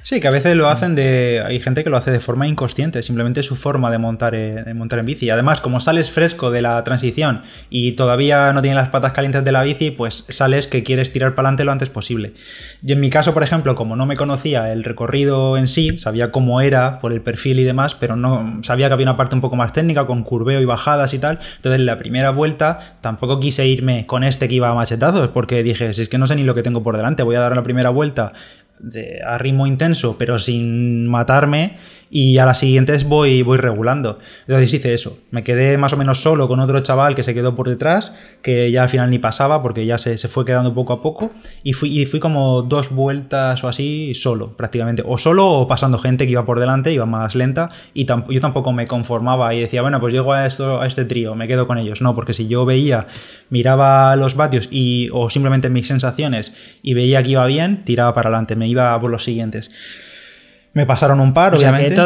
Sí, 0.02 0.20
que 0.20 0.28
a 0.28 0.30
veces 0.30 0.56
lo 0.56 0.68
hacen 0.68 0.94
de. 0.94 1.42
Hay 1.46 1.60
gente 1.60 1.84
que 1.84 1.90
lo 1.90 1.96
hace 1.96 2.10
de 2.10 2.20
forma 2.20 2.46
inconsciente, 2.46 3.02
simplemente 3.02 3.42
su 3.42 3.56
forma 3.56 3.90
de 3.90 3.98
montar, 3.98 4.34
en, 4.34 4.76
montar 4.76 4.98
en 4.98 5.06
bici. 5.06 5.30
Además, 5.30 5.60
como 5.60 5.80
sales 5.80 6.10
fresco 6.10 6.50
de 6.50 6.60
la 6.62 6.82
transición 6.82 7.42
y 7.70 7.92
todavía 7.92 8.52
no 8.52 8.62
tienes 8.62 8.76
las 8.76 8.88
patas 8.88 9.12
calientes 9.12 9.44
de 9.44 9.52
la 9.52 9.62
bici, 9.62 9.90
pues 9.90 10.24
sales 10.28 10.66
que 10.66 10.82
quieres 10.82 11.12
tirar 11.12 11.34
para 11.34 11.48
adelante 11.48 11.64
lo 11.64 11.72
antes 11.72 11.90
posible. 11.90 12.34
Y 12.82 12.92
en 12.92 13.00
mi 13.00 13.10
caso, 13.10 13.32
por 13.32 13.42
ejemplo, 13.42 13.74
como 13.74 13.96
no 13.96 14.06
me 14.06 14.16
conocía 14.16 14.72
el 14.72 14.84
recorrido 14.84 15.56
en 15.56 15.68
sí, 15.68 15.98
sabía 15.98 16.30
cómo 16.30 16.60
era 16.60 16.98
por 16.98 17.12
el 17.12 17.22
perfil 17.22 17.60
y 17.60 17.64
demás, 17.64 17.94
pero 17.94 18.16
no 18.16 18.60
sabía 18.62 18.88
que 18.88 18.94
había 18.94 19.06
una 19.06 19.16
parte 19.16 19.34
un 19.34 19.40
poco 19.40 19.56
más 19.56 19.72
técnica 19.72 20.06
con 20.06 20.24
curveo 20.24 20.60
y 20.60 20.64
bajadas 20.64 21.14
y 21.14 21.18
tal. 21.18 21.38
Entonces, 21.56 21.80
la 21.80 21.98
primera 21.98 22.30
vuelta 22.30 22.98
tampoco 23.00 23.38
quise 23.38 23.66
irme 23.66 24.06
con 24.06 24.24
este 24.24 24.48
que 24.48 24.56
iba 24.56 24.68
a 24.68 24.74
machetazos, 24.74 25.28
porque 25.28 25.62
dije, 25.62 25.94
si 25.94 26.02
es 26.02 26.08
que 26.08 26.18
no 26.18 26.26
sé 26.26 26.34
ni 26.34 26.44
lo 26.44 26.54
que 26.54 26.62
tengo 26.62 26.82
por 26.82 26.96
delante, 26.96 27.22
voy 27.22 27.36
a 27.36 27.40
dar 27.40 27.54
la 27.54 27.62
primera 27.62 27.90
vuelta 27.90 28.32
de, 28.78 29.20
a 29.24 29.38
ritmo 29.38 29.66
intenso, 29.66 30.16
pero 30.18 30.38
sin 30.38 31.06
matarme, 31.06 31.76
y 32.10 32.38
a 32.38 32.46
las 32.46 32.58
siguientes 32.58 33.04
voy, 33.04 33.42
voy 33.42 33.58
regulando. 33.58 34.18
Entonces 34.46 34.72
hice 34.72 34.94
eso. 34.94 35.18
Me 35.30 35.42
quedé 35.42 35.78
más 35.78 35.92
o 35.92 35.96
menos 35.96 36.20
solo 36.20 36.48
con 36.48 36.60
otro 36.60 36.80
chaval 36.80 37.14
que 37.14 37.22
se 37.22 37.34
quedó 37.34 37.54
por 37.54 37.68
detrás, 37.68 38.12
que 38.42 38.70
ya 38.70 38.82
al 38.82 38.88
final 38.88 39.10
ni 39.10 39.18
pasaba 39.18 39.62
porque 39.62 39.86
ya 39.86 39.98
se, 39.98 40.16
fue 40.28 40.44
quedando 40.44 40.74
poco 40.74 40.92
a 40.92 41.02
poco, 41.02 41.30
y 41.62 41.72
fui, 41.72 42.00
y 42.00 42.06
fui 42.06 42.20
como 42.20 42.62
dos 42.62 42.90
vueltas 42.90 43.62
o 43.64 43.68
así 43.68 44.14
solo, 44.14 44.56
prácticamente. 44.56 45.02
O 45.06 45.18
solo 45.18 45.46
o 45.50 45.68
pasando 45.68 45.98
gente 45.98 46.26
que 46.26 46.32
iba 46.32 46.44
por 46.44 46.60
delante, 46.60 46.92
iba 46.92 47.06
más 47.06 47.34
lenta, 47.34 47.70
y 47.94 48.06
yo 48.06 48.40
tampoco 48.40 48.72
me 48.72 48.86
conformaba 48.86 49.54
y 49.54 49.60
decía, 49.60 49.82
bueno, 49.82 50.00
pues 50.00 50.12
llego 50.12 50.32
a, 50.32 50.46
esto, 50.46 50.80
a 50.80 50.86
este 50.86 51.04
trío, 51.04 51.34
me 51.34 51.48
quedo 51.48 51.66
con 51.66 51.78
ellos. 51.78 52.00
No, 52.00 52.14
porque 52.14 52.32
si 52.32 52.46
yo 52.46 52.64
veía, 52.64 53.06
miraba 53.50 54.14
los 54.16 54.36
vatios 54.36 54.68
y, 54.70 55.08
o 55.12 55.30
simplemente 55.30 55.70
mis 55.70 55.88
sensaciones 55.88 56.52
y 56.82 56.94
veía 56.94 57.22
que 57.22 57.30
iba 57.30 57.46
bien, 57.46 57.84
tiraba 57.84 58.14
para 58.14 58.28
adelante, 58.28 58.56
me 58.56 58.68
iba 58.68 58.98
por 59.00 59.10
los 59.10 59.24
siguientes. 59.24 59.70
Me 60.74 60.86
pasaron 60.86 61.20
un 61.20 61.32
par, 61.32 61.54
obviamente. 61.54 61.96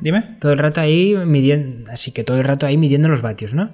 Dime. 0.00 0.36
Todo 0.40 0.52
el 0.52 0.58
rato 0.58 0.80
ahí 0.80 1.16
midiendo, 1.16 1.90
así 1.90 2.12
que 2.12 2.24
todo 2.24 2.36
el 2.36 2.44
rato 2.44 2.66
ahí 2.66 2.76
midiendo 2.76 3.08
los 3.08 3.22
vatios, 3.22 3.54
¿no? 3.54 3.70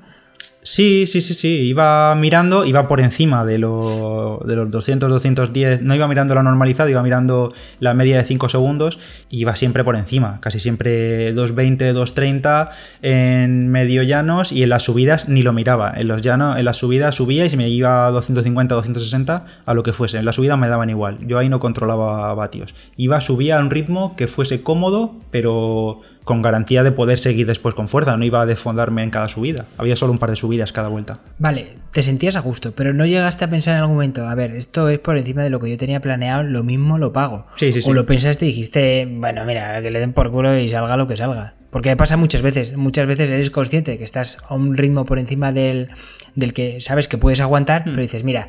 Sí, 0.62 1.07
sí, 1.07 1.23
sí, 1.23 1.33
sí. 1.33 1.49
Iba 1.62 2.14
mirando, 2.16 2.66
iba 2.66 2.87
por 2.87 3.01
encima 3.01 3.46
de, 3.46 3.57
lo, 3.57 4.42
de 4.44 4.57
los 4.57 4.70
200, 4.70 5.09
210. 5.09 5.81
No 5.81 5.94
iba 5.94 6.07
mirando 6.07 6.35
la 6.35 6.42
normalizada, 6.42 6.90
iba 6.90 7.03
mirando 7.03 7.55
la 7.79 7.94
media 7.94 8.18
de 8.18 8.25
5 8.25 8.51
segundos 8.51 8.99
y 9.31 9.38
iba 9.40 9.57
siempre 9.57 9.85
por 9.85 9.96
encima. 9.96 10.38
Casi 10.40 10.61
siempre 10.61 11.33
220, 11.33 11.92
230 11.94 12.70
en 13.01 13.68
medio 13.68 14.03
llanos 14.03 14.53
y 14.53 14.62
en 14.62 14.68
las 14.68 14.83
subidas 14.83 15.31
ni 15.31 15.42
lo 15.42 15.55
miraba. 15.55 15.94
En 15.96 16.09
los 16.09 16.20
llanos, 16.20 16.59
en 16.59 16.66
las 16.66 16.77
subidas 16.77 17.14
subía 17.14 17.46
y 17.46 17.51
si 17.51 17.57
me 17.57 17.68
iba 17.70 18.07
a 18.07 18.11
250, 18.11 18.75
260, 18.75 19.46
a 19.64 19.75
lo 19.75 19.83
que 19.83 19.94
fuese. 19.94 20.18
En 20.18 20.27
las 20.27 20.37
subidas 20.37 20.59
me 20.59 20.68
daban 20.68 20.90
igual. 20.90 21.27
Yo 21.27 21.38
ahí 21.38 21.49
no 21.49 21.59
controlaba 21.59 22.35
vatios. 22.35 22.75
Iba, 22.99 23.23
subía 23.23 23.59
a 23.59 23.62
un 23.62 23.70
ritmo 23.70 24.14
que 24.14 24.29
fuese 24.29 24.62
cómodo, 24.62 25.14
pero 25.31 26.03
con 26.24 26.42
garantía 26.42 26.83
de 26.83 26.92
poder 26.92 27.18
seguir 27.18 27.46
después 27.46 27.74
con 27.74 27.88
fuerza, 27.88 28.16
no 28.16 28.24
iba 28.24 28.40
a 28.40 28.46
desfondarme 28.46 29.02
en 29.02 29.11
cada 29.11 29.28
subida, 29.28 29.66
había 29.78 29.96
solo 29.96 30.12
un 30.12 30.18
par 30.18 30.30
de 30.30 30.37
subidas 30.37 30.72
cada 30.72 30.88
vuelta. 30.88 31.20
Vale, 31.38 31.76
te 31.92 32.02
sentías 32.02 32.37
a 32.37 32.40
gusto, 32.40 32.72
pero 32.72 32.92
no 32.92 33.06
llegaste 33.06 33.44
a 33.44 33.50
pensar 33.50 33.74
en 33.74 33.80
algún 33.80 33.96
momento, 33.96 34.28
a 34.28 34.35
ver, 34.35 34.54
esto 34.54 34.88
es 34.88 34.98
por 34.98 35.16
encima 35.16 35.42
de 35.42 35.50
lo 35.50 35.61
que 35.61 35.70
yo 35.70 35.76
tenía 35.76 36.00
planeado, 36.00 36.42
lo 36.42 36.62
mismo 36.62 36.98
lo 36.98 37.12
pago. 37.12 37.46
Sí, 37.56 37.72
sí, 37.72 37.83
sí. 37.83 37.90
O 37.90 37.94
lo 37.94 38.06
pensaste 38.06 38.44
y 38.44 38.48
dijiste, 38.48 39.09
bueno, 39.11 39.44
mira, 39.44 39.80
que 39.83 39.90
le 39.90 39.98
den 39.98 40.12
por 40.12 40.30
culo 40.30 40.59
y 40.59 40.68
salga 40.68 40.96
lo 40.96 41.06
que 41.06 41.16
salga. 41.16 41.54
Porque 41.70 41.94
pasa 41.96 42.16
muchas 42.16 42.42
veces, 42.42 42.76
muchas 42.76 43.06
veces 43.06 43.30
eres 43.30 43.50
consciente 43.50 43.96
que 43.96 44.04
estás 44.04 44.38
a 44.48 44.54
un 44.54 44.76
ritmo 44.76 45.04
por 45.04 45.20
encima 45.20 45.52
del, 45.52 45.90
del 46.35 46.52
que 46.52 46.80
sabes 46.80 47.06
que 47.06 47.16
puedes 47.16 47.40
aguantar, 47.40 47.83
mm. 47.83 47.90
pero 47.90 48.02
dices, 48.02 48.24
mira, 48.24 48.48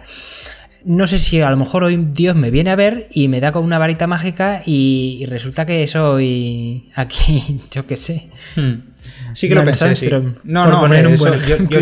no 0.83 1.05
sé 1.07 1.19
si 1.19 1.41
a 1.41 1.49
lo 1.49 1.57
mejor 1.57 1.83
hoy 1.83 1.97
Dios 1.97 2.35
me 2.35 2.49
viene 2.49 2.71
a 2.71 2.75
ver 2.75 3.07
y 3.11 3.27
me 3.27 3.39
da 3.39 3.51
con 3.51 3.63
una 3.63 3.77
varita 3.77 4.07
mágica 4.07 4.61
y, 4.65 5.25
resulta 5.27 5.65
que 5.65 5.85
soy 5.87 6.89
aquí, 6.95 7.61
yo 7.71 7.85
qué 7.85 7.95
sé. 7.95 8.29
Hmm. 8.55 8.91
Sí 9.33 9.49
que 9.49 9.55
lo 9.55 9.63
pensé. 9.63 10.11
No, 10.43 10.67
no, 10.67 10.87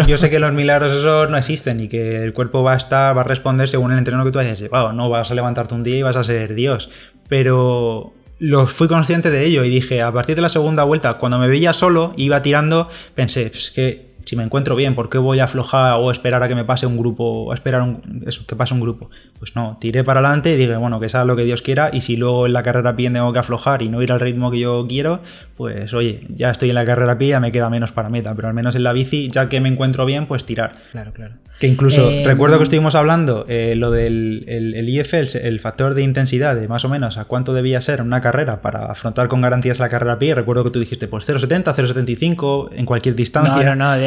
yo, 0.07 0.17
sé 0.17 0.29
que 0.29 0.39
los 0.39 0.53
milagros 0.53 0.93
esos 0.93 1.29
no 1.29 1.37
existen 1.37 1.79
y 1.81 1.87
que 1.87 2.23
el 2.23 2.33
cuerpo 2.33 2.63
va 2.63 2.73
a 2.73 2.77
estar, 2.77 3.15
va 3.15 3.21
a 3.21 3.25
responder 3.25 3.67
según 3.67 3.91
el 3.91 3.97
entreno 3.97 4.23
que 4.23 4.31
tú 4.31 4.39
hayas 4.39 4.59
llevado. 4.59 4.93
No 4.93 5.09
vas 5.09 5.29
a 5.29 5.33
levantarte 5.33 5.73
un 5.73 5.83
día 5.83 5.97
y 5.97 6.01
vas 6.01 6.15
a 6.15 6.23
ser 6.23 6.55
Dios. 6.55 6.89
Pero 7.27 8.13
lo 8.39 8.67
fui 8.67 8.87
consciente 8.87 9.31
de 9.31 9.45
ello 9.45 9.65
y 9.65 9.69
dije, 9.69 10.01
a 10.01 10.11
partir 10.11 10.35
de 10.35 10.41
la 10.41 10.49
segunda 10.49 10.83
vuelta, 10.85 11.15
cuando 11.15 11.39
me 11.39 11.47
veía 11.47 11.73
solo, 11.73 12.13
iba 12.15 12.41
tirando, 12.41 12.89
pensé, 13.15 13.49
pues 13.49 13.71
que 13.71 14.08
si 14.29 14.35
me 14.35 14.43
encuentro 14.43 14.75
bien, 14.75 14.93
¿por 14.93 15.09
qué 15.09 15.17
voy 15.17 15.39
a 15.39 15.45
aflojar 15.45 15.99
o 15.99 16.11
esperar 16.11 16.43
a 16.43 16.47
que 16.47 16.53
me 16.53 16.63
pase 16.63 16.85
un 16.85 16.99
grupo, 16.99 17.45
o 17.45 17.53
esperar 17.55 17.99
eso, 18.27 18.45
que 18.45 18.55
pase 18.55 18.75
un 18.75 18.79
grupo? 18.79 19.09
Pues 19.39 19.55
no, 19.55 19.77
tiré 19.79 20.03
para 20.03 20.19
adelante 20.19 20.53
y 20.53 20.57
dije, 20.57 20.75
bueno, 20.75 20.99
que 20.99 21.07
sea 21.07 21.23
lo 21.23 21.37
que 21.37 21.45
Dios 21.45 21.61
quiera, 21.61 21.89
y 21.93 22.01
si 22.01 22.17
luego 22.17 22.45
en 22.45 22.51
la 22.51 22.61
carrera 22.61 22.97
pie 22.97 23.09
tengo 23.09 23.31
que 23.31 23.39
aflojar 23.39 23.81
y 23.81 23.87
no 23.87 24.01
ir 24.01 24.11
al 24.11 24.19
ritmo 24.19 24.51
que 24.51 24.59
yo 24.59 24.85
quiero, 24.87 25.21
pues 25.55 25.93
oye, 25.93 26.27
ya 26.35 26.51
estoy 26.51 26.69
en 26.69 26.75
la 26.75 26.83
carrera 26.83 27.17
pie, 27.17 27.29
ya 27.29 27.39
me 27.39 27.51
queda 27.51 27.69
menos 27.69 27.93
para 27.93 28.09
meta, 28.09 28.35
pero 28.35 28.49
al 28.49 28.53
menos 28.53 28.75
en 28.75 28.83
la 28.83 28.91
bici, 28.91 29.29
ya 29.29 29.47
que 29.47 29.61
me 29.61 29.69
encuentro 29.69 30.05
bien, 30.05 30.25
pues 30.25 30.43
tirar. 30.45 30.73
Claro, 30.91 31.13
claro. 31.13 31.35
Que 31.57 31.67
incluso, 31.67 32.09
eh, 32.09 32.23
recuerdo 32.25 32.57
que 32.57 32.63
estuvimos 32.63 32.95
hablando 32.95 33.45
eh, 33.47 33.75
lo 33.75 33.91
del 33.91 34.43
el, 34.47 34.89
IF, 34.89 35.13
el, 35.13 35.59
factor 35.59 35.93
de 35.93 36.03
intensidad, 36.03 36.55
de 36.55 36.67
más 36.67 36.83
o 36.85 36.89
menos 36.89 37.17
a 37.17 37.25
cuánto 37.25 37.53
debía 37.53 37.79
ser 37.81 38.01
una 38.01 38.21
carrera 38.21 38.61
para 38.61 38.85
afrontar 38.85 39.29
con 39.29 39.41
garantías 39.41 39.79
la 39.79 39.89
carrera 39.89 40.19
pie. 40.19 40.35
Recuerdo 40.35 40.65
que 40.65 40.71
tú 40.71 40.79
dijiste, 40.79 41.07
pues 41.07 41.27
0,70, 41.27 41.75
0,75 41.75 42.69
en 42.73 42.85
cualquier 42.85 43.15
distancia. 43.15 43.75
No, 43.75 43.75
no, 43.75 43.97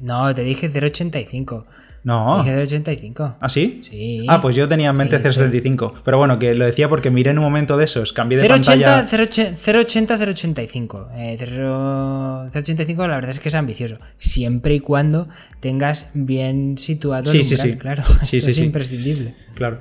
no, 0.00 0.28
no 0.28 0.34
te 0.34 0.42
dije 0.42 0.68
0,85. 0.68 1.64
No. 2.02 2.42
Dije 2.42 2.56
0,85. 2.56 3.34
¿Ah, 3.40 3.48
sí? 3.48 3.80
Sí. 3.82 4.24
Ah, 4.28 4.40
pues 4.40 4.56
yo 4.56 4.68
tenía 4.68 4.90
en 4.90 4.96
mente 4.96 5.22
0,75. 5.22 5.94
Pero 6.04 6.18
bueno, 6.18 6.38
que 6.38 6.54
lo 6.54 6.64
decía 6.64 6.88
porque 6.88 7.10
miré 7.10 7.30
en 7.30 7.38
un 7.38 7.44
momento 7.44 7.76
de 7.76 7.84
esos, 7.84 8.12
cambié 8.12 8.38
de 8.38 8.46
080, 8.46 8.70
pantalla... 8.70 9.06
0,80, 9.06 10.18
0,85. 10.18 11.08
Eh, 11.14 11.36
0,85 11.38 12.96
la 13.06 13.16
verdad 13.16 13.30
es 13.30 13.40
que 13.40 13.48
es 13.50 13.54
ambicioso. 13.54 13.98
Siempre 14.18 14.74
y 14.74 14.80
cuando 14.80 15.28
tengas 15.60 16.06
bien 16.14 16.78
situado 16.78 17.26
sí, 17.26 17.38
el 17.38 17.44
sí, 17.44 17.56
sí. 17.56 17.76
claro. 17.76 18.04
Sí, 18.22 18.38
Esto 18.38 18.52
sí, 18.52 18.60
es 18.60 18.66
imprescindible. 18.66 19.34
Claro. 19.54 19.80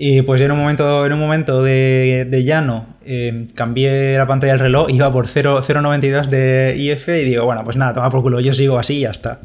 Y 0.00 0.22
pues 0.22 0.40
en 0.40 0.52
un 0.52 0.58
momento, 0.58 1.04
en 1.04 1.12
un 1.12 1.18
momento 1.18 1.62
de, 1.64 2.42
llano 2.44 2.86
eh, 3.04 3.48
cambié 3.54 4.16
la 4.16 4.28
pantalla 4.28 4.52
del 4.52 4.60
reloj, 4.60 4.90
iba 4.90 5.12
por 5.12 5.26
0,92 5.26 6.28
de 6.28 6.76
IF 6.78 7.08
y 7.08 7.24
digo, 7.24 7.44
bueno, 7.44 7.64
pues 7.64 7.76
nada, 7.76 7.94
toma 7.94 8.08
por 8.08 8.22
culo, 8.22 8.38
yo 8.38 8.54
sigo 8.54 8.78
así 8.78 8.98
y 8.98 9.00
ya 9.00 9.10
está. 9.10 9.40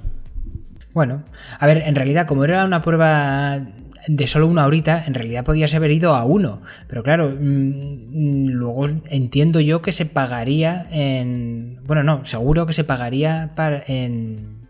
Bueno, 0.94 1.24
a 1.60 1.66
ver, 1.66 1.84
en 1.86 1.96
realidad, 1.96 2.28
como 2.28 2.44
era 2.44 2.66
una 2.66 2.82
prueba 2.82 3.62
de 4.08 4.28
solo 4.28 4.48
una 4.48 4.66
horita, 4.66 5.04
en 5.06 5.14
realidad 5.14 5.46
podías 5.46 5.74
haber 5.74 5.92
ido 5.92 6.16
a 6.16 6.26
uno. 6.26 6.62
Pero 6.88 7.04
claro, 7.04 7.30
mm, 7.30 8.48
luego 8.48 8.86
entiendo 9.10 9.60
yo 9.60 9.82
que 9.82 9.92
se 9.92 10.06
pagaría 10.06 10.88
en. 10.92 11.80
Bueno, 11.86 12.04
no, 12.04 12.26
seguro 12.26 12.66
que 12.66 12.74
se 12.74 12.84
pagaría 12.84 13.52
para, 13.56 13.84
en 13.88 14.64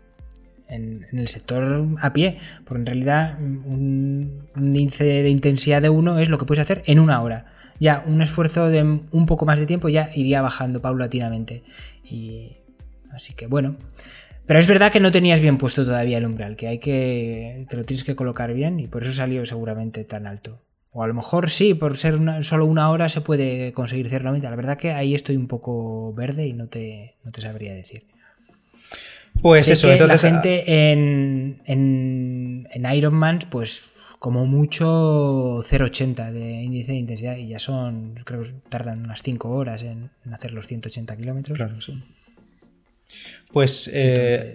en, 0.68 1.06
el 1.12 1.28
sector 1.28 1.86
a 2.00 2.12
pie, 2.12 2.38
porque 2.64 2.80
en 2.80 2.86
realidad 2.86 3.38
un, 3.40 4.48
índice 4.56 5.04
de 5.04 5.28
intensidad 5.28 5.82
de 5.82 5.88
uno 5.88 6.18
es 6.18 6.28
lo 6.28 6.38
que 6.38 6.44
puedes 6.44 6.62
hacer 6.62 6.82
en 6.86 6.98
una 6.98 7.20
hora. 7.22 7.46
Ya 7.80 8.04
un 8.06 8.22
esfuerzo 8.22 8.68
de 8.68 8.82
un 8.82 9.26
poco 9.26 9.46
más 9.46 9.58
de 9.58 9.66
tiempo 9.66 9.88
ya 9.88 10.10
iría 10.14 10.42
bajando 10.42 10.80
paulatinamente. 10.80 11.62
Y 12.04 12.56
así 13.12 13.34
que 13.34 13.46
bueno. 13.46 13.76
Pero 14.46 14.58
es 14.58 14.66
verdad 14.66 14.92
que 14.92 15.00
no 15.00 15.10
tenías 15.10 15.40
bien 15.40 15.58
puesto 15.58 15.84
todavía 15.84 16.18
el 16.18 16.26
umbral, 16.26 16.56
que 16.56 16.68
hay 16.68 16.78
que. 16.78 17.66
te 17.68 17.76
lo 17.76 17.84
tienes 17.84 18.04
que 18.04 18.14
colocar 18.14 18.52
bien 18.52 18.78
y 18.80 18.88
por 18.88 19.02
eso 19.02 19.12
salió 19.12 19.44
seguramente 19.46 20.04
tan 20.04 20.26
alto. 20.26 20.60
O 20.92 21.02
a 21.02 21.08
lo 21.08 21.14
mejor 21.14 21.50
sí, 21.50 21.74
por 21.74 21.96
ser 21.96 22.20
solo 22.42 22.66
una 22.66 22.90
hora 22.90 23.08
se 23.08 23.20
puede 23.20 23.72
conseguir 23.72 24.08
cierta 24.08 24.30
La 24.30 24.56
verdad 24.56 24.78
que 24.78 24.92
ahí 24.92 25.14
estoy 25.14 25.36
un 25.36 25.48
poco 25.48 26.12
verde 26.14 26.46
y 26.46 26.52
no 26.52 26.68
te, 26.68 27.16
no 27.24 27.32
te 27.32 27.40
sabría 27.40 27.74
decir. 27.74 28.04
Pues 29.42 29.68
eso, 29.68 29.90
entonces. 29.90 30.22
La 30.22 30.30
gente 30.30 30.92
en, 30.92 31.60
en, 31.64 32.68
en 32.70 32.94
Ironman, 32.94 33.40
pues 33.50 33.90
como 34.20 34.46
mucho 34.46 35.58
0,80 35.58 36.32
de 36.32 36.62
índice 36.62 36.92
de 36.92 36.98
intensidad 36.98 37.36
y 37.36 37.48
ya 37.48 37.58
son, 37.58 38.14
creo 38.24 38.42
que 38.42 38.52
tardan 38.68 39.00
unas 39.00 39.20
5 39.22 39.50
horas 39.50 39.82
en, 39.82 40.10
hacer 40.32 40.52
los 40.52 40.66
180 40.66 41.16
kilómetros. 41.16 41.58
Claro, 41.58 41.80
sí. 41.80 42.02
Pues 43.54 43.88
eh, 43.94 44.52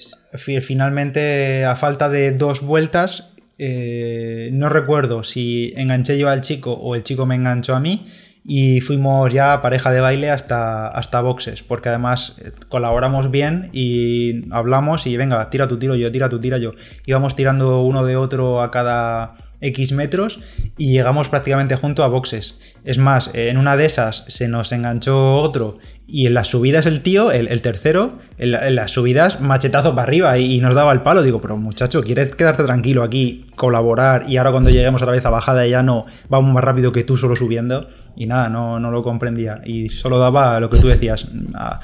finalmente, 0.60 1.64
a 1.64 1.78
falta 1.78 2.10
de 2.10 2.34
dos 2.34 2.60
vueltas, 2.60 3.32
eh, 3.58 4.50
no 4.52 4.68
recuerdo 4.68 5.24
si 5.24 5.72
enganché 5.78 6.20
yo 6.20 6.28
al 6.28 6.42
chico 6.42 6.74
o 6.74 6.96
el 6.96 7.04
chico 7.04 7.26
me 7.26 7.36
enganchó 7.36 7.76
a 7.76 7.80
mí 7.80 8.08
y 8.44 8.82
fuimos 8.82 9.34
ya 9.34 9.62
pareja 9.62 9.94
de 9.94 10.02
baile 10.02 10.32
hasta, 10.32 10.90
hasta 10.90 11.22
boxes, 11.22 11.64
porque 11.64 11.88
además 11.88 12.36
eh, 12.40 12.52
colaboramos 12.68 13.32
bien 13.32 13.70
y 13.72 14.52
hablamos 14.52 15.08
y 15.08 15.16
venga, 15.16 15.50
tira 15.50 15.70
tu 15.70 15.80
tiro 15.80 15.96
yo, 15.96 16.12
tira 16.12 16.28
tu 16.28 16.42
tira 16.42 16.58
yo. 16.58 16.72
Íbamos 17.06 17.38
tirando 17.38 17.82
uno 17.84 18.04
de 18.04 18.18
otro 18.18 18.62
a 18.62 18.70
cada 18.70 19.36
X 19.62 19.94
metros 19.94 20.42
y 20.78 20.92
llegamos 20.92 21.30
prácticamente 21.30 21.78
junto 21.78 22.04
a 22.04 22.10
boxes. 22.10 22.60
Es 22.84 22.98
más, 22.98 23.32
en 23.34 23.58
una 23.58 23.78
de 23.78 23.86
esas 23.86 24.26
se 24.28 24.50
nos 24.50 24.74
enganchó 24.74 25.36
otro 25.36 25.78
y 26.12 26.28
en 26.28 26.34
las 26.34 26.48
subidas 26.48 26.86
el 26.86 27.02
tío, 27.02 27.32
el, 27.32 27.62
tercero, 27.62 28.19
en, 28.38 28.76
las 28.76 28.91
subidas 28.91 29.41
machetazo 29.41 29.91
para 29.95 30.04
arriba 30.04 30.38
y, 30.38 30.60
nos 30.60 30.76
daba 30.76 30.91
el 30.91 31.02
palo. 31.02 31.22
Digo, 31.22 31.41
pero 31.41 31.58
muchacho, 31.58 32.02
¿quieres 32.04 32.36
quedarte 32.36 32.63
tranquilo 32.63 33.04
aquí, 33.04 33.45
colaborar 33.56 34.26
y 34.28 34.38
ahora 34.38 34.52
cundo 34.52 34.69
lleguemos 34.69 35.02
otra 35.02 35.13
vez 35.13 35.26
a 35.26 35.30
bajada 35.30 35.65
ya 35.67 35.84
no 35.84 36.06
vamos 36.30 36.54
más 36.54 36.63
rápido 36.63 36.91
que 36.91 37.04
tú 37.04 37.17
solo 37.17 37.36
subiendo? 37.36 37.88
Y 38.15 38.26
nada, 38.26 38.50
no, 38.50 38.80
no 38.80 38.91
lo 38.91 39.04
comprendía 39.04 39.62
y 39.65 39.89
solo 39.89 40.19
daba 40.19 40.60
lo 40.60 40.69
que 40.69 40.80
tú 40.80 40.88
decías, 40.88 41.28
a, 41.54 41.80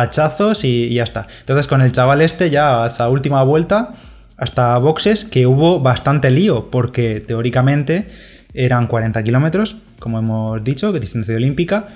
hachazos 0.00 0.64
y, 0.64 0.84
y 0.84 0.94
ya 0.94 1.04
está. 1.04 1.26
Entonces 1.40 1.66
con 1.66 1.80
el 1.82 1.92
chaval 1.92 2.20
este 2.20 2.50
ya 2.50 2.84
hasta 2.84 3.08
última 3.08 3.42
vuelta 3.42 3.94
hasta 4.36 4.76
boxes 4.78 5.24
que 5.24 5.46
hubo 5.46 5.80
bastante 5.80 6.30
lío, 6.30 6.70
porque 6.70 7.20
teóricamente 7.20 8.08
eran 8.54 8.86
40 8.86 9.22
kilómetros, 9.22 9.76
como 9.98 10.18
hemos 10.18 10.62
dicho, 10.62 10.92
que 10.92 11.00
distancia 11.00 11.34
olímpica. 11.36 11.88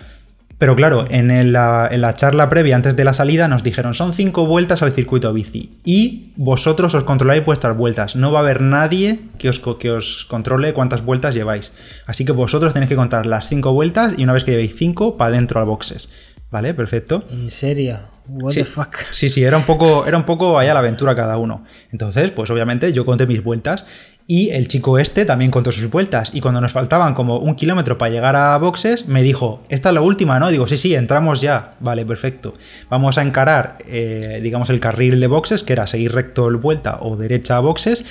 Pero 0.61 0.77
claro, 0.77 1.07
en 1.09 1.53
la, 1.55 2.14
charla 2.16 2.51
previa 2.51 2.77
antes 2.77 2.94
de 2.94 3.03
la 3.03 3.14
salida 3.14 3.49
nos 3.49 3.62
dijeron 3.62 3.94
son 3.94 4.12
5 4.12 4.44
vueltas 4.44 4.83
al 4.83 4.92
circuito 4.92 5.33
bici 5.33 5.79
y 5.85 6.35
vosotros 6.37 6.94
os 6.94 7.05
controláis 7.05 7.42
vuestras 7.42 7.75
vueltas. 7.75 8.14
No 8.14 8.31
va 8.31 8.40
a 8.40 8.42
haber 8.42 8.61
nadie 8.61 9.20
que 9.38 9.49
os, 9.49 9.59
que 9.59 9.90
os 9.90 10.27
controle 10.27 10.75
cuántas 10.75 11.03
vueltas 11.03 11.35
lleváis. 11.35 11.73
Así 12.05 12.27
que 12.27 12.33
vosotros 12.33 12.75
tenéis 12.75 12.90
que 12.90 12.96
contar 12.96 13.25
las 13.25 13.49
5 13.49 13.73
vueltas 13.73 14.12
y 14.18 14.25
una 14.25 14.35
vez 14.35 14.44
que 14.44 14.51
llevéis 14.51 14.75
5 14.77 15.16
para 15.16 15.35
adentro 15.35 15.61
al 15.61 15.66
boxes. 15.66 16.11
¿Vale? 16.51 16.75
Perfecto. 16.75 17.25
¿En 17.31 17.51
serio? 17.51 17.99
What 18.29 18.53
sí, 18.53 18.61
the 18.61 18.66
fuck? 18.66 18.96
Sí, 19.12 19.31
sí, 19.31 19.42
era 19.42 19.57
un 19.57 19.64
poco, 19.64 20.07
era 20.07 20.18
un 20.18 20.25
poco 20.25 20.59
allá 20.59 20.75
la 20.75 20.81
aventura 20.81 21.16
cada 21.16 21.38
uno. 21.38 21.64
Entonces, 21.90 22.33
pues 22.33 22.51
obviamente 22.51 22.92
yo 22.92 23.07
conté 23.07 23.27
mis 23.27 23.42
vueltas 23.42 23.87
y 24.30 24.50
el 24.50 24.68
chico 24.68 25.00
este 25.00 25.24
también 25.24 25.50
contó 25.50 25.72
sus 25.72 25.90
vueltas. 25.90 26.30
Y 26.32 26.40
cuando 26.40 26.60
nos 26.60 26.70
faltaban 26.70 27.14
como 27.14 27.38
un 27.38 27.56
kilómetro 27.56 27.98
para 27.98 28.12
llegar 28.12 28.36
a 28.36 28.56
boxes, 28.58 29.08
me 29.08 29.24
dijo, 29.24 29.60
esta 29.68 29.88
es 29.88 29.94
la 29.96 30.02
última, 30.02 30.38
¿no? 30.38 30.50
Digo, 30.50 30.68
sí, 30.68 30.76
sí, 30.76 30.94
entramos 30.94 31.40
ya. 31.40 31.72
Vale, 31.80 32.06
perfecto. 32.06 32.54
Vamos 32.88 33.18
a 33.18 33.22
encarar, 33.22 33.78
eh, 33.88 34.38
digamos, 34.40 34.70
el 34.70 34.78
carril 34.78 35.18
de 35.18 35.26
boxes, 35.26 35.64
que 35.64 35.72
era 35.72 35.88
seguir 35.88 36.12
recto 36.12 36.46
el 36.46 36.58
vuelta 36.58 37.00
o 37.02 37.16
derecha 37.16 37.56
a 37.56 37.60
boxes. 37.60 38.04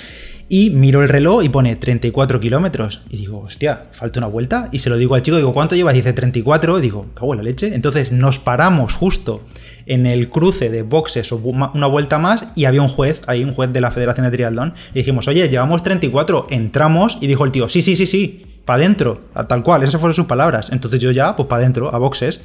Y 0.46 0.68
miro 0.68 1.00
el 1.00 1.08
reloj 1.08 1.42
y 1.42 1.48
pone 1.48 1.74
34 1.76 2.38
kilómetros. 2.38 3.00
Y 3.08 3.16
digo, 3.16 3.40
hostia, 3.40 3.84
falta 3.92 4.20
una 4.20 4.26
vuelta. 4.26 4.68
Y 4.72 4.80
se 4.80 4.90
lo 4.90 4.98
digo 4.98 5.14
al 5.14 5.22
chico, 5.22 5.38
digo, 5.38 5.54
¿cuánto 5.54 5.74
llevas? 5.74 5.94
Dice 5.94 6.12
34. 6.12 6.80
Digo, 6.80 7.06
cago 7.14 7.32
en 7.32 7.38
la 7.38 7.44
leche. 7.44 7.74
Entonces 7.74 8.12
nos 8.12 8.38
paramos 8.38 8.92
justo 8.92 9.46
en 9.86 10.06
el 10.06 10.28
cruce 10.30 10.70
de 10.70 10.82
boxes 10.82 11.32
o 11.32 11.36
una 11.36 11.86
vuelta 11.86 12.18
más 12.18 12.48
y 12.54 12.64
había 12.64 12.82
un 12.82 12.88
juez, 12.88 13.22
ahí 13.26 13.44
un 13.44 13.54
juez 13.54 13.72
de 13.72 13.80
la 13.80 13.90
Federación 13.90 14.26
de 14.26 14.32
Triatlón. 14.32 14.74
Y 14.92 15.00
dijimos, 15.00 15.28
oye, 15.28 15.48
llevamos 15.48 15.82
34, 15.82 16.46
entramos. 16.50 17.18
Y 17.20 17.26
dijo 17.26 17.44
el 17.44 17.52
tío, 17.52 17.68
sí, 17.68 17.82
sí, 17.82 17.96
sí, 17.96 18.06
sí, 18.06 18.46
para 18.64 18.82
adentro, 18.82 19.20
tal 19.48 19.62
cual. 19.62 19.82
Esas 19.82 20.00
fueron 20.00 20.14
sus 20.14 20.26
palabras. 20.26 20.70
Entonces 20.72 21.00
yo 21.00 21.10
ya, 21.10 21.36
pues 21.36 21.48
para 21.48 21.60
adentro, 21.60 21.94
a 21.94 21.98
boxes. 21.98 22.40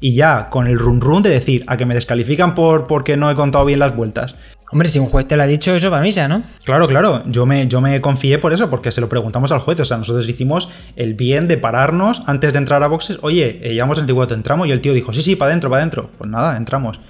Y 0.00 0.14
ya 0.14 0.48
con 0.48 0.68
el 0.68 0.78
run 0.78 1.00
run 1.00 1.22
de 1.22 1.30
decir, 1.30 1.64
a 1.66 1.76
que 1.76 1.84
me 1.84 1.94
descalifican 1.94 2.54
por 2.54 2.86
porque 2.86 3.16
no 3.16 3.30
he 3.30 3.34
contado 3.34 3.64
bien 3.64 3.80
las 3.80 3.96
vueltas. 3.96 4.36
Hombre, 4.70 4.88
si 4.90 4.98
un 4.98 5.06
juez 5.06 5.26
te 5.26 5.36
lo 5.36 5.42
ha 5.42 5.46
dicho, 5.46 5.74
eso 5.74 5.90
va 5.90 6.00
misa, 6.00 6.28
¿no? 6.28 6.42
Claro, 6.64 6.86
claro. 6.86 7.22
Yo 7.26 7.46
me, 7.46 7.66
yo 7.68 7.80
me 7.80 8.00
confié 8.02 8.38
por 8.38 8.52
eso, 8.52 8.68
porque 8.68 8.92
se 8.92 9.00
lo 9.00 9.08
preguntamos 9.08 9.50
al 9.50 9.60
juez. 9.60 9.80
O 9.80 9.84
sea, 9.84 9.96
nosotros 9.96 10.28
hicimos 10.28 10.68
el 10.94 11.14
bien 11.14 11.48
de 11.48 11.56
pararnos 11.56 12.22
antes 12.26 12.52
de 12.52 12.58
entrar 12.58 12.82
a 12.82 12.88
boxes. 12.88 13.18
Oye, 13.22 13.60
eh, 13.62 13.72
llevamos 13.72 13.96
24, 13.98 14.36
entramos. 14.36 14.68
Y 14.68 14.72
el 14.72 14.82
tío 14.82 14.92
dijo, 14.92 15.12
sí, 15.12 15.22
sí, 15.22 15.36
para 15.36 15.50
adentro, 15.50 15.70
para 15.70 15.82
adentro. 15.82 16.10
Pues 16.18 16.30
nada, 16.30 16.56
entramos. 16.56 17.00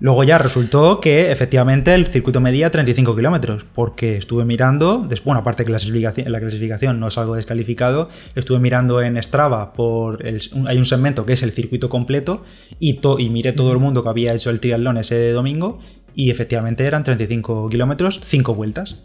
Luego 0.00 0.22
ya 0.22 0.38
resultó 0.38 1.00
que 1.00 1.32
efectivamente 1.32 1.92
el 1.92 2.06
circuito 2.06 2.40
medía 2.40 2.70
35 2.70 3.16
kilómetros, 3.16 3.64
porque 3.74 4.16
estuve 4.16 4.44
mirando, 4.44 5.08
bueno, 5.24 5.40
aparte 5.40 5.64
que 5.64 5.72
la 5.72 5.78
clasificación, 5.78 6.30
la 6.30 6.38
clasificación 6.38 7.00
no 7.00 7.08
es 7.08 7.18
algo 7.18 7.34
descalificado, 7.34 8.08
estuve 8.36 8.60
mirando 8.60 9.02
en 9.02 9.20
Strava, 9.20 9.72
por 9.72 10.24
hay 10.24 10.78
un 10.78 10.86
segmento 10.86 11.26
que 11.26 11.32
es 11.32 11.42
el 11.42 11.50
circuito 11.50 11.88
completo, 11.88 12.44
y, 12.78 13.00
y 13.18 13.30
miré 13.30 13.52
todo 13.52 13.72
el 13.72 13.78
mundo 13.78 14.04
que 14.04 14.08
había 14.08 14.34
hecho 14.34 14.50
el 14.50 14.60
triatlón 14.60 14.98
ese 14.98 15.32
domingo, 15.32 15.80
y 16.14 16.30
efectivamente 16.30 16.84
eran 16.84 17.04
35 17.04 17.68
kilómetros, 17.68 18.20
5 18.24 18.54
vueltas. 18.54 18.98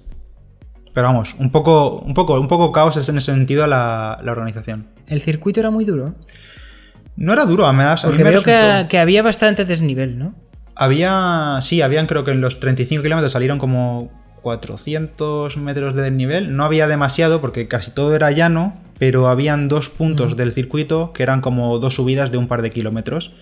Pero 0.94 1.08
vamos, 1.08 1.36
un 1.39 1.52
poco, 1.52 2.00
un 2.00 2.13
poco, 2.13 2.39
un 2.39 2.48
poco 2.48 2.72
caos 2.72 2.98
es 2.98 3.10
en 3.10 3.18
ese 3.18 3.34
sentido 3.34 3.66
la, 3.66 4.20
la 4.24 4.32
organización. 4.32 4.88
¿El 5.08 5.22
circuito 5.22 5.60
era 5.60 5.72
muy 5.72 5.86
duro? 5.86 6.16
No 7.16 7.34
era 7.34 7.46
duro, 7.46 7.72
me 7.74 7.84
da 7.84 7.96
Porque 8.02 8.24
veo 8.24 8.44
que, 8.44 8.86
que, 8.89 9.00
había 9.00 9.22
bastante 9.24 9.66
desnivel, 9.66 10.18
¿no? 10.18 10.36
Había, 10.76 11.60
sí, 11.62 11.82
habían 11.82 12.08
creo 12.08 12.24
que 12.24 12.32
en 12.32 12.42
los 12.42 12.60
35 12.60 13.04
kilómetros 13.04 13.32
salieron 13.32 13.60
como 13.60 14.12
400 14.42 15.58
metros 15.58 15.96
de 15.96 16.04
desnivel. 16.04 16.56
No 16.56 16.63
había 16.63 16.88
demasiado 16.88 17.42
porque 17.42 17.68
casi 17.68 17.92
todo 17.92 18.16
era 18.16 18.32
llano, 18.32 18.76
pero 19.00 19.28
habían 19.28 19.68
dos 19.68 19.89
puntos 19.89 20.38
del 20.38 20.54
circuito 20.54 21.13
que 21.13 21.24
eran 21.24 21.42
como 21.42 21.80
dos 21.80 21.96
subidas 21.96 22.32
de 22.32 22.38
un 22.38 22.48
par 22.48 22.62
de 22.62 22.70
kilómetros 22.70 23.34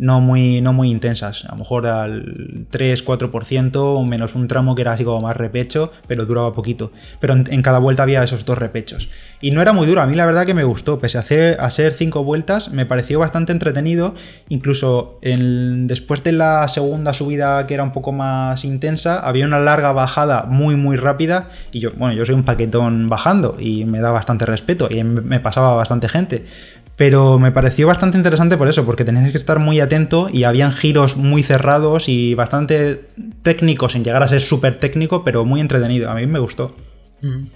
no 0.00 0.20
muy, 0.20 0.62
no 0.62 0.72
muy 0.72 0.90
intensas, 0.90 1.44
a 1.44 1.52
lo 1.52 1.58
mejor 1.58 1.86
al 1.86 2.66
3-4% 2.72 3.76
o 3.76 4.02
menos 4.04 4.34
un 4.34 4.48
tramo 4.48 4.74
que 4.74 4.80
era 4.80 4.92
así 4.92 5.04
como 5.04 5.20
más 5.20 5.36
repecho, 5.36 5.92
pero 6.06 6.24
duraba 6.24 6.54
poquito. 6.54 6.90
Pero 7.20 7.34
en, 7.34 7.62
cada 7.62 7.78
vuelta 7.78 8.02
había 8.02 8.22
esos 8.22 8.46
dos 8.46 8.56
repechos. 8.56 9.10
Y 9.42 9.50
no 9.50 9.60
era 9.60 9.74
muy 9.74 9.86
duro, 9.86 10.00
a 10.00 10.06
mí 10.06 10.16
la 10.16 10.24
verdad 10.24 10.46
que 10.46 10.54
me 10.54 10.64
gustó, 10.64 10.98
pese 10.98 11.18
a, 11.18 11.20
hacer, 11.20 11.60
a 11.60 11.70
ser 11.70 11.92
5 11.92 12.24
vueltas, 12.24 12.70
me 12.70 12.86
pareció 12.86 13.18
bastante 13.18 13.52
entretenido, 13.52 14.14
incluso 14.48 15.18
después 15.22 16.24
de 16.24 16.32
la 16.32 16.66
segunda 16.68 17.12
subida 17.12 17.66
que 17.66 17.74
era 17.74 17.82
un 17.82 17.92
poco 17.92 18.12
más 18.12 18.64
intensa, 18.64 19.18
había 19.18 19.44
una 19.44 19.60
larga 19.60 19.92
bajada 19.92 20.44
muy 20.48 20.76
muy 20.76 20.96
rápida. 20.96 21.50
Y 21.72 21.80
yo, 21.80 21.90
bueno, 21.92 22.14
yo 22.14 22.24
soy 22.24 22.34
un 22.34 22.44
paquetón 22.44 23.08
bajando 23.08 23.56
y 23.58 23.84
me 23.84 24.00
da 24.00 24.12
bastante 24.12 24.46
respeto 24.46 24.88
y 24.90 25.04
me 25.04 25.40
pasaba 25.40 25.74
bastante 25.74 26.08
gente 26.08 26.46
pero 27.00 27.38
me 27.38 27.50
pareció 27.50 27.86
bastante 27.86 28.18
interesante 28.18 28.58
por 28.58 28.68
eso, 28.68 28.84
porque 28.84 29.06
tenías 29.06 29.32
que 29.32 29.38
estar 29.38 29.58
muy 29.58 29.80
atento 29.80 30.28
y 30.30 30.44
habían 30.44 30.70
giros 30.70 31.16
muy 31.16 31.42
cerrados 31.42 32.10
y 32.10 32.34
bastante 32.34 33.08
técnicos, 33.42 33.92
sin 33.92 34.04
llegar 34.04 34.22
a 34.22 34.28
ser 34.28 34.42
súper 34.42 34.78
técnico, 34.78 35.22
pero 35.24 35.46
muy 35.46 35.62
entretenido. 35.62 36.10
A 36.10 36.14
mí 36.14 36.26
me 36.26 36.38
gustó. 36.38 36.76
Mm. 37.22 37.46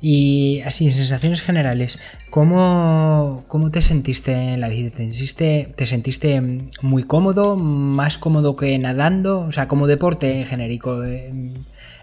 Y 0.00 0.62
así, 0.64 0.90
sensaciones 0.90 1.42
generales, 1.42 1.98
¿cómo, 2.30 3.44
¿cómo, 3.46 3.70
te 3.70 3.82
sentiste 3.82 4.32
en 4.32 4.62
la 4.62 4.70
vida? 4.70 4.88
¿Te 4.88 5.02
sentiste, 5.02 5.74
¿Te 5.76 5.84
sentiste 5.84 6.40
muy 6.80 7.02
cómodo, 7.02 7.56
más 7.56 8.16
cómodo 8.16 8.56
que 8.56 8.78
nadando? 8.78 9.40
O 9.40 9.52
sea, 9.52 9.68
como 9.68 9.86
deporte 9.86 10.46
genérico. 10.46 11.04
Eh, 11.04 11.52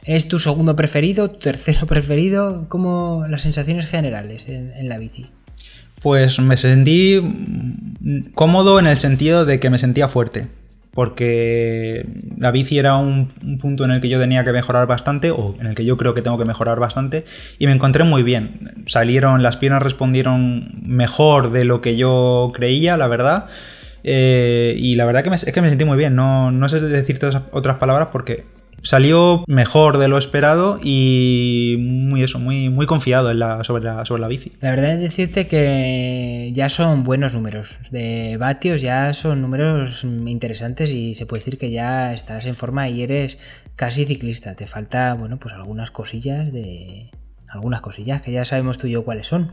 ¿Es 0.03 0.27
tu 0.27 0.37
segundo 0.37 0.75
preferido, 0.75 1.31
tu 1.31 1.39
tercero 1.39 1.87
preferido? 1.87 2.67
¿Cómo 2.69 3.25
las 3.27 3.41
sensaciones 3.41 3.87
generales 3.87 4.47
en 4.47 4.87
la 4.87 4.99
bici? 4.99 5.31
Pues 6.05 6.37
me 6.37 6.55
sentí 6.55 7.19
cómodo 8.35 8.77
en 8.77 8.85
el 8.85 8.95
sentido 8.95 9.43
de 9.43 9.59
que 9.59 9.71
me 9.71 9.79
sentía 9.79 10.07
fuerte. 10.07 10.45
Porque 10.91 12.05
la 12.37 12.51
bici 12.51 12.77
era 12.77 12.97
un, 12.97 13.29
punto 13.59 13.85
en 13.85 13.89
el 13.89 14.01
que 14.01 14.09
yo 14.09 14.19
tenía 14.19 14.43
que 14.43 14.51
mejorar 14.51 14.85
bastante, 14.85 15.31
o 15.31 15.55
en 15.59 15.65
el 15.65 15.73
que 15.73 15.83
yo 15.83 15.97
creo 15.97 16.13
que 16.13 16.21
tengo 16.21 16.37
que 16.37 16.45
mejorar 16.45 16.79
bastante, 16.79 17.25
y 17.57 17.65
me 17.65 17.73
encontré 17.73 18.03
muy 18.03 18.21
bien. 18.21 18.85
Salieron, 18.85 19.41
las 19.41 19.57
piernas 19.57 19.81
respondieron 19.81 20.75
mejor 20.83 21.51
de 21.51 21.65
lo 21.65 21.81
que 21.81 21.97
yo 21.97 22.51
creía, 22.53 22.97
la 22.97 23.07
verdad. 23.07 23.47
Eh, 24.03 24.75
y 24.77 24.97
la 24.97 25.05
verdad 25.05 25.23
que 25.23 25.31
es 25.33 25.51
que 25.51 25.61
me 25.63 25.69
sentí 25.69 25.85
muy 25.85 25.97
bien. 25.97 26.13
No, 26.13 26.51
no 26.51 26.69
sé 26.69 26.81
decirte 26.81 27.25
otras 27.51 27.77
palabras 27.77 28.09
porque 28.11 28.45
salió 28.85 29.43
mejor 29.47 29.97
de 29.97 30.07
lo 30.07 30.17
esperado 30.17 30.79
y 30.81 31.75
muy 31.79 32.23
eso, 32.23 32.39
muy, 32.39 32.69
muy 32.69 32.85
confiado 32.85 33.31
en 33.31 33.39
la, 33.39 33.63
sobre, 33.63 33.83
la, 33.83 34.05
sobre 34.05 34.21
la 34.21 34.27
bici. 34.27 34.51
La 34.61 34.69
verdad 34.69 34.91
es 34.93 34.99
decirte 34.99 35.47
que 35.47 36.51
ya 36.53 36.69
son 36.69 37.03
buenos 37.03 37.33
números. 37.33 37.79
De 37.91 38.37
vatios 38.37 38.81
ya 38.81 39.13
son 39.13 39.41
números 39.41 40.03
interesantes 40.03 40.91
y 40.91 41.15
se 41.15 41.25
puede 41.25 41.41
decir 41.41 41.57
que 41.57 41.71
ya 41.71 42.13
estás 42.13 42.45
en 42.45 42.55
forma 42.55 42.87
y 42.89 43.01
eres 43.01 43.37
casi 43.75 44.05
ciclista. 44.05 44.55
Te 44.55 44.67
falta, 44.67 45.13
bueno, 45.15 45.37
pues 45.37 45.53
algunas 45.53 45.91
cosillas 45.91 46.51
de, 46.51 47.09
algunas 47.55 47.81
cosillas 47.81 48.21
que 48.21 48.31
ya 48.31 48.45
sabemos 48.45 48.77
tú 48.77 48.87
y 48.87 48.91
yo 48.91 49.03
cuáles 49.03 49.27
son. 49.27 49.51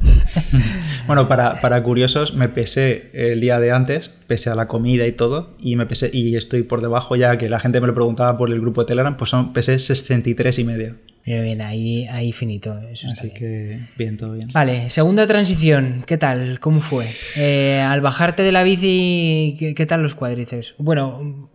bueno, 1.07 1.29
para, 1.29 1.83
curiosos, 1.83 2.35
me 2.35 2.49
pesé 2.49 3.11
el 3.15 3.41
día 3.41 3.59
de 3.61 3.73
antes, 3.73 4.11
pese 4.27 4.51
a 4.51 4.55
la 4.55 4.69
comida 4.69 5.07
y 5.07 5.13
todo, 5.13 5.57
y 5.59 5.77
me 5.77 5.87
pesé, 5.87 6.11
y 6.13 6.37
estoy 6.37 6.63
por 6.63 6.83
debajo 6.83 7.17
ya 7.17 7.39
que 7.39 7.49
la 7.49 7.61
gente 7.61 7.81
me 7.81 7.87
lo 7.87 7.95
preguntaba 7.95 8.37
por 8.37 8.51
el 8.51 8.61
grupo 8.61 8.83
de 8.83 8.89
Telegram, 8.89 9.17
pues 9.17 9.31
son, 9.31 9.53
pesé 9.53 9.79
63 9.79 10.59
y 10.59 10.65
medio. 10.65 10.97
Bien, 11.25 11.45
bien, 11.45 11.63
ahí, 11.63 12.07
ahí 12.09 12.33
finito. 12.33 12.79
Eso 12.91 13.07
Así 13.07 13.31
que 13.31 13.79
bien, 13.97 14.17
todo 14.17 14.33
bien. 14.33 14.49
Vale, 14.53 14.91
segunda 14.91 15.27
transición, 15.27 16.05
¿qué 16.07 16.19
tal? 16.19 16.59
¿Cómo 16.59 16.81
fue? 16.81 17.07
Eh, 17.37 17.81
al 17.81 18.01
bajarte 18.01 18.43
de 18.43 18.51
la 18.51 18.65
bici, 18.65 19.57
¿qué, 19.77 19.87
tal 19.87 20.03
los 20.03 20.17
cuádriceps? 20.17 20.75
Bueno, 20.79 21.49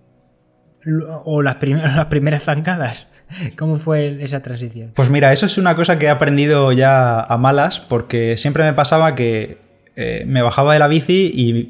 o 1.25 1.41
las, 1.41 1.57
las 1.61 2.05
primeras 2.05 2.43
zancadas. 2.43 3.09
¿Cómo 3.57 3.77
fue 3.77 4.23
esa 4.23 4.41
transición? 4.41 4.91
Pues 4.95 5.09
mira, 5.09 5.33
eso 5.33 5.45
es 5.45 5.57
una 5.57 5.75
cosa 5.75 5.99
que 5.99 6.05
he 6.05 6.09
aprendido 6.09 6.71
ya 6.71 7.21
a 7.21 7.37
malas, 7.37 7.79
porque 7.79 8.37
siempre 8.37 8.63
me 8.63 8.73
pasaba 8.73 9.15
que 9.15 9.57
eh, 9.95 10.23
me 10.27 10.41
bajaba 10.41 10.73
de 10.73 10.79
la 10.79 10.87
bici 10.87 11.31
y 11.33 11.69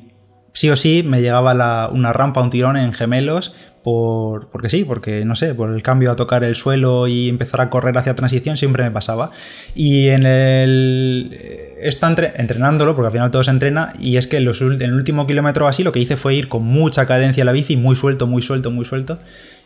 sí 0.54 0.70
o 0.70 0.76
sí 0.76 1.04
me 1.04 1.22
llegaba 1.22 1.90
una 1.90 2.14
rampa, 2.14 2.42
un 2.42 2.50
tirón 2.50 2.78
en 2.78 2.94
gemelos, 2.94 3.54
por, 3.84 4.50
porque 4.50 4.70
sí, 4.70 4.84
porque 4.84 5.24
no 5.24 5.36
sé, 5.36 5.56
por 5.56 5.74
el 5.74 5.82
cambio 5.82 6.12
a 6.12 6.18
tocar 6.18 6.44
el 6.44 6.56
suelo 6.56 7.08
y 7.08 7.30
empezar 7.30 7.62
a 7.62 7.70
correr 7.70 7.98
hacia 7.98 8.16
transición 8.16 8.58
siempre 8.58 8.84
me 8.84 8.92
pasaba. 8.92 9.32
Y 9.76 10.10
en 10.10 10.26
el. 10.26 11.30
Eh, 11.32 11.76
está 11.84 12.14
entrenándolo, 12.36 12.96
porque 12.96 13.08
al 13.08 13.14
final 13.14 13.32
todo 13.32 13.46
se 13.46 13.52
entrena, 13.52 13.94
y 13.98 14.18
es 14.18 14.28
que 14.28 14.38
en, 14.38 14.46
los, 14.46 14.62
en 14.62 14.82
el 14.82 14.94
último 14.94 15.26
kilómetro 15.26 15.68
así 15.68 15.84
lo 15.84 15.94
que 15.94 16.00
hice 16.00 16.18
fue 16.18 16.36
ir 16.36 16.50
con 16.50 16.64
mucha 16.64 17.06
cadencia 17.06 17.44
a 17.44 17.46
la 17.46 17.54
bici, 17.54 17.78
muy 17.78 17.96
suelto, 17.96 18.28
muy 18.28 18.42
suelto, 18.42 18.72
muy 18.72 18.84
suelto 18.84 19.20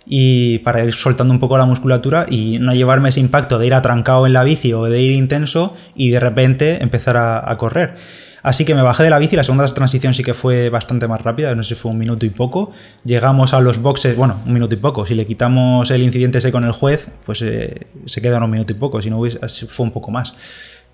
y 0.06 0.60
para 0.60 0.84
ir 0.84 0.94
soltando 0.94 1.34
un 1.34 1.40
poco 1.40 1.58
la 1.58 1.66
musculatura 1.66 2.26
y 2.30 2.60
no 2.60 2.74
llevarme 2.74 3.10
ese 3.10 3.20
impacto 3.20 3.60
de 3.60 3.68
ir 3.68 3.74
atrancado 3.74 4.26
en 4.26 4.34
la 4.34 4.44
bici 4.44 4.74
o 4.74 4.86
de 4.86 5.02
ir 5.02 5.12
intenso 5.12 5.76
y 5.96 6.10
de 6.10 6.20
repente 6.20 6.82
empezar 6.82 7.18
a, 7.18 7.56
correr. 7.58 7.96
Así 8.44 8.66
que 8.66 8.74
me 8.74 8.82
bajé 8.82 9.04
de 9.04 9.12
la 9.12 9.20
bici, 9.20 9.36
la 9.36 9.44
segunda 9.44 9.72
transición 9.72 10.16
sí 10.16 10.24
que 10.24 10.34
fue 10.34 10.70
bastante 10.70 11.08
más 11.08 11.22
rápida, 11.22 11.54
no 11.54 11.64
sé 11.64 11.76
si 11.76 11.82
fue 11.82 11.92
un 11.92 12.00
minuto 12.00 12.26
y 12.26 12.30
poco. 12.30 12.72
Llegamos 13.06 13.54
a 13.54 13.60
los 13.60 13.80
boxes, 13.80 14.18
bueno, 14.18 14.42
un 14.48 14.54
minuto 14.54 14.74
y 14.74 14.80
poco, 14.80 15.06
si 15.06 15.14
le 15.14 15.28
quitamos 15.28 15.92
el 15.92 16.02
incidente 16.02 16.40
ese 16.40 16.52
con 16.52 16.64
el 16.64 16.72
juez, 16.72 17.08
pues 17.26 17.44
eh, 17.44 17.86
se 18.06 18.22
queda 18.22 18.44
un 18.44 18.50
minuto 18.50 18.74
y 18.74 18.76
poco, 18.76 19.00
si 19.00 19.12
no 19.12 19.22
fue 19.68 19.86
un 19.86 19.92
poco 19.92 20.10
más. 20.10 20.34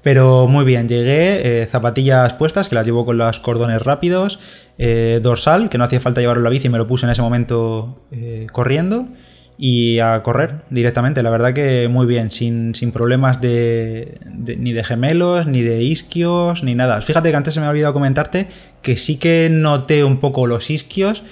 Pero 0.08 0.48
muy 0.48 0.64
bien, 0.64 0.88
llegué, 0.88 1.64
eh, 1.64 1.66
zapatillas 1.66 2.32
puestas, 2.32 2.70
que 2.70 2.76
las 2.76 2.86
llevo 2.86 3.06
con 3.06 3.18
los 3.18 3.42
cordones 3.42 3.82
rápidos, 3.82 4.40
eh, 4.78 5.20
dorsal, 5.22 5.68
que 5.70 5.78
no 5.78 5.84
hacía 5.84 6.00
falta 6.00 6.22
llevarlo 6.22 6.40
a 6.40 6.44
la 6.46 6.50
bici, 6.50 6.70
me 6.70 6.78
lo 6.78 6.88
puse 6.88 7.06
en 7.06 7.10
ese 7.10 7.22
momento 7.22 8.06
eh, 8.14 8.48
corriendo 8.54 9.10
y 9.58 10.00
a 10.00 10.24
correr 10.24 10.62
directamente. 10.70 11.22
La 11.24 11.30
verdad 11.30 11.54
que 11.54 11.90
muy 11.90 12.06
bien, 12.06 12.32
sin, 12.32 12.72
problemas 12.94 13.42
de, 13.42 14.18
ni 14.34 14.72
de 14.72 14.86
gemelos, 14.86 15.46
ni 15.46 15.62
de 15.62 15.84
isquios, 15.84 16.64
ni 16.64 16.74
nada. 16.74 17.02
Fíjate 17.02 17.30
que 17.30 17.36
antes 17.36 17.54
se 17.56 17.60
me 17.60 17.66
ha 17.66 17.70
olvidado 17.70 17.92
comentarte 17.92 18.48
que 18.82 18.96
sí 18.96 19.18
que 19.18 19.50
noté 19.52 20.06
un 20.06 20.22
poco 20.22 20.48
los 20.48 20.70
isquios 20.70 21.24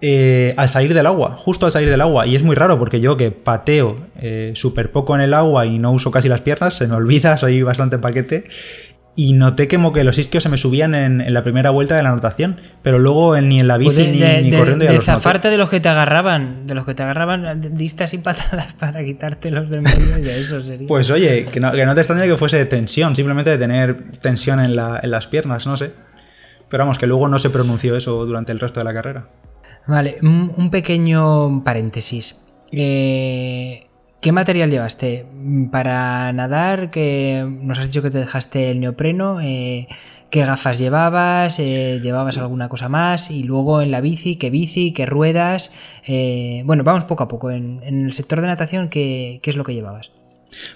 eh, 0.00 0.54
al 0.56 0.68
salir 0.68 0.94
del 0.94 1.06
agua, 1.06 1.36
justo 1.38 1.66
al 1.66 1.72
salir 1.72 1.90
del 1.90 2.00
agua. 2.00 2.26
Y 2.26 2.36
es 2.36 2.42
muy 2.42 2.54
raro 2.54 2.78
porque 2.78 3.00
yo 3.00 3.16
que 3.16 3.30
pateo 3.30 3.94
súper 4.54 4.92
poco 4.92 5.14
en 5.14 5.20
el 5.20 5.34
agua 5.34 5.66
y 5.66 5.78
no 5.78 5.92
uso 5.92 6.10
casi 6.10 6.28
las 6.28 6.40
piernas, 6.40 6.74
se 6.74 6.86
me 6.86 6.94
olvida, 6.94 7.36
soy 7.38 7.62
bastante 7.62 7.98
paquete 7.98 8.44
y 9.18 9.32
noté 9.32 9.66
como 9.66 9.92
que 9.92 10.04
los 10.04 10.16
isquios 10.16 10.44
se 10.44 10.48
me 10.48 10.56
subían 10.56 10.94
en, 10.94 11.34
la 11.34 11.42
primera 11.42 11.70
vuelta 11.70 11.96
de 11.96 12.04
la 12.04 12.10
anotación, 12.10 12.60
pero 12.82 13.00
luego 13.00 13.36
ni 13.40 13.58
en 13.58 13.66
la 13.66 13.76
bici 13.76 13.96
pues 13.96 14.44
ni, 14.44 14.56
corriendo 14.56 14.84
ya 14.84 14.92
de 14.92 15.00
zafarte 15.00 15.50
de 15.50 15.58
los 15.58 15.68
que 15.68 15.80
te 15.80 15.88
agarraban, 15.88 16.68
de 16.68 16.74
los 16.76 16.84
que 16.84 16.94
te 16.94 17.02
agarraban, 17.02 17.74
diste 17.76 18.04
así 18.04 18.18
patadas 18.18 18.74
para 18.78 19.04
quitarte 19.04 19.50
los 19.50 19.68
del 19.68 19.82
medio 19.82 20.20
y 20.20 20.28
eso 20.28 20.60
sería. 20.60 20.86
Pues 20.86 21.10
oye, 21.10 21.46
que 21.46 21.58
no, 21.58 21.72
te 21.72 22.00
extrañe 22.00 22.28
que 22.28 22.36
fuese 22.36 22.64
tensión, 22.66 23.16
simplemente 23.16 23.50
de 23.50 23.58
tener 23.58 24.08
tensión 24.20 24.60
en, 24.60 24.70
en 24.70 25.10
las 25.10 25.26
piernas, 25.26 25.66
no 25.66 25.76
sé. 25.76 25.90
Pero 26.68 26.84
vamos, 26.84 26.96
que 26.96 27.08
luego 27.08 27.26
no 27.26 27.40
se 27.40 27.50
pronunció 27.50 27.96
eso 27.96 28.24
durante 28.24 28.52
el 28.52 28.60
resto 28.60 28.78
de 28.78 28.84
la 28.84 28.94
carrera. 28.94 29.26
Vale, 29.88 30.18
un 30.22 30.70
pequeño 30.70 31.64
paréntesis. 31.64 32.36
Eh, 32.70 33.88
¿Qué 34.20 34.32
material 34.32 34.68
llevaste? 34.68 35.26
Para 35.70 36.32
nadar, 36.32 36.90
que 36.90 37.46
nos 37.62 37.78
has 37.78 37.86
dicho 37.86 38.02
que 38.02 38.10
te 38.10 38.18
dejaste 38.18 38.72
el 38.72 38.80
neopreno, 38.80 39.40
eh, 39.40 39.86
¿qué 40.28 40.44
gafas 40.44 40.78
llevabas? 40.80 41.60
Eh, 41.60 42.00
¿Llevabas 42.02 42.36
alguna 42.36 42.68
cosa 42.68 42.88
más? 42.88 43.30
Y 43.30 43.44
luego 43.44 43.80
en 43.80 43.92
la 43.92 44.00
bici, 44.00 44.34
¿qué 44.34 44.50
bici? 44.50 44.92
¿Qué 44.92 45.06
ruedas? 45.06 45.70
Eh, 46.04 46.62
bueno, 46.64 46.82
vamos 46.82 47.04
poco 47.04 47.22
a 47.22 47.28
poco. 47.28 47.52
En, 47.52 47.80
el 47.84 48.12
sector 48.12 48.40
de 48.40 48.48
natación, 48.48 48.88
¿qué, 48.88 49.40
es 49.40 49.56
lo 49.56 49.62
que 49.62 49.74
llevabas? 49.74 50.10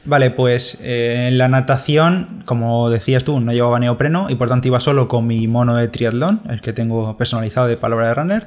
Vale, 0.04 0.30
pues 0.30 0.78
en 0.80 1.36
la 1.36 1.48
natación, 1.48 2.44
como 2.46 2.90
decías 2.90 3.24
tú, 3.24 3.40
no 3.40 3.52
llevaba 3.52 3.80
neopreno 3.80 4.30
y 4.30 4.36
por 4.36 4.48
tanto 4.48 4.68
iba 4.68 4.78
solo 4.78 5.08
con 5.08 5.26
mi 5.26 5.48
mono 5.48 5.74
de 5.74 5.88
triatlón, 5.88 6.42
el 6.48 6.60
que 6.60 6.72
tengo 6.72 7.16
personalizado 7.16 7.66
de 7.66 7.76
palabra 7.76 8.06
de 8.06 8.14
runner 8.14 8.46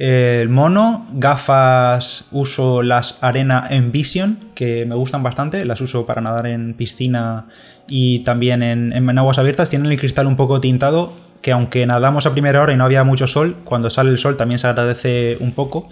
el 0.00 0.48
mono, 0.48 1.06
gafas, 1.12 2.24
uso 2.30 2.82
las 2.82 3.18
Arena 3.20 3.66
Envision, 3.68 4.38
que 4.54 4.86
me 4.86 4.94
gustan 4.94 5.22
bastante, 5.22 5.66
las 5.66 5.82
uso 5.82 6.06
para 6.06 6.22
nadar 6.22 6.46
en 6.46 6.72
piscina 6.72 7.48
y 7.86 8.20
también 8.20 8.62
en, 8.62 8.94
en, 8.94 9.18
aguas 9.18 9.36
abiertas. 9.36 9.68
Tienen 9.68 9.92
el 9.92 10.00
cristal 10.00 10.26
un 10.26 10.36
poco 10.36 10.58
tintado, 10.58 11.12
que 11.42 11.52
aunque 11.52 11.84
nadamos 11.84 12.24
a 12.24 12.32
primera 12.32 12.62
hora 12.62 12.72
y 12.72 12.78
no 12.78 12.84
había 12.84 13.04
mucho 13.04 13.26
sol, 13.26 13.56
cuando 13.64 13.90
sale 13.90 14.08
el 14.08 14.16
sol 14.16 14.38
también 14.38 14.58
se 14.58 14.68
agradece 14.68 15.36
un 15.38 15.52
poco. 15.52 15.90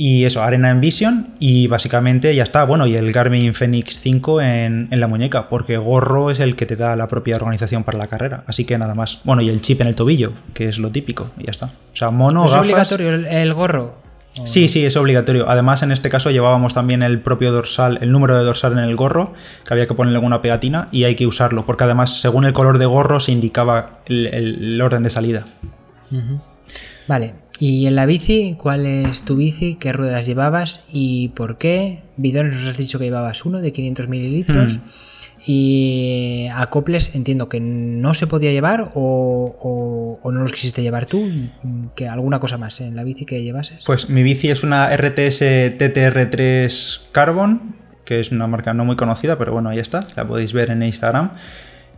Y 0.00 0.24
eso, 0.26 0.44
Arena 0.44 0.70
Envision 0.70 1.34
y 1.40 1.66
básicamente 1.66 2.32
ya 2.32 2.44
está. 2.44 2.62
Bueno, 2.62 2.86
y 2.86 2.94
el 2.94 3.12
Garmin 3.12 3.52
Fenix 3.52 3.98
5 3.98 4.40
en, 4.40 4.88
la 4.92 5.08
muñeca, 5.08 5.48
porque 5.48 5.76
gorro 5.76 6.30
es 6.30 6.38
el 6.38 6.54
que 6.54 6.66
te 6.66 6.76
da 6.76 6.94
la 6.94 7.08
propia 7.08 7.34
organización 7.34 7.82
para 7.82 7.98
la 7.98 8.06
carrera. 8.06 8.44
Así 8.46 8.64
que 8.64 8.78
nada 8.78 8.94
más. 8.94 9.18
Bueno, 9.24 9.42
y 9.42 9.48
el 9.48 9.60
chip 9.60 9.80
en 9.80 9.88
el 9.88 9.96
tobillo, 9.96 10.34
que 10.54 10.68
es 10.68 10.78
lo 10.78 10.92
típico, 10.92 11.32
y 11.36 11.46
ya 11.46 11.50
está. 11.50 11.66
O 11.66 11.96
sea, 11.96 12.12
mono, 12.12 12.46
¿Es 12.46 12.54
obligatorio 12.54 13.12
el, 13.12 13.54
gorro? 13.54 13.96
Sí, 14.44 14.68
sí, 14.68 14.86
es 14.86 14.96
obligatorio. 14.96 15.48
Además, 15.50 15.82
en 15.82 15.90
este 15.90 16.10
caso 16.10 16.30
llevábamos 16.30 16.74
también 16.74 17.02
el 17.02 17.18
propio 17.18 17.50
dorsal, 17.50 17.98
el 18.00 18.12
número 18.12 18.38
de 18.38 18.44
dorsal 18.44 18.74
en 18.74 18.84
el 18.84 18.94
gorro, 18.94 19.34
que 19.66 19.74
había 19.74 19.88
que 19.88 19.94
ponerle 19.94 20.18
alguna 20.18 20.40
pegatina 20.40 20.86
y 20.92 21.04
hay 21.04 21.16
que 21.16 21.26
usarlo, 21.26 21.66
porque 21.66 21.82
además, 21.82 22.20
según 22.20 22.44
el 22.44 22.52
color 22.52 22.78
de 22.78 22.86
gorro, 22.86 23.18
se 23.18 23.32
indicaba 23.32 23.98
el, 24.06 24.80
orden 24.80 25.02
de 25.02 25.10
salida. 25.10 25.44
Vale, 27.08 27.34
y 27.58 27.86
en 27.86 27.96
la 27.96 28.06
bici, 28.06 28.56
¿cuál 28.58 28.86
es 28.86 29.22
tu 29.22 29.36
bici? 29.36 29.74
¿Qué 29.74 29.92
ruedas 29.92 30.26
llevabas? 30.26 30.80
¿Y 30.92 31.28
por 31.30 31.58
qué? 31.58 32.02
Bidones 32.16 32.54
nos 32.54 32.66
has 32.66 32.76
dicho 32.76 32.98
que 32.98 33.06
llevabas 33.06 33.44
uno 33.44 33.60
de 33.60 33.72
500 33.72 34.08
mililitros. 34.08 34.76
Hmm. 34.76 34.80
Y 35.44 36.48
acoples 36.54 37.14
entiendo 37.14 37.48
que 37.48 37.60
no 37.60 38.12
se 38.14 38.26
podía 38.26 38.52
llevar 38.52 38.90
o, 38.94 40.20
no 40.24 40.40
los 40.40 40.52
quisiste 40.52 40.82
llevar 40.82 41.06
tú. 41.06 41.28
que 41.94 42.08
¿Alguna 42.08 42.38
cosa 42.38 42.58
más 42.58 42.80
en 42.80 42.94
la 42.96 43.02
bici 43.02 43.24
que 43.24 43.42
llevases? 43.42 43.84
Pues 43.86 44.08
mi 44.08 44.22
bici 44.22 44.50
es 44.50 44.62
una 44.62 44.94
RTS 44.96 45.40
TTR3 45.78 47.00
Carbon, 47.12 47.76
que 48.04 48.20
es 48.20 48.30
una 48.30 48.46
marca 48.46 48.74
no 48.74 48.84
muy 48.84 48.96
conocida, 48.96 49.38
pero 49.38 49.52
bueno, 49.52 49.70
ahí 49.70 49.78
está, 49.78 50.06
la 50.16 50.26
podéis 50.26 50.52
ver 50.52 50.70
en 50.70 50.82
Instagram. 50.82 51.32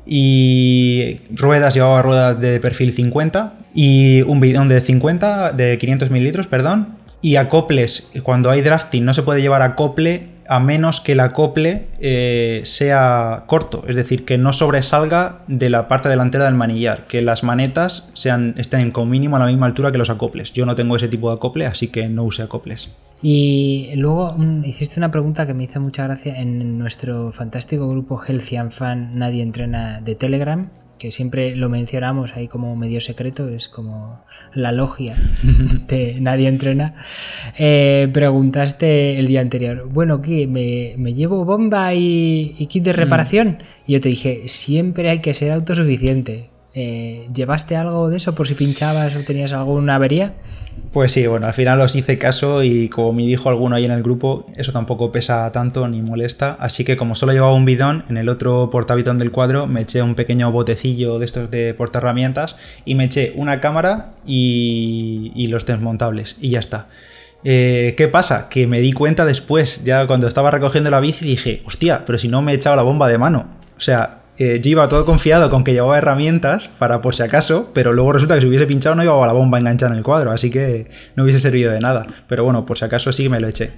Y 0.07 1.21
ruedas, 1.31 1.75
llevaba 1.75 2.03
ruedas 2.03 2.41
de 2.41 2.59
perfil 2.61 2.93
50 2.93 3.55
y 3.75 4.23
un 4.23 4.41
bidón 4.41 4.69
de 4.69 4.81
50, 4.81 5.53
de 5.53 5.79
500 5.79 6.11
mililitros, 6.11 6.47
perdón. 6.47 6.97
Y 7.23 7.37
acoples, 7.37 8.09
cuando 8.23 8.51
hay 8.51 8.63
drafting 8.63 9.05
no 9.05 9.15
se 9.15 9.23
puede 9.23 9.43
llevar 9.43 9.63
acople 9.63 10.29
a 10.51 10.59
menos 10.59 11.01
que 11.01 11.13
el 11.13 11.21
acople 11.21 11.87
eh, 12.01 12.63
sea 12.65 13.45
corto, 13.47 13.85
es 13.87 13.95
decir, 13.95 14.25
que 14.25 14.37
no 14.37 14.53
sobresalga 14.53 15.43
de 15.47 15.71
la 15.71 15.87
parte 15.87 16.09
delantera 16.09 16.47
del 16.47 16.57
manillar, 16.57 17.07
que 17.07 17.23
las 17.23 17.45
manetas 17.45 18.11
sean, 18.15 18.55
estén 18.59 18.91
con 18.91 19.09
mínimo 19.09 19.37
a 19.37 19.39
la 19.39 19.47
misma 19.47 19.67
altura 19.67 19.93
que 19.93 19.99
los 19.99 20.11
acoples. 20.11 20.53
Yo 20.53 20.67
no 20.67 20.75
tengo 20.75 20.97
ese 20.97 21.07
tipo 21.07 21.31
de 21.31 21.37
acople, 21.37 21.67
así 21.67 21.87
que 21.87 22.09
no 22.09 22.25
use 22.25 22.43
acoples. 22.43 22.89
Y 23.23 23.93
luego 23.95 24.35
mm, 24.37 24.65
hiciste 24.65 24.99
una 24.99 25.13
pregunta 25.13 25.47
que 25.47 25.55
me 25.55 25.63
hizo 25.63 25.79
mucha 25.79 26.03
gracia 26.03 26.37
en 26.37 26.79
nuestro 26.79 27.31
fantástico 27.31 27.89
grupo 27.89 28.21
Healthy 28.21 28.57
Fan 28.71 29.17
Nadie 29.21 29.45
Entrena 29.45 30.01
de 30.01 30.17
Telegram, 30.17 30.69
que 31.01 31.11
siempre 31.11 31.57
lo 31.57 31.71
mencionamos 31.71 32.37
ahí 32.37 32.47
como 32.47 32.77
medio 32.77 33.01
secreto, 33.01 33.49
es 33.49 33.71
como 33.71 34.23
la 34.53 34.71
logia 34.71 35.17
de 35.89 36.21
Nadie 36.21 36.47
Entrena. 36.47 37.07
Eh, 37.57 38.09
preguntaste 38.13 39.19
el 39.19 39.27
día 39.27 39.41
anterior, 39.41 39.89
bueno, 39.91 40.21
¿qué? 40.21 40.47
¿Me, 40.47 41.15
llevo 41.15 41.47
bomba 41.47 41.95
y, 41.95 42.67
kit 42.69 42.85
de 42.85 42.93
mm. 42.93 42.97
reparación? 42.97 43.63
Y 43.87 43.95
yo 43.95 44.01
te 44.01 44.11
dije, 44.11 44.43
siempre 44.47 45.09
hay 45.09 45.21
que 45.21 45.33
ser 45.33 45.53
autosuficiente. 45.53 46.51
Eh, 46.75 47.29
¿Llevaste 47.35 47.77
algo 47.77 48.09
de 48.09 48.17
eso 48.17 48.35
por 48.35 48.47
si 48.47 48.55
pinchabas 48.55 49.17
o 49.17 49.25
tenías 49.25 49.53
alguna 49.53 49.97
avería? 49.97 50.35
Pues 50.93 51.13
sí, 51.13 51.27
bueno, 51.27 51.47
al 51.47 51.55
final 51.55 51.81
os 51.81 51.95
hice 51.97 52.19
caso 52.19 52.63
y 52.63 52.89
como 52.89 53.13
me 53.13 53.23
dijo 53.23 53.49
alguno 53.49 53.77
ahí 53.77 53.85
en 53.85 53.91
el 53.91 54.03
grupo, 54.03 54.47
eso 54.57 54.73
tampoco 54.73 55.11
pesa 55.13 55.51
tanto 55.53 55.87
ni 55.89 56.01
molesta. 56.01 56.57
Así 56.61 56.85
que 56.85 56.97
como 56.97 57.15
solo 57.15 57.33
llevaba 57.33 57.55
un 57.55 57.65
bidón, 57.65 58.05
en 58.09 58.17
el 58.17 58.29
otro 58.29 58.71
portabitón 58.71 59.19
del 59.19 59.31
cuadro 59.31 59.67
me 59.67 59.83
eché 59.83 60.03
un 60.03 60.15
pequeño 60.15 60.51
botecillo 60.53 61.19
de 61.19 61.27
estos 61.27 61.51
de 61.51 61.77
herramientas 61.95 62.57
y 62.85 62.95
me 62.95 63.05
eché 63.05 63.33
una 63.37 63.61
cámara 63.61 64.13
y, 64.27 65.33
y 65.35 65.49
los 65.49 65.67
desmontables 65.67 66.37
y 66.41 66.51
ya 66.51 66.61
está. 66.61 66.87
Eh, 67.43 67.95
¿Qué 67.97 68.09
pasa? 68.09 68.49
Que 68.49 68.67
me 68.67 68.81
di 68.81 68.93
cuenta 68.93 69.25
después, 69.25 69.81
ya 69.83 70.07
cuando 70.07 70.29
estaba 70.29 70.51
recogiendo 70.51 70.91
la 70.91 71.01
bici, 71.01 71.25
dije, 71.25 71.63
hostia, 71.67 72.05
pero 72.05 72.19
si 72.19 72.29
no 72.29 72.43
me 72.43 72.53
he 72.53 72.55
echado 72.57 72.77
la 72.77 72.83
bomba 72.83 73.09
de 73.09 73.19
mano. 73.19 73.47
O 73.77 73.81
sea, 73.81 74.20
eh, 74.43 74.59
yo 74.63 74.71
iba 74.71 74.89
todo 74.89 75.05
confiado 75.05 75.51
con 75.51 75.65
que 75.65 75.75
llevaba 75.75 75.99
herramientas 75.99 76.71
para 76.79 77.03
por 77.03 77.15
si 77.15 77.23
acaso, 77.23 77.73
pero 77.75 77.93
luego 77.93 78.15
resulta 78.15 78.37
que 78.37 78.41
si 78.41 78.47
hubiese 78.47 78.67
pinchado 78.67 78.97
no 78.97 79.03
llevaba 79.03 79.27
la 79.27 79.35
bomba 79.35 79.59
enganchada 79.59 79.93
en 79.93 79.99
el 79.99 80.03
cuadro, 80.03 80.31
así 80.31 80.49
que 80.49 80.91
no 81.15 81.25
hubiese 81.25 81.41
servido 81.41 81.71
de 81.71 81.79
nada. 81.79 82.07
Pero 82.27 82.43
bueno, 82.43 82.65
por 82.65 82.79
si 82.79 82.87
acaso 82.87 83.13
sí 83.13 83.29
me 83.29 83.39
lo 83.39 83.49
eché. 83.49 83.71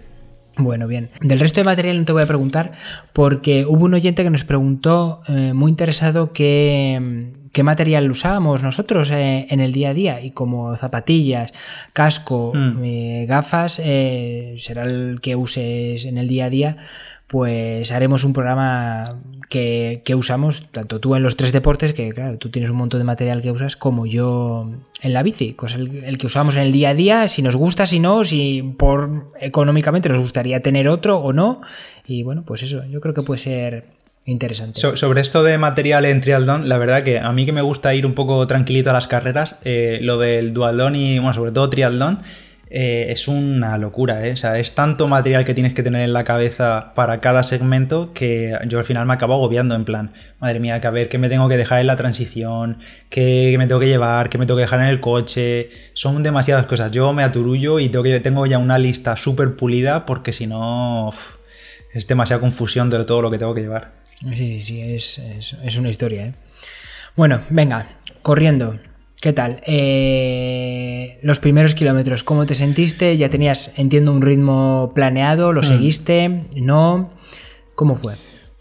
Bueno, 0.57 0.87
bien. 0.87 1.11
Del 1.21 1.41
resto 1.41 1.61
de 1.61 1.65
material 1.65 1.99
no 1.99 2.05
te 2.05 2.13
voy 2.13 2.23
a 2.23 2.27
preguntar 2.27 2.71
porque 3.13 3.65
hubo 3.67 3.87
un 3.87 3.95
oyente 3.95 4.23
que 4.23 4.31
nos 4.31 4.45
preguntó 4.45 5.23
eh, 5.27 5.53
muy 5.53 5.69
interesado 5.69 6.33
qué, 6.33 7.33
qué, 7.53 7.65
material 7.65 8.09
usábamos 8.09 8.63
nosotros 8.63 9.11
eh, 9.11 9.49
en 9.51 9.59
el 9.59 9.73
día 9.73 9.91
a 9.91 9.95
día 9.95 10.21
y 10.21 10.31
como 10.31 10.77
zapatillas, 10.77 11.51
casco, 11.93 12.53
mm. 12.55 12.85
eh, 12.85 13.27
gafas, 13.27 13.83
será 13.83 14.85
el 14.85 15.19
que 15.21 15.35
uses 15.35 16.05
en 16.05 16.19
el 16.19 16.29
día 16.29 16.45
a 16.45 16.51
día 16.51 16.77
pues 17.33 17.91
haremos 17.93 18.25
un 18.25 18.35
programa 18.35 19.19
que, 19.53 20.15
usamos, 20.15 20.67
tanto 20.71 20.99
tú 20.99 21.15
en 21.15 21.23
los 21.23 21.37
tres 21.37 21.53
deportes, 21.53 21.93
que 21.93 22.11
claro, 22.15 22.39
tú 22.39 22.49
tienes 22.49 22.71
un 22.71 22.79
montón 22.79 23.01
de 23.01 23.05
material 23.05 23.43
que 23.43 23.51
usas, 23.51 23.77
como 23.77 24.07
yo 24.07 24.71
en 25.03 25.13
la 25.13 25.23
bici, 25.23 25.53
cosa 25.53 25.77
el, 25.77 26.17
que 26.17 26.27
usamos 26.27 26.57
en 26.57 26.63
el 26.63 26.73
día 26.73 26.91
a 26.91 26.95
día, 26.95 27.29
si 27.29 27.43
nos 27.43 27.55
gusta, 27.55 27.87
si 27.87 28.01
no, 28.01 28.25
si 28.25 28.63
por 28.63 29.31
económicamente 29.39 30.09
nos 30.09 30.19
gustaría 30.21 30.61
tener 30.61 30.89
otro 30.89 31.19
o 31.19 31.35
no. 31.35 31.61
Y 32.07 32.23
bueno, 32.23 32.45
pues 32.47 32.63
eso, 32.63 32.83
yo 32.87 33.03
creo 33.03 33.13
que 33.13 33.23
puede 33.23 33.39
ser 33.39 33.85
interesante. 34.25 34.81
sobre 34.81 35.21
esto 35.21 35.43
de 35.43 35.59
material 35.59 36.07
en 36.07 36.23
triatlón, 36.23 36.69
la 36.69 36.79
verdad 36.79 37.03
que 37.03 37.19
a 37.19 37.31
mí 37.33 37.45
que 37.45 37.53
me 37.53 37.63
gusta 37.63 37.95
ir 37.95 38.07
un 38.07 38.15
poco 38.15 38.47
tranquilito 38.47 38.89
a 38.89 38.95
las 38.95 39.07
carreras, 39.07 39.59
eh, 39.65 39.99
lo 40.01 40.17
del 40.19 40.55
dualdón 40.55 40.97
y, 40.97 41.19
bueno, 41.19 41.35
sobre 41.35 41.53
todo 41.53 41.69
triatlón, 41.69 42.21
eh, 42.75 43.13
es 43.13 43.29
una 43.29 43.77
locura, 43.77 44.27
¿eh? 44.27 44.33
O 44.33 44.37
sea, 44.39 44.59
es 44.59 44.75
tanto 44.75 45.07
material 45.07 45.45
que 45.45 45.53
tienes 45.53 45.75
que 45.75 45.83
tener 45.83 46.01
en 46.01 46.15
la 46.15 46.25
cabeza 46.25 46.95
para 46.95 47.21
cada 47.21 47.43
segmento 47.43 48.15
que 48.15 48.57
yo 48.67 48.79
al 48.79 48.87
final 48.87 49.05
me 49.05 49.13
acabo 49.13 49.35
agobiando 49.35 49.75
en 49.75 49.85
plan, 49.85 50.13
madre 50.41 50.59
mía, 50.59 50.81
que 50.81 50.87
a 50.87 50.91
ver 50.91 51.11
qué 51.11 51.19
me 51.19 51.29
tengo 51.29 51.51
que 51.51 51.59
dejar 51.59 51.81
en 51.81 51.87
la 51.87 51.97
transición, 51.97 52.79
qué 53.11 53.55
me 53.59 53.67
tengo 53.67 53.79
que 53.79 53.89
llevar, 53.89 54.31
qué 54.31 54.39
me 54.39 54.47
tengo 54.47 54.57
que 54.57 54.63
dejar 54.63 54.81
en 54.81 54.87
el 54.87 55.01
coche, 55.01 55.69
son 55.93 56.23
demasiadas 56.23 56.65
cosas. 56.65 56.91
Yo 56.91 57.13
me 57.13 57.23
aturullo 57.23 57.79
y 57.79 57.91
tengo, 57.91 58.05
que, 58.05 58.21
tengo 58.21 58.47
ya 58.47 58.57
una 58.57 58.79
lista 58.79 59.17
súper 59.17 59.55
pulida 59.55 60.07
porque 60.07 60.33
si 60.33 60.47
no 60.47 61.11
es 61.93 62.07
demasiada 62.07 62.41
confusión 62.41 62.89
de 62.89 63.05
todo 63.05 63.21
lo 63.21 63.31
que 63.31 63.37
tengo 63.37 63.55
que 63.55 63.61
llevar. 63.61 63.93
Sí, 64.35 64.63
sí, 64.63 64.81
es, 64.81 65.19
es 65.19 65.77
una 65.77 65.91
historia, 65.91 66.27
¿eh? 66.29 66.35
Bueno, 67.17 67.43
venga, 67.51 67.99
corriendo. 68.23 68.79
¿Qué 69.23 69.33
tal? 69.33 69.63
Eh, 69.69 71.21
los 71.23 71.39
primeros 71.39 71.77
kilómetros, 71.77 72.25
¿cómo 72.25 72.45
te 72.45 72.57
sentiste? 72.57 73.17
¿Ya 73.17 73.29
tenías, 73.29 73.73
entiendo, 73.77 74.11
un 74.11 74.21
ritmo 74.21 74.91
planeado? 74.97 75.53
¿Lo 75.53 75.61
mm. 75.61 75.65
seguiste? 75.65 76.43
¿No? 76.57 77.09
¿Cómo 77.77 77.95
fue? 77.95 78.15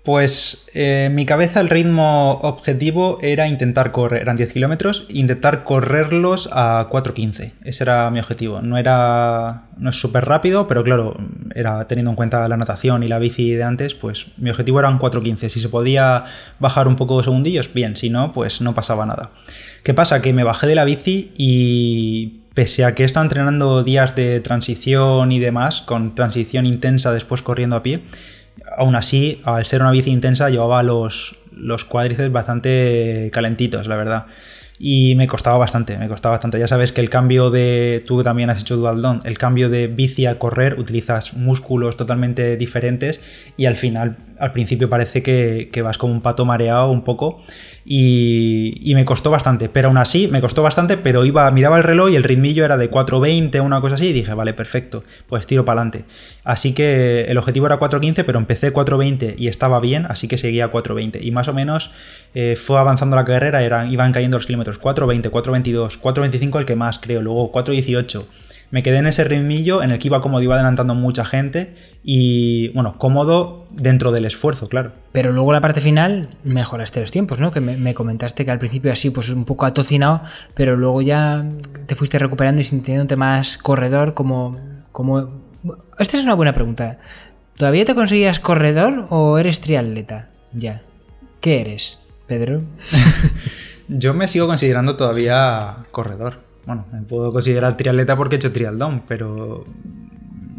Pues 0.04 0.66
eh, 0.74 1.06
en 1.06 1.16
mi 1.16 1.28
cabeza 1.28 1.62
el 1.62 1.70
ritmo 1.70 2.40
objetivo 2.42 3.20
era 3.22 3.48
intentar 3.48 3.92
correr, 3.92 4.24
eran 4.24 4.36
10 4.36 4.52
kilómetros, 4.52 5.06
intentar 5.10 5.64
correrlos 5.64 6.50
a 6.52 6.88
4.15. 6.90 7.52
Ese 7.64 7.84
era 7.84 8.10
mi 8.10 8.20
objetivo. 8.20 8.62
No 8.64 8.80
era, 8.80 9.66
no 9.78 9.92
es 9.92 9.96
súper 9.96 10.26
rápido, 10.26 10.68
pero 10.68 10.84
claro, 10.84 11.18
era 11.54 11.86
teniendo 11.88 12.10
en 12.10 12.16
cuenta 12.16 12.48
la 12.48 12.58
natación 12.58 13.04
y 13.04 13.08
la 13.08 13.20
bici 13.20 13.52
de 13.52 13.64
antes, 13.64 13.94
pues 13.94 14.26
mi 14.38 14.50
objetivo 14.50 14.80
era 14.80 14.90
un 14.90 14.98
4.15. 14.98 15.50
Si 15.50 15.60
se 15.60 15.70
podía 15.70 16.26
bajar 16.58 16.88
un 16.88 16.96
poco 16.96 17.20
de 17.20 17.26
segundillos, 17.26 17.72
bien, 17.72 17.96
si 17.96 18.10
no, 18.10 18.32
pues 18.32 18.60
no 18.60 18.74
pasaba 18.74 19.06
nada. 19.06 19.30
¿Qué 19.84 19.94
pasa? 19.94 20.20
Que 20.24 20.34
me 20.34 20.44
bajé 20.44 20.66
de 20.66 20.76
la 20.76 20.86
bici 20.86 21.32
y 21.38 22.42
pese 22.56 22.86
a 22.86 22.96
que 22.96 23.04
he 23.04 23.06
estado 23.06 23.24
entrenando 23.24 23.84
días 23.84 24.16
de 24.16 24.40
transición 24.40 25.32
y 25.32 25.40
demás, 25.40 25.82
con 25.82 26.16
transición 26.16 26.66
intensa 26.66 27.14
después 27.14 27.44
corriendo 27.44 27.76
a 27.76 27.84
pie, 27.84 28.02
aún 28.78 28.96
así, 28.96 29.42
al 29.44 29.66
ser 29.66 29.82
una 29.82 29.92
bici 29.92 30.12
intensa, 30.12 30.50
llevaba 30.50 30.84
los, 30.84 31.36
los 31.52 31.86
bastante 32.32 33.30
calentitos, 33.34 33.88
la 33.88 33.96
verdad. 33.96 34.26
Y 34.84 35.14
me 35.14 35.28
costaba 35.28 35.60
bastante, 35.60 35.96
me 36.00 36.08
costaba 36.08 36.34
bastante. 36.34 36.58
Ya 36.58 36.68
sabes 36.68 36.92
que 36.92 37.02
el 37.02 37.10
cambio 37.12 37.52
de. 37.52 38.04
Tú 38.08 38.24
también 38.24 38.50
has 38.50 38.62
hecho 38.62 38.78
dual 38.78 39.00
el 39.24 39.38
cambio 39.38 39.70
de 39.70 39.86
bici 39.86 40.26
a 40.26 40.40
correr, 40.40 40.80
utilizas 40.80 41.36
músculos 41.36 41.98
totalmente 41.98 42.58
diferentes 42.58 43.22
y 43.58 43.68
al 43.68 43.76
final, 43.76 44.18
al 44.40 44.54
principio 44.54 44.90
parece 44.90 45.22
que, 45.22 45.70
que 45.72 45.84
vas 45.84 46.00
como 46.00 46.14
un 46.14 46.22
pato 46.22 46.46
mareado 46.46 46.90
un 46.92 47.04
poco 47.04 47.44
y, 47.84 48.92
me 48.94 49.06
costó 49.06 49.32
bastante, 49.32 49.70
pero 49.70 49.88
aún 49.88 49.98
así 49.98 50.28
me 50.28 50.42
costó 50.42 50.62
bastante, 50.62 50.98
pero 50.98 51.26
iba, 51.26 51.50
miraba 51.52 51.78
el 51.78 51.84
reloj 51.84 52.12
y 52.12 52.16
el 52.16 52.24
ritmillo 52.24 52.64
era 52.64 52.78
de 52.78 52.92
4.20, 52.92 53.62
una 53.62 53.82
cosa 53.82 53.96
así, 53.96 54.08
y 54.08 54.14
dije, 54.14 54.34
vale, 54.34 54.54
perfecto, 54.54 55.04
pues 55.28 55.48
tiro 55.48 55.66
para 55.66 55.82
adelante. 55.82 56.06
Así 56.44 56.74
que 56.74 57.26
el 57.26 57.38
objetivo 57.38 57.66
era 57.66 57.80
4.15, 57.80 58.24
pero 58.26 58.40
empecé 58.40 58.74
4.20 58.74 59.36
y 59.38 59.48
estaba 59.48 59.80
bien, 59.80 60.06
así 60.08 60.28
que 60.28 60.38
seguía 60.38 60.72
4.20. 60.72 61.20
Y 61.22 61.32
más 61.32 61.48
o 61.48 61.54
menos 61.54 61.92
eh, 62.36 62.58
fue 62.62 62.80
avanzando 62.80 63.16
la 63.16 63.26
carrera, 63.26 63.64
eran, 63.64 63.92
iban 63.92 64.12
cayendo 64.12 64.38
los 64.38 64.46
kilómetros, 64.46 64.80
4.20, 64.80 65.32
4.22, 65.32 66.00
4.25 66.00 66.60
el 66.60 66.66
que 66.66 66.76
más 66.76 67.00
creo, 67.00 67.22
luego 67.22 67.52
4.18 67.52 68.26
me 68.72 68.84
quedé 68.84 69.00
en 69.00 69.06
ese 69.06 69.26
ritmillo 69.26 69.84
en 69.84 69.92
el 69.92 70.00
que 70.00 70.08
iba 70.08 70.22
cómodo, 70.22 70.42
iba 70.42 70.56
adelantando 70.56 70.96
mucha 70.96 71.26
gente 71.26 71.76
y, 72.04 72.70
bueno, 72.70 72.98
cómodo 72.98 73.61
dentro 73.74 74.12
del 74.12 74.26
esfuerzo, 74.26 74.68
claro. 74.68 74.92
Pero 75.12 75.32
luego 75.32 75.54
la 75.54 75.62
parte 75.62 75.82
final 75.82 76.30
mejoraste 76.44 77.00
los 77.00 77.12
tiempos, 77.12 77.40
¿no? 77.40 77.52
Que 77.52 77.62
me, 77.62 77.94
comentaste 77.94 78.46
que 78.46 78.52
al 78.52 78.60
principio 78.60 78.92
así, 78.92 79.10
pues 79.10 79.30
un 79.30 79.46
poco 79.46 79.66
atocinado, 79.66 80.22
pero 80.54 80.76
luego 80.76 81.02
ya 81.02 81.46
te 81.86 81.96
fuiste 81.96 82.20
recuperando 82.20 82.62
y 82.62 82.64
sintiéndote 82.64 83.16
más 83.16 83.58
corredor 83.58 84.14
como... 84.14 84.60
como... 84.92 85.42
Esta 86.00 86.18
es 86.18 86.24
una 86.24 86.34
buena 86.34 86.54
pregunta. 86.54 87.00
¿Todavía 87.56 87.86
te 87.86 87.96
conseguías 87.96 88.40
corredor 88.40 89.08
o 89.10 89.38
eres 89.38 89.62
triatleta? 89.62 90.30
Ya. 90.54 90.82
¿Qué 91.40 91.62
eres, 91.62 92.00
Pedro? 92.28 92.62
Yo 93.88 94.14
me 94.14 94.28
sigo 94.28 94.48
considerando 94.48 94.96
todavía 94.96 95.86
corredor 95.92 96.52
bueno, 96.66 96.86
me 96.92 97.02
puedo 97.02 97.32
considerar 97.32 97.76
triatleta 97.78 98.16
porque 98.16 98.36
he 98.36 98.40
hecho 98.40 98.52
trialdón, 98.52 99.04
pero 99.08 99.66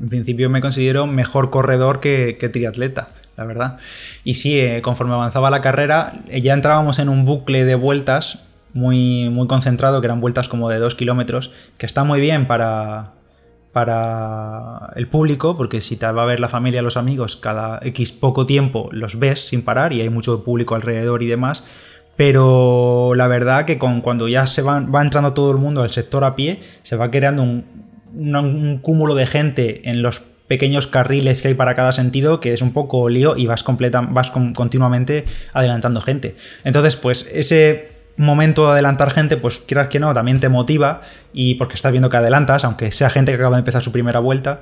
en 0.03 0.09
principio 0.09 0.51
me 0.51 0.61
considero 0.61 1.07
mejor 1.07 1.51
corredor 1.51 2.01
que, 2.01 2.51
triatleta, 2.53 3.11
la 3.37 3.45
verdad. 3.45 3.79
Y 4.25 4.35
sí, 4.35 4.59
eh, 4.59 4.83
conforme 4.83 5.15
avanzaba 5.15 5.49
la 5.49 5.61
carrera, 5.61 6.23
eh, 6.29 6.41
ya 6.41 6.55
entrábamos 6.55 6.99
en 6.99 7.09
un 7.09 7.25
bucle 7.25 7.65
de 7.65 7.77
vueltas 7.77 8.41
muy, 8.75 9.31
muy 9.31 9.47
concentrado, 9.47 10.01
que 10.01 10.07
eran 10.07 10.21
vueltas 10.21 10.49
como 10.49 10.69
de 10.69 10.79
dos 10.79 10.97
kilómetros, 10.97 11.53
que 11.79 11.87
está 11.87 12.03
muy 12.03 12.21
bien 12.21 12.49
para, 12.49 13.13
para 13.73 14.91
el 14.97 15.07
público, 15.07 15.57
porque 15.57 15.81
si 15.81 15.97
te 15.97 16.11
va 16.11 16.25
a 16.25 16.27
ver 16.27 16.41
la 16.41 16.49
familia, 16.49 16.83
los 16.83 16.97
amigos, 16.97 17.37
cada 17.37 17.79
X 17.83 18.11
poco 18.13 18.45
tiempo 18.45 18.89
los 18.91 19.21
ves 19.21 19.47
sin 19.47 19.63
parar 19.63 19.93
y 19.93 20.01
hay 20.01 20.09
mucho 20.09 20.43
público 20.43 20.75
alrededor 20.75 21.23
y 21.23 21.29
demás, 21.29 21.63
pero 22.17 23.13
la 23.15 23.29
verdad 23.29 23.67
que 23.67 23.79
cuando 23.79 24.27
ya 24.27 24.49
se 24.49 24.63
va, 24.63 24.81
va 24.81 25.01
entrando 25.01 25.33
todo 25.33 25.53
el 25.53 25.59
mundo 25.59 25.83
al 25.83 25.93
sector 25.93 26.25
a 26.25 26.35
pie, 26.35 26.61
se 26.83 26.97
va 26.97 27.11
creando 27.11 27.43
un, 27.43 27.92
cúmulo 28.83 29.15
de 29.15 29.27
gente 29.27 29.89
en 29.89 30.03
los 30.03 30.23
pequeños 30.49 30.87
carriles 30.87 31.41
que 31.41 31.49
hay 31.49 31.55
para 31.55 31.75
cada 31.75 31.93
sentido 31.93 32.39
que 32.39 32.53
es 32.53 32.61
un 32.61 32.73
poco 32.73 33.09
lío 33.09 33.37
y 33.37 33.47
vas, 33.47 33.63
completa, 33.63 34.03
vas 34.03 34.31
continuamente 34.31 35.25
adelantando 35.53 36.01
gente. 36.01 36.37
Entonces, 36.65 36.97
pues 36.97 37.27
ese 37.33 37.89
momento 38.17 38.67
de 38.67 38.73
adelantar 38.73 39.11
gente, 39.11 39.37
pues 39.37 39.59
quieras 39.59 39.89
que 39.89 39.99
no, 39.99 40.13
también 40.13 40.41
te 40.41 40.49
motiva 40.49 41.01
y 41.33 41.55
porque 41.55 41.75
estás 41.75 41.93
viendo 41.93 42.11
que 42.11 42.19
adelantas, 42.19 42.65
aunque 42.65 42.93
sea 42.93 43.11
gente 43.11 43.33
que 43.33 43.37
acaba 43.37 43.57
de 43.57 43.61
empezar 43.61 43.83
su 43.83 43.93
primera 43.93 44.21
vuelta. 44.21 44.61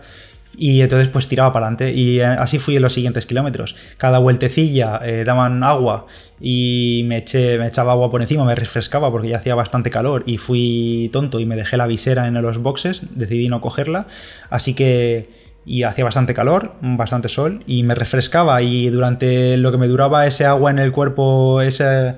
Y 0.56 0.82
entonces 0.82 1.08
pues 1.08 1.28
tiraba 1.28 1.52
para 1.52 1.66
adelante. 1.66 1.92
Y 1.92 2.20
eh, 2.20 2.24
así 2.24 2.58
fui 2.58 2.76
en 2.76 2.82
los 2.82 2.92
siguientes 2.92 3.26
kilómetros. 3.26 3.76
Cada 3.96 4.18
vueltecilla 4.18 5.00
eh, 5.02 5.24
daban 5.24 5.62
agua 5.62 6.06
y 6.40 7.02
me, 7.06 7.18
echaba 7.18 7.92
agua 7.92 8.10
por 8.10 8.22
encima, 8.22 8.44
me 8.44 8.54
refrescaba 8.54 9.10
porque 9.10 9.28
ya 9.28 9.36
hacía 9.36 9.54
bastante 9.54 9.90
calor 9.90 10.22
y 10.26 10.38
fui 10.38 11.10
tonto 11.12 11.38
y 11.38 11.46
me 11.46 11.56
dejé 11.56 11.76
la 11.76 11.86
visera 11.86 12.26
en 12.26 12.40
los 12.40 12.58
boxes, 12.58 13.04
decidí 13.14 13.48
no 13.48 13.60
cogerla. 13.60 14.06
Así 14.48 14.74
que... 14.74 15.40
Y 15.66 15.82
hacía 15.82 16.04
bastante 16.04 16.32
calor, 16.32 16.72
bastante 16.80 17.28
sol 17.28 17.62
y 17.66 17.82
me 17.82 17.94
refrescaba 17.94 18.62
y 18.62 18.88
durante 18.88 19.58
lo 19.58 19.70
que 19.70 19.76
me 19.76 19.88
duraba 19.88 20.26
ese 20.26 20.46
agua 20.46 20.70
en 20.70 20.78
el 20.78 20.90
cuerpo, 20.90 21.60
ese 21.60 22.14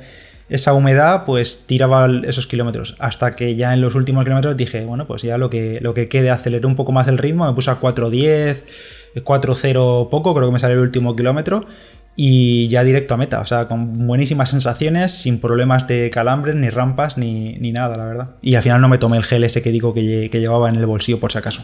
esa 0.53 0.75
humedad, 0.75 1.25
pues 1.25 1.65
tiraba 1.67 2.07
esos 2.25 2.47
kilómetros. 2.47 2.95
Hasta 2.99 3.35
que 3.35 3.57
ya 3.57 3.73
en 3.73 3.81
los 3.81 3.95
últimos 3.95 4.25
kilómetros 4.25 4.55
dije, 4.55 4.85
bueno, 4.85 5.07
pues 5.07 5.23
ya 5.23 5.39
lo 5.39 5.49
que, 5.49 5.79
lo 5.81 5.95
que 5.95 6.11
quede, 6.11 6.29
aceleré 6.29 6.67
un 6.67 6.77
poco 6.77 6.93
más 6.93 7.09
el 7.09 7.17
ritmo, 7.17 7.47
me 7.47 7.55
puse 7.55 7.71
a 7.71 7.81
4.10, 7.81 8.63
4.0 9.25 10.11
poco, 10.11 10.35
creo 10.35 10.49
que 10.49 10.53
me 10.53 10.59
salió 10.59 10.77
el 10.77 10.83
último 10.83 11.17
kilómetro. 11.17 11.65
Y 12.15 12.69
ya 12.69 12.85
directo 12.85 13.15
a 13.15 13.17
meta, 13.17 13.41
o 13.41 13.47
sea, 13.47 13.69
con 13.69 14.07
buenísimas 14.07 14.51
sensaciones, 14.51 15.13
sin 15.13 15.39
problemas 15.39 15.87
de 15.87 16.11
calambres, 16.11 16.55
ni 16.55 16.71
rampas, 16.71 17.17
ni, 17.17 17.55
ni 17.55 17.73
nada, 17.73 17.97
la 17.97 18.05
verdad. 18.05 18.29
Y 18.43 18.55
al 18.55 18.63
final 18.63 18.81
no 18.81 18.89
me 18.89 18.99
tomé 18.99 19.17
el 19.17 19.25
gel 19.25 19.45
ese 19.45 19.63
que 19.63 19.71
digo 19.71 19.95
que, 19.95 20.29
que 20.31 20.41
llevaba 20.41 20.69
en 20.69 20.77
el 20.77 20.87
bolsillo 20.87 21.21
por 21.21 21.33
si 21.33 21.39
acaso. 21.39 21.63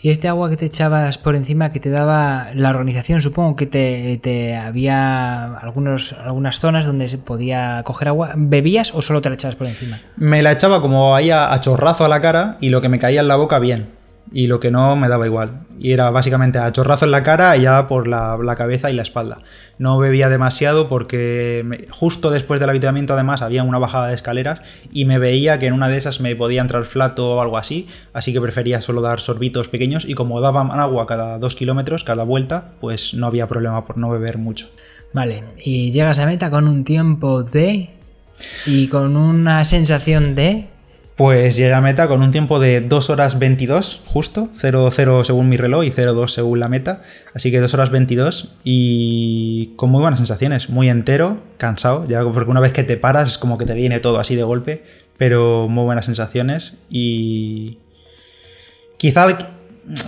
Y 0.00 0.10
este 0.10 0.28
agua 0.28 0.50
que 0.50 0.56
te 0.56 0.66
echabas 0.66 1.16
por 1.16 1.36
encima, 1.36 1.72
que 1.72 1.80
te 1.80 1.90
daba 1.90 2.48
la 2.54 2.70
organización, 2.70 3.22
supongo 3.22 3.56
que 3.56 3.66
te, 3.66 4.56
había 4.56 5.56
algunos, 5.56 6.12
algunas 6.12 6.58
zonas 6.58 6.86
donde 6.86 7.08
se 7.08 7.18
podía 7.18 7.82
coger 7.84 8.08
agua. 8.08 8.32
¿Bebías 8.36 8.94
o 8.94 9.00
solo 9.00 9.22
te 9.22 9.30
la 9.30 9.36
echabas 9.36 9.56
por 9.56 9.66
encima? 9.66 10.00
Me 10.16 10.42
la 10.42 10.52
echaba 10.52 10.82
como 10.82 11.14
ahí 11.14 11.30
a 11.30 11.58
chorrazo 11.60 12.04
a 12.04 12.08
la 12.08 12.20
cara 12.20 12.58
y 12.60 12.68
lo 12.68 12.80
que 12.80 12.88
me 12.88 12.98
caía 12.98 13.20
en 13.20 13.28
la 13.28 13.36
boca 13.36 13.58
bien 13.58 13.99
y 14.32 14.46
lo 14.46 14.60
que 14.60 14.70
no 14.70 14.94
me 14.96 15.08
daba 15.08 15.26
igual. 15.26 15.62
Y 15.78 15.92
era 15.92 16.10
básicamente 16.10 16.58
a 16.58 16.70
chorrazo 16.72 17.04
en 17.04 17.10
la 17.10 17.22
cara 17.22 17.56
y 17.56 17.62
ya 17.62 17.86
por 17.86 18.06
la, 18.06 18.54
cabeza 18.56 18.90
y 18.90 18.94
la 18.94 19.02
espalda. 19.02 19.38
No 19.78 19.98
bebía 19.98 20.28
demasiado 20.28 20.88
porque 20.88 21.88
justo 21.90 22.30
después 22.30 22.60
del 22.60 22.70
habituamiento 22.70 23.14
además 23.14 23.42
había 23.42 23.62
una 23.62 23.78
bajada 23.78 24.08
de 24.08 24.14
escaleras 24.14 24.62
y 24.92 25.04
me 25.04 25.18
veía 25.18 25.58
que 25.58 25.66
en 25.66 25.72
una 25.72 25.88
de 25.88 25.96
esas 25.96 26.20
me 26.20 26.36
podía 26.36 26.60
entrar 26.60 26.84
flato 26.84 27.36
o 27.36 27.40
algo 27.40 27.56
así, 27.56 27.88
así 28.12 28.32
que 28.32 28.40
prefería 28.40 28.80
solo 28.80 29.00
dar 29.00 29.20
sorbitos 29.20 29.68
pequeños 29.68 30.04
y 30.04 30.14
como 30.14 30.40
daban 30.40 30.70
agua 30.70 31.06
cada 31.06 31.38
dos 31.38 31.56
kilómetros, 31.56 32.04
cada 32.04 32.24
vuelta, 32.24 32.72
pues 32.80 33.14
no 33.14 33.26
había 33.26 33.48
problema 33.48 33.84
por 33.84 33.96
no 33.96 34.10
beber 34.10 34.38
mucho. 34.38 34.68
Vale, 35.12 35.42
y 35.58 35.90
llegas 35.90 36.20
a 36.20 36.26
meta 36.26 36.50
con 36.50 36.68
un 36.68 36.84
tiempo 36.84 37.42
de... 37.42 37.90
y 38.64 38.86
con 38.88 39.16
una 39.16 39.64
sensación 39.64 40.36
de 40.36 40.68
pues 41.20 41.54
llegué 41.58 41.74
a 41.74 41.82
meta 41.82 42.08
con 42.08 42.22
un 42.22 42.32
tiempo 42.32 42.58
de 42.60 42.80
2 42.80 43.10
horas 43.10 43.38
22, 43.38 44.04
justo, 44.06 44.48
0-0 44.58 45.24
según 45.24 45.50
mi 45.50 45.58
reloj 45.58 45.84
y 45.84 45.90
0-2 45.90 46.28
según 46.28 46.60
la 46.60 46.70
meta. 46.70 47.02
Así 47.34 47.50
que 47.50 47.60
2 47.60 47.74
horas 47.74 47.90
22 47.90 48.54
y 48.64 49.74
con 49.76 49.90
muy 49.90 50.00
buenas 50.00 50.18
sensaciones, 50.18 50.70
muy 50.70 50.88
entero, 50.88 51.42
cansado, 51.58 52.08
ya 52.08 52.24
porque 52.24 52.50
una 52.50 52.60
vez 52.60 52.72
que 52.72 52.84
te 52.84 52.96
paras 52.96 53.28
es 53.28 53.36
como 53.36 53.58
que 53.58 53.66
te 53.66 53.74
viene 53.74 54.00
todo 54.00 54.18
así 54.18 54.34
de 54.34 54.44
golpe, 54.44 54.82
pero 55.18 55.68
muy 55.68 55.84
buenas 55.84 56.06
sensaciones 56.06 56.72
y 56.88 57.76
quizá 58.96 59.26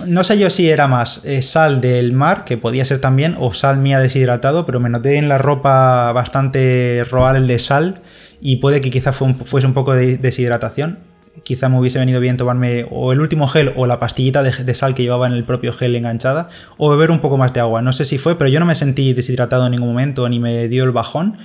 no 0.07 0.23
sé 0.23 0.37
yo 0.37 0.49
si 0.49 0.69
era 0.69 0.87
más 0.87 1.21
eh, 1.23 1.41
sal 1.41 1.81
del 1.81 2.13
mar, 2.13 2.45
que 2.45 2.57
podía 2.57 2.85
ser 2.85 2.99
también, 2.99 3.35
o 3.39 3.53
sal 3.53 3.77
mía 3.77 3.99
deshidratado, 3.99 4.65
pero 4.65 4.79
me 4.79 4.89
noté 4.89 5.17
en 5.17 5.29
la 5.29 5.37
ropa 5.37 6.11
bastante 6.11 7.05
roal 7.09 7.47
de 7.47 7.59
sal 7.59 7.95
y 8.39 8.57
puede 8.57 8.81
que 8.81 8.91
quizá 8.91 9.13
fuese 9.13 9.67
un 9.67 9.73
poco 9.73 9.93
de 9.93 10.17
deshidratación. 10.17 10.99
Quizá 11.43 11.67
me 11.67 11.79
hubiese 11.79 11.99
venido 11.99 12.19
bien 12.19 12.37
tomarme 12.37 12.85
o 12.91 13.11
el 13.11 13.19
último 13.19 13.47
gel 13.47 13.73
o 13.75 13.85
la 13.85 13.99
pastillita 13.99 14.43
de, 14.43 14.73
sal 14.75 14.93
que 14.93 15.03
llevaba 15.03 15.27
en 15.27 15.33
el 15.33 15.43
propio 15.43 15.73
gel 15.73 15.95
enganchada 15.95 16.49
o 16.77 16.89
beber 16.89 17.09
un 17.11 17.19
poco 17.19 17.37
más 17.37 17.53
de 17.53 17.59
agua. 17.59 17.81
No 17.81 17.91
sé 17.91 18.05
si 18.05 18.17
fue, 18.17 18.37
pero 18.37 18.49
yo 18.49 18.59
no 18.59 18.65
me 18.65 18.75
sentí 18.75 19.13
deshidratado 19.13 19.65
en 19.65 19.71
ningún 19.71 19.89
momento 19.89 20.29
ni 20.29 20.39
me 20.39 20.67
dio 20.67 20.83
el 20.83 20.91
bajón. 20.91 21.37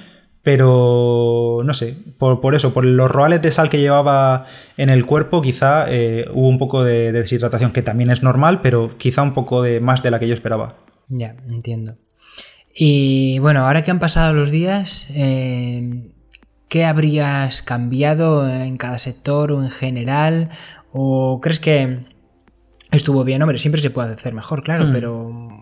Pero 0.48 1.60
no 1.62 1.74
sé, 1.74 1.94
por, 2.16 2.54
eso, 2.54 2.72
por 2.72 2.82
los 2.86 3.10
roales 3.10 3.42
de 3.42 3.52
sal 3.52 3.68
que 3.68 3.80
llevaba 3.80 4.46
en 4.78 4.88
el 4.88 5.04
cuerpo, 5.04 5.42
quizá 5.42 5.84
eh, 5.90 6.26
hubo 6.32 6.48
un 6.48 6.56
poco 6.56 6.84
de, 6.84 7.12
deshidratación, 7.12 7.70
que 7.70 7.82
también 7.82 8.10
es 8.10 8.22
normal, 8.22 8.62
pero 8.62 8.96
quizá 8.96 9.20
un 9.20 9.34
poco 9.34 9.60
de 9.60 9.78
más 9.80 10.02
de 10.02 10.10
la 10.10 10.18
que 10.18 10.26
yo 10.26 10.32
esperaba. 10.32 10.76
Ya, 11.08 11.36
entiendo. 11.50 11.96
Y 12.74 13.40
bueno, 13.40 13.66
ahora 13.66 13.82
que 13.82 13.90
han 13.90 13.98
pasado 13.98 14.32
los 14.32 14.50
días, 14.50 15.10
eh, 15.14 16.12
¿Qué 16.70 16.86
habrías 16.86 17.60
cambiado 17.60 18.48
en 18.48 18.78
cada 18.78 18.98
sector 18.98 19.52
o 19.52 19.62
en 19.62 19.70
general? 19.70 20.48
¿O 20.92 21.40
crees 21.42 21.60
que 21.60 22.06
estuvo 22.90 23.22
bien? 23.22 23.42
Hombre, 23.42 23.58
siempre 23.58 23.82
se 23.82 23.90
puede 23.90 24.14
hacer 24.14 24.32
mejor, 24.32 24.62
claro, 24.62 24.86
hmm. 24.86 24.92
pero 24.94 25.57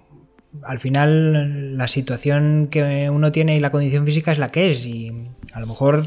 al 0.63 0.79
final 0.79 1.77
la 1.77 1.89
situación 1.89 2.69
que 2.71 3.11
uno 3.11 3.33
tiene 3.33 3.57
y 3.57 3.61
la 3.61 3.71
condición 3.71 4.05
física 4.05 4.33
es 4.33 4.39
la 4.39 4.49
que 4.49 4.71
es 4.71 4.87
y 4.87 5.13
a 5.53 5.61
lo 5.61 5.67
mejor 5.67 6.03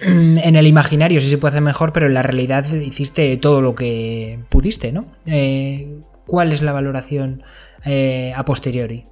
en 0.00 0.56
el 0.56 0.66
imaginario 0.66 1.20
sí 1.20 1.28
se 1.30 1.38
puede 1.38 1.52
hacer 1.52 1.62
mejor, 1.62 1.92
pero 1.92 2.06
en 2.06 2.14
la 2.14 2.22
realidad 2.22 2.64
hiciste 2.72 3.36
todo 3.36 3.60
lo 3.60 3.74
que 3.74 4.40
pudiste, 4.48 4.92
¿no? 4.92 5.06
Eh, 5.26 6.00
¿Cuál 6.26 6.52
es 6.52 6.62
la 6.62 6.72
valoración 6.72 7.42
eh, 7.84 8.32
a 8.34 8.44
posteriori? 8.44 9.04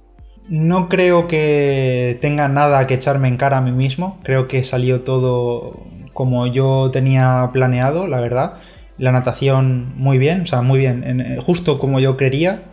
No 0.49 0.89
creo 0.89 1.27
que 1.27 2.17
tenga 2.21 2.47
nada 2.47 2.85
que 2.87 2.95
echarme 2.95 3.27
en 3.27 3.37
cara 3.37 3.57
a 3.57 3.61
mí 3.61 3.71
mismo. 3.71 4.19
Creo 4.23 4.47
que 4.47 4.63
salió 4.63 5.01
todo 5.01 5.85
como 6.13 6.47
yo 6.47 6.89
tenía 6.91 7.49
planeado, 7.53 8.07
la 8.07 8.19
verdad. 8.19 8.53
La 8.97 9.11
natación 9.11 9.93
muy 9.95 10.17
bien, 10.17 10.41
o 10.41 10.45
sea, 10.45 10.61
muy 10.61 10.79
bien, 10.79 11.39
justo 11.39 11.79
como 11.79 11.99
yo 11.99 12.17
quería. 12.17 12.63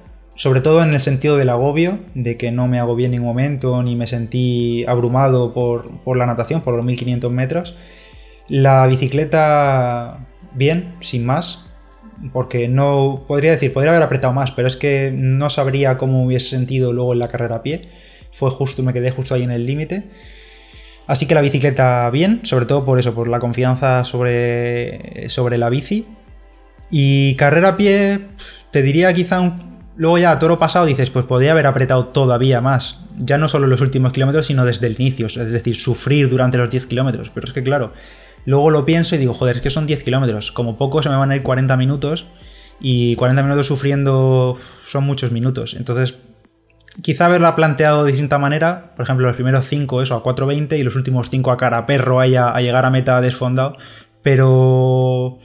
Sobre 0.40 0.62
todo 0.62 0.82
en 0.82 0.94
el 0.94 1.02
sentido 1.02 1.36
del 1.36 1.50
agobio, 1.50 1.98
de 2.14 2.38
que 2.38 2.50
no 2.50 2.66
me 2.66 2.78
agobié 2.78 3.04
en 3.04 3.12
ningún 3.12 3.28
momento, 3.28 3.82
ni 3.82 3.94
me 3.94 4.06
sentí 4.06 4.86
abrumado 4.86 5.52
por, 5.52 6.00
por 6.00 6.16
la 6.16 6.24
natación, 6.24 6.62
por 6.62 6.74
los 6.74 6.82
1500 6.86 7.30
metros. 7.30 7.74
La 8.48 8.86
bicicleta, 8.86 10.26
bien, 10.54 10.94
sin 11.02 11.26
más 11.26 11.66
porque 12.32 12.68
no 12.68 13.24
podría 13.28 13.50
decir, 13.50 13.74
podría 13.74 13.90
haber 13.90 14.02
apretado 14.02 14.32
más, 14.32 14.50
pero 14.52 14.66
es 14.66 14.76
que 14.76 15.12
no 15.14 15.50
sabría 15.50 15.98
cómo 15.98 16.24
hubiese 16.24 16.48
sentido 16.48 16.94
luego 16.94 17.12
en 17.12 17.18
la 17.18 17.28
carrera 17.28 17.56
a 17.56 17.62
pie. 17.62 17.90
Fue 18.32 18.48
justo, 18.48 18.82
me 18.82 18.94
quedé 18.94 19.10
justo 19.10 19.34
ahí 19.34 19.42
en 19.42 19.50
el 19.50 19.66
límite. 19.66 20.04
Así 21.06 21.26
que 21.26 21.34
la 21.34 21.42
bicicleta 21.42 22.08
bien, 22.08 22.40
sobre 22.44 22.64
todo 22.64 22.86
por 22.86 22.98
eso, 22.98 23.12
por 23.14 23.28
la 23.28 23.40
confianza 23.40 24.06
sobre, 24.06 25.28
sobre 25.28 25.58
la 25.58 25.68
bici. 25.68 26.06
Y 26.90 27.36
carrera 27.36 27.68
a 27.68 27.76
pie, 27.76 28.20
te 28.70 28.80
diría 28.80 29.12
quizá 29.12 29.42
un, 29.42 29.69
Luego 30.00 30.16
ya 30.16 30.38
toro 30.38 30.58
pasado 30.58 30.86
dices, 30.86 31.10
pues 31.10 31.26
podría 31.26 31.52
haber 31.52 31.66
apretado 31.66 32.06
todavía 32.06 32.62
más. 32.62 33.00
Ya 33.18 33.36
no 33.36 33.48
solo 33.48 33.66
los 33.66 33.82
últimos 33.82 34.12
kilómetros, 34.12 34.46
sino 34.46 34.64
desde 34.64 34.86
el 34.86 34.94
inicio. 34.98 35.26
Es 35.26 35.36
decir, 35.36 35.76
sufrir 35.76 36.30
durante 36.30 36.56
los 36.56 36.70
10 36.70 36.86
kilómetros. 36.86 37.30
Pero 37.34 37.46
es 37.46 37.52
que 37.52 37.62
claro, 37.62 37.92
Luego 38.46 38.70
lo 38.70 38.84
pienso 38.84 39.14
y 39.14 39.18
digo, 39.18 39.34
joder, 39.34 39.56
es 39.56 39.62
que 39.62 39.70
son 39.70 39.86
10 39.86 40.02
kilómetros. 40.02 40.52
Como 40.52 40.76
poco 40.76 41.02
se 41.02 41.08
me 41.08 41.16
van 41.16 41.30
a 41.30 41.36
ir 41.36 41.42
40 41.42 41.76
minutos. 41.76 42.26
Y 42.80 43.14
40 43.16 43.42
minutos 43.42 43.66
sufriendo 43.66 44.56
son 44.86 45.04
muchos 45.04 45.32
minutos. 45.32 45.74
Entonces, 45.74 46.14
quizá 47.02 47.26
haberla 47.26 47.54
planteado 47.54 48.04
de 48.04 48.12
distinta 48.12 48.38
manera. 48.38 48.94
Por 48.96 49.04
ejemplo, 49.04 49.26
los 49.26 49.36
primeros 49.36 49.66
5 49.68 50.02
eso 50.02 50.14
a 50.14 50.22
4.20 50.22 50.78
y 50.78 50.82
los 50.82 50.96
últimos 50.96 51.28
5 51.28 51.50
a 51.50 51.58
cara 51.58 51.84
perro 51.84 52.20
a, 52.20 52.26
llegar 52.26 52.84
a 52.84 52.90
meta 52.90 53.20
desfondado. 53.20 53.76
Pero... 54.22 55.38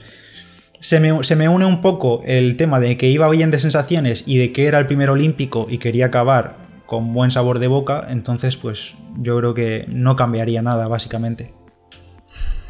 Se 0.78 1.00
me, 1.00 1.24
se 1.24 1.36
me, 1.36 1.48
une 1.48 1.64
un 1.64 1.80
poco 1.80 2.22
el 2.24 2.56
tema 2.56 2.80
de 2.80 2.96
que 2.96 3.08
iba 3.08 3.28
bien 3.28 3.50
de 3.50 3.58
sensaciones 3.58 4.24
y 4.26 4.38
de 4.38 4.52
que 4.52 4.66
era 4.66 4.78
el 4.78 4.86
primer 4.86 5.10
olímpico 5.10 5.66
y 5.68 5.78
quería 5.78 6.06
acabar 6.06 6.56
con 6.86 7.12
buen 7.12 7.30
sabor 7.30 7.58
de 7.58 7.66
boca, 7.66 8.06
entonces 8.08 8.56
pues 8.56 8.94
yo 9.18 9.36
creo 9.38 9.54
que 9.54 9.84
no 9.88 10.16
cambiaría 10.16 10.62
nada 10.62 10.86
básicamente. 10.88 11.52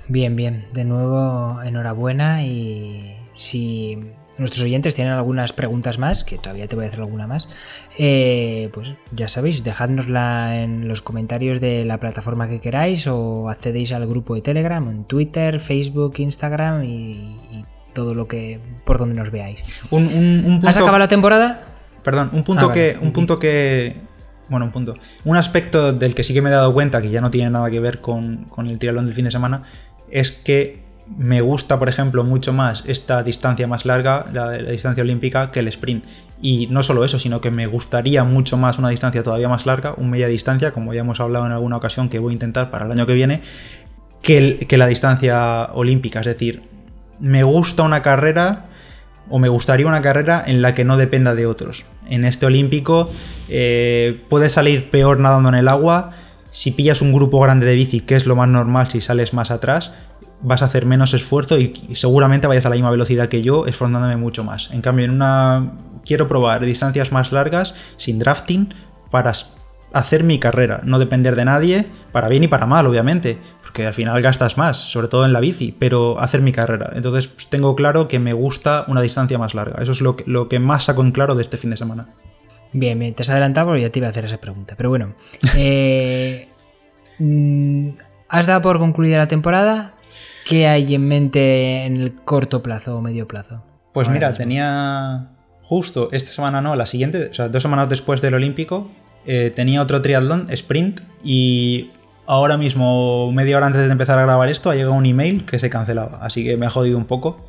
Bien, 0.09 0.37
bien. 0.37 0.67
De 0.73 0.85
nuevo, 0.85 1.61
enhorabuena 1.63 2.45
y 2.45 3.17
si 3.33 3.99
nuestros 4.39 4.63
oyentes 4.63 4.95
tienen 4.95 5.15
algunas 5.15 5.53
preguntas 5.53 5.99
más, 5.99 6.23
que 6.23 6.39
todavía 6.39 6.69
te 6.69 6.77
voy 6.77 6.85
a 6.85 6.89
hacer 6.89 7.01
alguna 7.01 7.27
más, 7.27 7.49
eh, 7.99 8.71
pues 8.73 8.95
ya 9.13 9.29
sabéis, 9.29 9.65
dejadnosla 9.65 10.63
en 10.63 10.89
los 10.89 11.03
comentarios 11.03 11.61
de 11.61 11.85
la 11.85 11.99
plataforma 11.99 12.49
que 12.49 12.61
queráis 12.61 13.07
o 13.07 13.49
accedéis 13.49 13.93
al 13.93 14.07
grupo 14.07 14.35
de 14.35 14.43
Telegram, 14.43 14.87
en 14.89 15.05
Twitter, 15.05 15.61
Facebook, 15.61 16.15
Instagram 16.19 16.85
y, 16.85 17.37
todo 17.97 18.15
lo 18.15 18.29
que 18.29 18.61
por 18.85 18.99
donde 18.99 19.17
nos 19.17 19.31
veáis. 19.31 19.59
Un, 19.91 20.61
¿Has 20.65 20.77
acabado 20.77 20.99
la 20.99 21.09
temporada? 21.09 21.65
Perdón, 22.05 22.31
un 22.35 22.45
punto 22.45 22.67
ah, 22.71 22.73
que, 22.73 22.97
un 23.01 23.13
punto 23.13 23.39
que 23.41 23.97
bueno, 24.49 24.67
un 24.67 24.73
punto. 24.73 24.95
Un 25.25 25.37
aspecto 25.37 25.93
del 25.93 26.15
que 26.15 26.23
sí 26.23 26.35
que 26.35 26.43
me 26.43 26.51
he 26.51 26.53
dado 26.53 26.73
cuenta 26.73 27.03
que 27.03 27.11
ya 27.11 27.21
no 27.21 27.31
tiene 27.31 27.51
nada 27.51 27.71
que 27.71 27.81
ver 27.81 28.01
con, 28.01 28.45
con 28.45 28.69
el 28.69 28.79
triatlón 28.79 29.07
del 29.07 29.15
fin 29.15 29.25
de 29.25 29.31
semana 29.31 29.65
es 30.11 30.31
que 30.31 30.85
me 31.17 31.41
gusta, 31.41 31.79
por 31.79 31.89
ejemplo, 31.89 32.23
mucho 32.23 32.53
más 32.53 32.85
esta 32.87 33.23
distancia 33.23 33.67
más 33.67 33.87
larga, 33.87 34.27
la, 34.33 34.59
la 34.59 34.71
distancia 34.71 35.03
olímpica, 35.03 35.51
que 35.51 35.61
el 35.61 35.69
sprint. 35.69 36.05
Y 36.41 36.67
no 36.67 36.83
solo 36.83 37.05
eso, 37.05 37.19
sino 37.19 37.41
que 37.41 37.51
me 37.51 37.67
gustaría 37.67 38.23
mucho 38.25 38.57
más 38.57 38.79
una 38.79 38.91
distancia 38.91 39.23
todavía 39.23 39.49
más 39.49 39.67
larga, 39.67 39.95
un 39.97 40.11
media 40.11 40.29
distancia, 40.29 40.73
como 40.73 40.93
ya 40.93 41.01
hemos 41.01 41.19
hablado 41.19 41.47
en 41.47 41.53
alguna 41.53 41.79
ocasión 41.79 42.09
que 42.09 42.19
voy 42.19 42.33
a 42.33 42.35
intentar 42.35 42.71
para 42.71 42.85
el 42.85 42.93
año 42.93 43.07
que 43.07 43.15
viene, 43.15 43.41
que, 44.23 44.67
que 44.69 44.77
la 44.77 44.87
distancia 44.87 45.71
olímpica. 45.73 46.21
Es 46.21 46.27
decir, 46.27 46.63
me 47.21 47.43
gusta 47.43 47.83
una 47.83 48.03
carrera 48.03 48.65
o 49.29 49.39
me 49.39 49.49
gustaría 49.49 49.87
una 49.87 50.03
carrera 50.03 50.43
en 50.47 50.63
la 50.63 50.75
que 50.75 50.85
no 50.85 50.97
dependa 50.97 51.35
de 51.35 51.47
otros. 51.47 51.85
En 52.09 52.25
este 52.25 52.47
olímpico 52.47 53.11
eh, 53.49 54.23
puede 54.29 54.49
salir 54.49 54.91
peor 54.91 55.19
nadando 55.19 55.49
en 55.49 55.57
el 55.57 55.69
agua, 55.69 56.13
si 56.51 56.71
pillas 56.71 57.03
un 57.03 57.13
grupo 57.13 57.41
grande 57.41 57.67
de 57.67 57.75
bici, 57.75 58.01
que 58.01 58.17
es 58.17 58.27
lo 58.27 58.37
más 58.37 58.49
normal 58.49 58.89
si 58.89 59.01
sales 59.01 59.35
más 59.35 59.51
atrás, 59.51 59.93
vas 60.41 60.63
a 60.63 60.67
hacer 60.67 60.87
menos 60.87 61.13
esfuerzo 61.13 61.59
y 61.59 61.75
seguramente 61.95 62.47
vayas 62.47 62.67
a 62.67 62.71
la 62.71 62.77
misma 62.77 62.91
velocidad 62.91 63.29
que 63.29 63.43
yo, 63.43 63.67
esforzándome 63.67 64.17
mucho 64.17 64.45
más. 64.45 64.71
En 64.73 64.81
cambio, 64.81 65.05
en 65.05 65.11
una 65.11 65.73
quiero 66.05 66.29
probar 66.29 66.65
distancias 66.65 67.13
más 67.13 67.33
largas, 67.33 67.75
sin 67.97 68.19
drafting, 68.19 68.73
para 69.11 69.33
hacer 69.93 70.25
mi 70.25 70.39
carrera, 70.39 70.81
no 70.85 70.99
depender 70.99 71.37
de 71.37 71.45
nadie, 71.45 71.87
para 72.13 72.29
bien 72.29 72.45
y 72.45 72.49
para 72.49 72.67
mal, 72.67 72.87
obviamente, 72.87 73.39
porque 73.77 73.89
al 73.89 73.93
final 73.93 74.23
gastas 74.23 74.57
más, 74.57 74.79
sobre 74.79 75.09
todo 75.09 75.27
en 75.27 75.35
la 75.35 75.41
bici, 75.41 75.71
pero 75.79 76.19
hacer 76.19 76.41
mi 76.41 76.51
carrera. 76.51 76.93
Entonces 76.95 77.29
pues, 77.29 77.49
tengo 77.49 77.77
claro 77.77 78.09
que 78.09 78.19
me 78.19 78.33
gusta 78.33 78.87
una 78.89 79.03
distancia 79.03 79.37
más 79.37 79.55
larga. 79.55 79.83
Eso 79.83 79.93
es 79.93 80.01
lo 80.01 80.17
que, 80.17 80.25
lo 80.27 80.49
que 80.49 80.59
más 80.59 80.85
saco 80.85 81.03
en 81.03 81.13
claro 81.13 81.35
de 81.35 81.43
este 81.43 81.59
fin 81.59 81.69
de 81.69 81.77
semana. 81.77 82.09
Bien, 82.73 82.99
bien, 82.99 83.13
te 83.13 83.23
has 83.23 83.29
adelantado 83.29 83.67
porque 83.67 83.83
ya 83.83 83.91
te 83.91 83.99
iba 83.99 84.09
a 84.09 84.13
hacer 84.13 84.25
esa 84.25 84.39
pregunta. 84.39 84.77
Pero 84.79 84.89
bueno, 84.89 85.15
eh, 85.59 86.49
mm, 87.19 87.91
¿has 88.31 88.47
dado 88.47 88.63
por 88.63 88.79
concluida 88.79 89.19
la 89.19 89.29
temporada? 89.29 89.93
¿Qué 90.47 90.67
hay 90.67 90.95
en 90.95 91.07
mente 91.07 91.85
en 91.85 92.01
el 92.01 92.15
corto 92.15 92.63
plazo 92.63 92.97
o 92.97 93.03
medio 93.03 93.29
plazo? 93.29 93.63
Pues 93.93 94.09
mira, 94.09 94.35
tenía 94.35 95.33
justo 95.65 96.09
esta 96.13 96.31
semana, 96.31 96.63
no, 96.63 96.77
la 96.77 96.87
siguiente, 96.87 97.29
o 97.31 97.35
sea, 97.35 97.51
dos 97.51 97.61
semanas 97.61 97.91
después 97.91 98.23
del 98.23 98.33
Olímpico, 98.33 98.91
eh, 99.27 99.53
tenía 99.55 99.83
otro 99.83 100.01
triatlón, 100.01 100.47
sprint, 100.51 101.01
y 101.23 101.91
ahora 102.27 102.57
mismo, 102.57 103.31
media 103.33 103.57
hora 103.57 103.67
antes 103.67 103.83
de 103.83 103.91
empezar 103.91 104.19
a 104.19 104.23
grabar 104.23 104.49
esto, 104.49 104.71
ha 104.71 104.75
llegado 104.75 104.95
un 104.95 105.07
email 105.07 105.45
que 105.45 105.59
se 105.59 105.71
cancelaba. 105.71 106.19
Así 106.21 106.45
que 106.45 106.57
me 106.57 106.67
ha 106.67 106.71
jodido 106.71 106.99
un 106.99 107.07
poco 107.07 107.45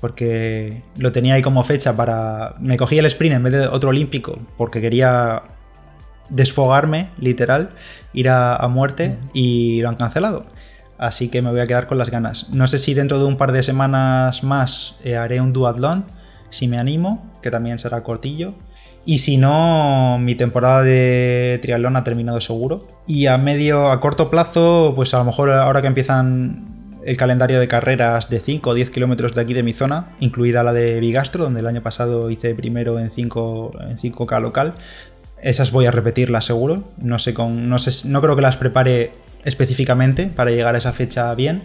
porque 0.00 0.82
lo 0.96 1.12
tenía 1.12 1.34
ahí 1.34 1.42
como 1.42 1.62
fecha 1.62 1.96
para... 1.96 2.56
Me 2.58 2.76
cogí 2.76 2.98
el 2.98 3.06
sprint 3.06 3.36
en 3.36 3.42
vez 3.44 3.52
de 3.52 3.66
otro 3.68 3.90
olímpico 3.90 4.38
porque 4.56 4.80
quería 4.80 5.42
desfogarme, 6.28 7.10
literal, 7.18 7.70
ir 8.12 8.28
a, 8.28 8.66
muerte 8.68 9.18
y 9.32 9.80
lo 9.80 9.90
han 9.90 9.96
cancelado. 9.96 10.46
Así 10.98 11.28
que 11.28 11.42
me 11.42 11.50
voy 11.50 11.60
a 11.60 11.66
quedar 11.66 11.86
con 11.86 11.98
las 11.98 12.10
ganas. 12.10 12.48
No 12.50 12.66
sé 12.66 12.78
si 12.78 12.94
dentro 12.94 13.18
de 13.18 13.26
un 13.26 13.36
par 13.36 13.52
de 13.52 13.62
semanas 13.62 14.42
más 14.42 14.96
eh, 15.04 15.16
haré 15.16 15.40
un 15.40 15.52
duatlón, 15.52 16.06
si 16.50 16.68
me 16.68 16.78
animo, 16.78 17.30
que 17.42 17.50
también 17.50 17.78
será 17.78 18.02
cortillo. 18.02 18.54
Y 19.04 19.18
si 19.18 19.36
no, 19.36 20.18
mi 20.20 20.34
temporada 20.36 20.82
de 20.82 21.58
triatlón 21.60 21.96
ha 21.96 22.04
terminado 22.04 22.40
seguro. 22.40 22.86
Y 23.06 23.26
a 23.26 23.36
medio, 23.36 23.90
a 23.90 24.00
corto 24.00 24.30
plazo, 24.30 24.92
pues 24.94 25.12
a 25.14 25.18
lo 25.18 25.24
mejor 25.24 25.50
ahora 25.50 25.82
que 25.82 25.88
empiezan 25.88 26.72
el 27.04 27.16
calendario 27.16 27.58
de 27.58 27.66
carreras 27.66 28.30
de 28.30 28.38
5 28.38 28.70
o 28.70 28.74
10 28.74 28.90
kilómetros 28.90 29.34
de 29.34 29.40
aquí 29.40 29.54
de 29.54 29.64
mi 29.64 29.72
zona, 29.72 30.14
incluida 30.20 30.62
la 30.62 30.72
de 30.72 31.00
Bigastro, 31.00 31.42
donde 31.42 31.60
el 31.60 31.66
año 31.66 31.82
pasado 31.82 32.30
hice 32.30 32.54
primero 32.54 32.98
en 33.00 33.10
5 33.10 33.72
en 33.88 33.98
5K 33.98 34.40
local. 34.40 34.74
Esas 35.42 35.72
voy 35.72 35.86
a 35.86 35.90
repetirlas 35.90 36.44
seguro. 36.44 36.84
No 36.98 37.18
sé 37.18 37.34
con. 37.34 37.68
No 37.68 37.80
sé, 37.80 38.08
no 38.08 38.20
creo 38.20 38.36
que 38.36 38.42
las 38.42 38.56
prepare 38.56 39.12
específicamente 39.44 40.26
para 40.26 40.52
llegar 40.52 40.76
a 40.76 40.78
esa 40.78 40.92
fecha 40.92 41.34
bien. 41.34 41.64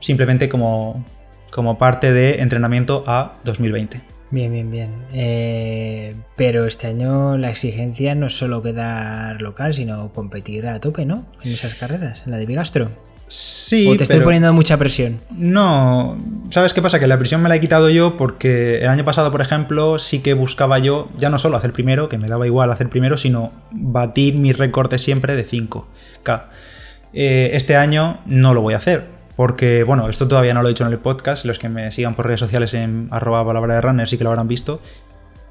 Simplemente 0.00 0.48
como, 0.48 1.04
como 1.50 1.76
parte 1.76 2.12
de 2.12 2.40
entrenamiento 2.40 3.02
a 3.08 3.34
2020. 3.44 4.17
Bien, 4.30 4.52
bien, 4.52 4.70
bien. 4.70 4.90
Eh, 5.12 6.14
pero 6.36 6.66
este 6.66 6.86
año 6.86 7.38
la 7.38 7.50
exigencia 7.50 8.14
no 8.14 8.26
es 8.26 8.36
solo 8.36 8.62
quedar 8.62 9.40
local, 9.40 9.72
sino 9.72 10.12
competir 10.12 10.66
a 10.66 10.80
tope, 10.80 11.06
¿no? 11.06 11.26
En 11.42 11.52
esas 11.52 11.74
carreras, 11.74 12.20
en 12.26 12.32
la 12.32 12.36
de 12.36 12.46
Bigastro. 12.46 12.90
Sí. 13.26 13.88
¿O 13.88 13.96
te 13.96 14.04
estoy 14.04 14.20
poniendo 14.20 14.52
mucha 14.54 14.76
presión? 14.78 15.20
No. 15.30 16.18
¿Sabes 16.50 16.72
qué 16.72 16.80
pasa? 16.80 16.98
Que 16.98 17.06
la 17.06 17.18
presión 17.18 17.42
me 17.42 17.48
la 17.50 17.56
he 17.56 17.60
quitado 17.60 17.90
yo 17.90 18.16
porque 18.16 18.78
el 18.78 18.88
año 18.88 19.04
pasado, 19.04 19.30
por 19.30 19.42
ejemplo, 19.42 19.98
sí 19.98 20.20
que 20.20 20.32
buscaba 20.32 20.78
yo, 20.78 21.10
ya 21.18 21.28
no 21.28 21.36
solo 21.36 21.58
hacer 21.58 21.72
primero, 21.72 22.08
que 22.08 22.16
me 22.16 22.28
daba 22.28 22.46
igual 22.46 22.70
hacer 22.72 22.88
primero, 22.88 23.18
sino 23.18 23.52
batir 23.70 24.34
mi 24.36 24.52
recorte 24.52 24.98
siempre 24.98 25.36
de 25.36 25.46
5K. 25.46 26.44
Eh, 27.12 27.50
este 27.52 27.76
año 27.76 28.20
no 28.26 28.54
lo 28.54 28.62
voy 28.62 28.74
a 28.74 28.78
hacer 28.78 29.17
porque, 29.38 29.84
bueno, 29.84 30.08
esto 30.08 30.26
todavía 30.26 30.52
no 30.52 30.62
lo 30.62 30.68
he 30.68 30.72
dicho 30.72 30.84
en 30.84 30.90
el 30.90 30.98
podcast. 30.98 31.44
Los 31.44 31.60
que 31.60 31.68
me 31.68 31.92
sigan 31.92 32.16
por 32.16 32.26
redes 32.26 32.40
sociales 32.40 32.74
en 32.74 33.06
arroba 33.12 33.46
palabra 33.46 33.76
de 33.76 33.80
runner 33.80 34.08
sí 34.08 34.18
que 34.18 34.24
lo 34.24 34.30
habrán 34.30 34.48
visto. 34.48 34.80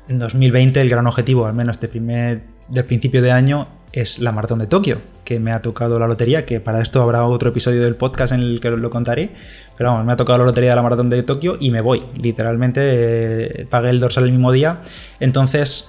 En 0.09 0.19
2020 0.19 0.81
el 0.81 0.89
gran 0.89 1.07
objetivo, 1.07 1.45
al 1.45 1.53
menos 1.53 1.79
de 1.79 1.87
primer, 1.87 2.41
del 2.67 2.83
principio 2.83 3.21
de 3.21 3.31
año, 3.31 3.69
es 3.93 4.19
la 4.19 4.33
maratón 4.33 4.59
de 4.59 4.67
Tokio, 4.67 4.99
que 5.23 5.39
me 5.39 5.53
ha 5.53 5.61
tocado 5.61 5.97
la 5.99 6.05
lotería, 6.05 6.45
que 6.45 6.59
para 6.59 6.81
esto 6.81 7.01
habrá 7.01 7.25
otro 7.25 7.47
episodio 7.47 7.81
del 7.81 7.95
podcast 7.95 8.33
en 8.33 8.41
el 8.41 8.59
que 8.59 8.71
lo 8.71 8.89
contaré. 8.89 9.31
Pero 9.77 9.91
vamos, 9.91 10.05
me 10.05 10.11
ha 10.11 10.17
tocado 10.17 10.39
la 10.39 10.43
lotería 10.43 10.71
de 10.71 10.75
la 10.75 10.83
maratón 10.83 11.09
de 11.09 11.23
Tokio 11.23 11.55
y 11.57 11.71
me 11.71 11.79
voy. 11.79 12.03
Literalmente 12.17 12.81
eh, 13.61 13.65
pagué 13.67 13.89
el 13.89 14.01
dorsal 14.01 14.25
el 14.25 14.31
mismo 14.31 14.51
día. 14.51 14.81
Entonces, 15.21 15.87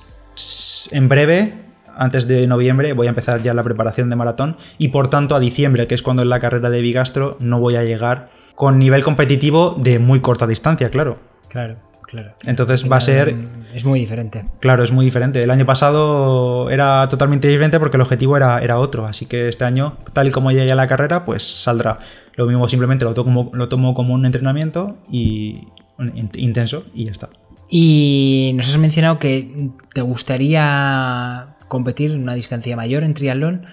en 0.92 1.08
breve 1.08 1.52
antes 1.98 2.26
de 2.26 2.46
noviembre 2.46 2.92
voy 2.92 3.06
a 3.06 3.10
empezar 3.10 3.42
ya 3.42 3.52
la 3.52 3.62
preparación 3.62 4.08
de 4.08 4.16
maratón 4.16 4.56
y 4.78 4.88
por 4.88 5.08
tanto 5.08 5.34
a 5.34 5.40
diciembre, 5.40 5.86
que 5.86 5.94
es 5.94 6.02
cuando 6.02 6.22
es 6.22 6.28
la 6.28 6.40
carrera 6.40 6.70
de 6.70 6.80
Bigastro, 6.80 7.36
no 7.40 7.60
voy 7.60 7.76
a 7.76 7.84
llegar 7.84 8.30
con 8.54 8.78
nivel 8.78 9.04
competitivo 9.04 9.76
de 9.78 9.98
muy 9.98 10.20
corta 10.20 10.46
distancia, 10.46 10.90
claro. 10.90 11.18
Claro, 11.48 11.76
claro. 12.02 12.34
Entonces 12.44 12.90
va 12.90 12.96
a 12.96 13.00
ser... 13.00 13.34
Es 13.74 13.84
muy 13.84 14.00
diferente. 14.00 14.44
Claro, 14.60 14.82
es 14.82 14.92
muy 14.92 15.04
diferente. 15.04 15.42
El 15.42 15.50
año 15.50 15.66
pasado 15.66 16.70
era 16.70 17.06
totalmente 17.08 17.48
diferente 17.48 17.78
porque 17.78 17.96
el 17.96 18.00
objetivo 18.00 18.36
era, 18.36 18.58
era 18.60 18.78
otro, 18.78 19.06
así 19.06 19.26
que 19.26 19.48
este 19.48 19.64
año, 19.64 19.98
tal 20.12 20.28
y 20.28 20.30
como 20.30 20.50
llegue 20.50 20.72
a 20.72 20.76
la 20.76 20.86
carrera, 20.86 21.24
pues 21.24 21.62
saldrá. 21.62 21.98
Lo 22.34 22.46
mismo 22.46 22.68
simplemente 22.68 23.04
lo 23.04 23.14
tomo, 23.14 23.50
lo 23.52 23.68
tomo 23.68 23.94
como 23.94 24.14
un 24.14 24.24
entrenamiento 24.24 24.96
y 25.10 25.66
intenso 26.36 26.84
y 26.94 27.06
ya 27.06 27.12
está. 27.12 27.28
Y 27.68 28.52
nos 28.54 28.68
has 28.68 28.78
mencionado 28.78 29.18
que 29.18 29.70
te 29.92 30.00
gustaría 30.00 31.57
competir 31.68 32.12
en 32.12 32.22
una 32.22 32.34
distancia 32.34 32.76
mayor 32.76 33.04
en 33.04 33.14
triatlón. 33.14 33.66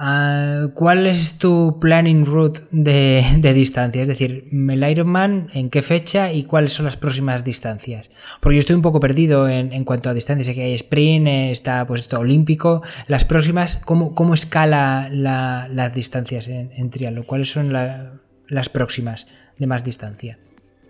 Ah, 0.00 0.68
¿Cuál 0.74 1.06
es 1.06 1.38
tu 1.38 1.78
planning 1.80 2.24
route 2.24 2.60
de, 2.70 3.52
distancia? 3.54 4.02
Es 4.02 4.08
decir, 4.08 4.48
el 4.52 4.90
Ironman, 4.90 5.48
¿en 5.54 5.70
qué 5.70 5.82
fecha 5.82 6.32
y 6.32 6.44
cuáles 6.44 6.72
son 6.72 6.84
las 6.84 6.96
próximas 6.96 7.42
distancias? 7.42 8.10
Porque 8.40 8.56
yo 8.56 8.60
estoy 8.60 8.76
un 8.76 8.82
poco 8.82 9.00
perdido 9.00 9.48
en, 9.48 9.84
cuanto 9.84 10.08
a 10.08 10.14
distancias. 10.14 10.46
Sé 10.46 10.54
que 10.54 10.62
hay 10.62 10.74
sprint, 10.74 11.26
está 11.26 11.86
pues 11.86 12.02
esto 12.02 12.20
olímpico. 12.20 12.82
Las 13.08 13.24
próximas, 13.24 13.80
¿cómo, 13.84 14.14
cómo 14.14 14.34
escala 14.34 15.08
las 15.10 15.94
distancias 15.94 16.46
en, 16.46 16.70
en 16.76 16.90
triatlón? 16.90 17.24
¿Cuáles 17.24 17.50
son 17.50 17.72
las 17.72 18.68
próximas 18.68 19.26
de 19.58 19.66
más 19.66 19.82
distancia? 19.82 20.38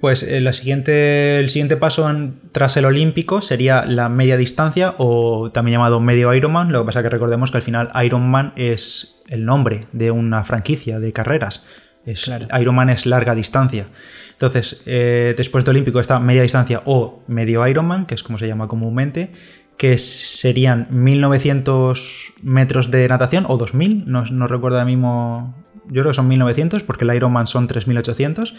Pues 0.01 0.22
eh, 0.22 0.53
siguiente, 0.53 1.38
el 1.40 1.51
siguiente 1.51 1.76
paso 1.76 2.09
tras 2.53 2.76
el 2.76 2.84
olímpico 2.84 3.40
sería 3.40 3.84
la 3.84 4.09
media 4.09 4.36
distancia 4.36 4.94
o 4.99 5.51
también 5.51 5.78
llamado 5.78 5.99
medio 6.01 6.32
Ironman. 6.34 6.70
Lo 6.70 6.82
que 6.82 6.86
pasa 6.86 7.01
es 7.01 7.05
que 7.05 7.11
recordemos 7.11 7.51
que 7.51 7.57
al 7.57 7.62
final 7.62 7.90
Ironman 8.05 8.53
es 8.55 9.14
el 9.28 9.44
nombre 9.44 9.86
de 9.92 10.12
una 10.12 10.44
franquicia 10.44 11.01
de 11.01 11.12
carreras. 11.12 11.64
Es, 12.07 12.30
Ironman 12.59 12.90
es 12.90 13.07
larga 13.07 13.34
distancia. 13.34 13.86
Entonces, 14.32 14.82
eh, 14.86 15.34
después 15.36 15.64
de 15.64 15.72
olímpico 15.72 15.99
está 15.99 16.20
media 16.20 16.42
distancia 16.42 16.80
o 16.84 17.24
medio 17.26 17.66
Ironman, 17.66 18.07
que 18.07 18.14
es 18.14 18.22
como 18.22 18.38
se 18.38 18.46
llama 18.46 18.68
comúnmente, 18.68 19.32
que 19.76 19.99
serían 19.99 20.86
1900 20.90 22.34
metros 22.42 22.92
de 22.92 23.09
natación 23.09 23.46
o 23.49 23.57
2000, 23.57 24.05
no, 24.07 24.24
no 24.24 24.46
recuerdo 24.46 24.78
ahora 24.78 24.86
mismo, 24.86 25.57
yo 25.86 26.03
creo 26.03 26.12
que 26.12 26.14
son 26.14 26.28
1900 26.28 26.84
porque 26.84 27.05
el 27.05 27.14
Ironman 27.14 27.49
son 27.49 27.66
3800 27.66 28.55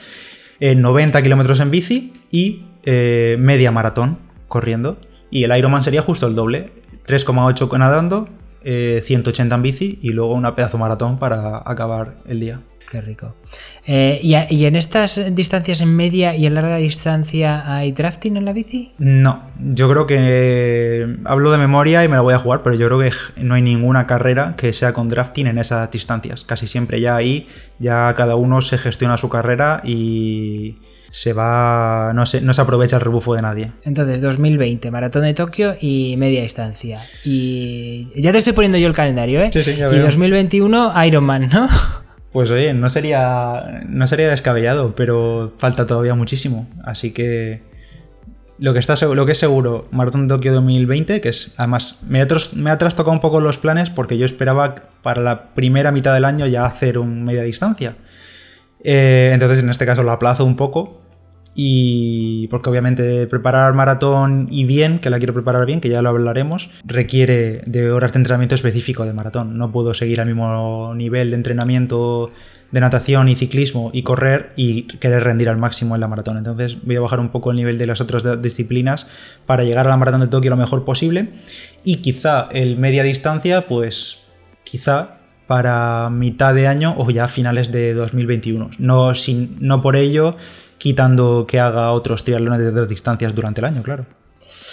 90 0.59 1.21
kilómetros 1.21 1.59
en 1.59 1.71
bici 1.71 2.13
y 2.31 2.63
eh, 2.83 3.37
media 3.39 3.71
maratón 3.71 4.17
corriendo. 4.47 4.97
Y 5.31 5.43
el 5.43 5.55
Ironman 5.57 5.83
sería 5.83 6.01
justo 6.01 6.27
el 6.27 6.35
doble, 6.35 6.71
3,8 7.05 7.77
nadando, 7.77 8.27
180 8.63 8.63
eh, 8.63 9.57
en 9.57 9.61
bici 9.61 9.99
y 10.01 10.09
luego 10.09 10.33
una 10.33 10.55
pedazo 10.55 10.77
maratón 10.77 11.17
para 11.17 11.57
acabar 11.65 12.17
el 12.25 12.39
día. 12.39 12.61
Qué 12.89 13.01
rico. 13.01 13.35
Eh, 13.85 14.19
¿y, 14.23 14.65
en 14.65 14.75
estas 14.75 15.21
distancias 15.35 15.81
en 15.81 15.95
media 15.95 16.35
y 16.35 16.47
en 16.47 16.55
larga 16.55 16.77
distancia 16.77 17.71
hay 17.71 17.91
drafting 17.91 18.35
en 18.35 18.45
la 18.45 18.51
bici? 18.51 18.93
No, 18.97 19.43
yo 19.59 19.87
creo 19.87 20.07
que 20.07 21.17
hablo 21.25 21.51
de 21.51 21.59
memoria 21.59 22.03
y 22.03 22.07
me 22.07 22.15
la 22.15 22.21
voy 22.21 22.33
a 22.33 22.39
jugar, 22.39 22.63
pero 22.63 22.75
yo 22.75 22.87
creo 22.87 22.99
que 22.99 23.11
no 23.43 23.53
hay 23.53 23.61
ninguna 23.61 24.07
carrera 24.07 24.55
que 24.57 24.73
sea 24.73 24.91
con 24.93 25.07
drafting 25.07 25.45
en 25.45 25.59
esas 25.59 25.91
distancias. 25.91 26.45
Casi 26.45 26.65
siempre 26.65 26.99
ya 26.99 27.15
ahí, 27.15 27.47
ya 27.77 28.11
cada 28.17 28.35
uno 28.35 28.59
se 28.61 28.79
gestiona 28.79 29.17
su 29.17 29.29
carrera 29.29 29.81
y 29.83 30.77
se 31.11 31.33
va, 31.33 32.11
no 32.15 32.25
se, 32.25 32.41
no 32.41 32.55
se 32.55 32.61
aprovecha 32.61 32.95
el 32.95 33.03
rebufo 33.03 33.35
de 33.35 33.43
nadie. 33.43 33.71
Entonces, 33.83 34.19
2020, 34.19 34.89
Maratón 34.89 35.23
de 35.23 35.35
Tokio 35.35 35.75
y 35.79 36.15
media 36.17 36.41
distancia. 36.41 37.01
Y 37.23 38.07
ya 38.15 38.31
te 38.31 38.39
estoy 38.39 38.53
poniendo 38.53 38.79
yo 38.79 38.87
el 38.87 38.93
calendario, 38.93 39.41
¿eh? 39.41 39.51
Sí, 39.53 39.61
sí, 39.61 39.75
ya 39.75 39.89
veo. 39.89 39.99
Y 39.99 40.01
2021, 40.03 41.05
Ironman, 41.05 41.49
¿no? 41.49 41.69
Pues 42.31 42.51
oye, 42.51 42.73
no 42.73 42.89
sería, 42.89 43.81
no 43.87 44.05
sería 44.05 44.29
descabellado, 44.29 44.93
pero 44.95 45.53
falta 45.57 45.85
todavía 45.85 46.13
muchísimo. 46.13 46.67
Así 46.83 47.11
que 47.11 47.61
lo 48.59 48.73
que, 48.73 48.79
está, 48.79 48.95
lo 49.05 49.25
que 49.25 49.31
es 49.31 49.37
seguro, 49.37 49.87
Maratón 49.91 50.27
de 50.27 50.35
Tokio 50.35 50.53
2020, 50.53 51.21
que 51.21 51.29
es, 51.29 51.53
además, 51.57 51.97
me 52.07 52.21
ha, 52.21 52.27
trastocado 52.77 53.11
un 53.11 53.19
poco 53.19 53.39
los 53.39 53.57
planes 53.57 53.89
porque 53.89 54.17
yo 54.17 54.25
esperaba 54.25 54.75
para 55.01 55.21
la 55.21 55.53
primera 55.55 55.91
mitad 55.91 56.13
del 56.13 56.25
año 56.25 56.45
ya 56.45 56.65
hacer 56.65 56.99
un 56.99 57.23
media 57.23 57.41
distancia. 57.43 57.95
Eh, 58.83 59.31
entonces, 59.33 59.63
en 59.63 59.69
este 59.69 59.85
caso 59.85 60.03
lo 60.03 60.11
aplazo 60.11 60.45
un 60.45 60.55
poco 60.55 61.01
y 61.61 62.47
porque 62.47 62.69
obviamente 62.69 63.27
preparar 63.27 63.73
maratón 63.73 64.47
y 64.49 64.63
bien, 64.63 64.99
que 64.99 65.09
la 65.09 65.17
quiero 65.17 65.33
preparar 65.33 65.65
bien, 65.65 65.81
que 65.81 65.89
ya 65.89 66.01
lo 66.01 66.07
hablaremos, 66.07 66.69
requiere 66.85 67.63
de 67.65 67.91
horas 67.91 68.13
de 68.13 68.19
entrenamiento 68.19 68.55
específico 68.55 69.03
de 69.03 69.11
maratón. 69.11 69.57
No 69.57 69.69
puedo 69.69 69.93
seguir 69.93 70.21
al 70.21 70.27
mismo 70.27 70.93
nivel 70.95 71.31
de 71.31 71.35
entrenamiento 71.35 72.31
de 72.71 72.79
natación 72.79 73.27
y 73.27 73.35
ciclismo 73.35 73.91
y 73.91 74.03
correr 74.03 74.53
y 74.55 74.83
querer 74.83 75.21
rendir 75.25 75.49
al 75.49 75.57
máximo 75.57 75.95
en 75.95 75.99
la 75.99 76.07
maratón. 76.07 76.37
Entonces 76.37 76.77
voy 76.81 76.95
a 76.95 77.01
bajar 77.01 77.19
un 77.19 77.27
poco 77.27 77.51
el 77.51 77.57
nivel 77.57 77.77
de 77.77 77.87
las 77.87 77.99
otras 77.99 78.41
disciplinas 78.41 79.05
para 79.45 79.65
llegar 79.65 79.85
a 79.85 79.89
la 79.89 79.97
maratón 79.97 80.21
de 80.21 80.27
Tokio 80.27 80.51
lo 80.51 80.55
mejor 80.55 80.85
posible 80.85 81.27
y 81.83 81.97
quizá 81.97 82.47
el 82.53 82.77
media 82.77 83.03
distancia, 83.03 83.65
pues 83.67 84.19
quizá 84.63 85.17
para 85.45 86.09
mitad 86.09 86.53
de 86.53 86.67
año 86.67 86.95
o 86.97 87.09
ya 87.09 87.27
finales 87.27 87.69
de 87.69 87.93
2021. 87.93 88.69
No, 88.79 89.13
sin, 89.13 89.57
no 89.59 89.81
por 89.81 89.97
ello 89.97 90.37
quitando 90.79 91.45
que 91.47 91.59
haga 91.59 91.91
otros 91.91 92.23
triatlones 92.23 92.59
de 92.59 92.71
dos 92.71 92.89
distancias 92.89 93.35
durante 93.35 93.61
el 93.61 93.65
año, 93.65 93.83
claro. 93.83 94.05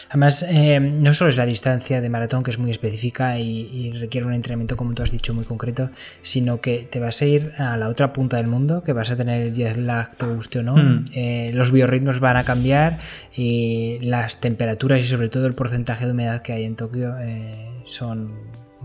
Además, 0.09 0.47
eh, 0.49 0.79
no 0.79 1.13
solo 1.13 1.31
es 1.31 1.37
la 1.37 1.47
distancia 1.47 2.01
de 2.01 2.09
maratón, 2.09 2.45
que 2.45 2.53
es 2.53 2.59
muy 2.59 2.71
específica 2.71 3.39
y, 3.39 3.93
requiere 3.93 4.27
un 4.27 4.35
entrenamiento, 4.35 4.77
como 4.77 4.95
tú 4.95 5.03
has 5.03 5.11
dicho, 5.11 5.35
muy 5.35 5.45
concreto, 5.45 5.91
sino 6.23 6.61
que 6.61 6.87
te 6.89 7.01
vas 7.01 7.21
a 7.23 7.25
ir 7.25 7.53
a 7.59 7.77
la 7.77 7.89
otra 7.89 8.13
punta 8.13 8.37
del 8.37 8.47
mundo, 8.47 8.85
que 8.85 8.93
vas 8.93 9.11
a 9.11 9.17
tener 9.17 9.43
el 9.43 9.55
jet 9.55 9.77
lag, 9.77 10.17
te 10.17 10.27
guste 10.27 10.61
o 10.61 10.63
no. 10.63 10.77
Mm. 10.77 11.05
Eh, 11.13 11.51
los 11.55 11.73
biorritmos 11.73 12.21
van 12.21 12.37
a 12.37 12.45
cambiar 12.45 13.01
y 13.35 13.99
las 14.01 14.41
temperaturas 14.41 15.01
y 15.01 15.05
sobre 15.05 15.29
todo 15.29 15.47
el 15.47 15.55
porcentaje 15.55 16.07
de 16.07 16.13
humedad 16.13 16.43
que 16.43 16.53
hay 16.53 16.65
en 16.65 16.77
Tokio 16.77 17.17
eh, 17.19 17.83
son 17.85 18.33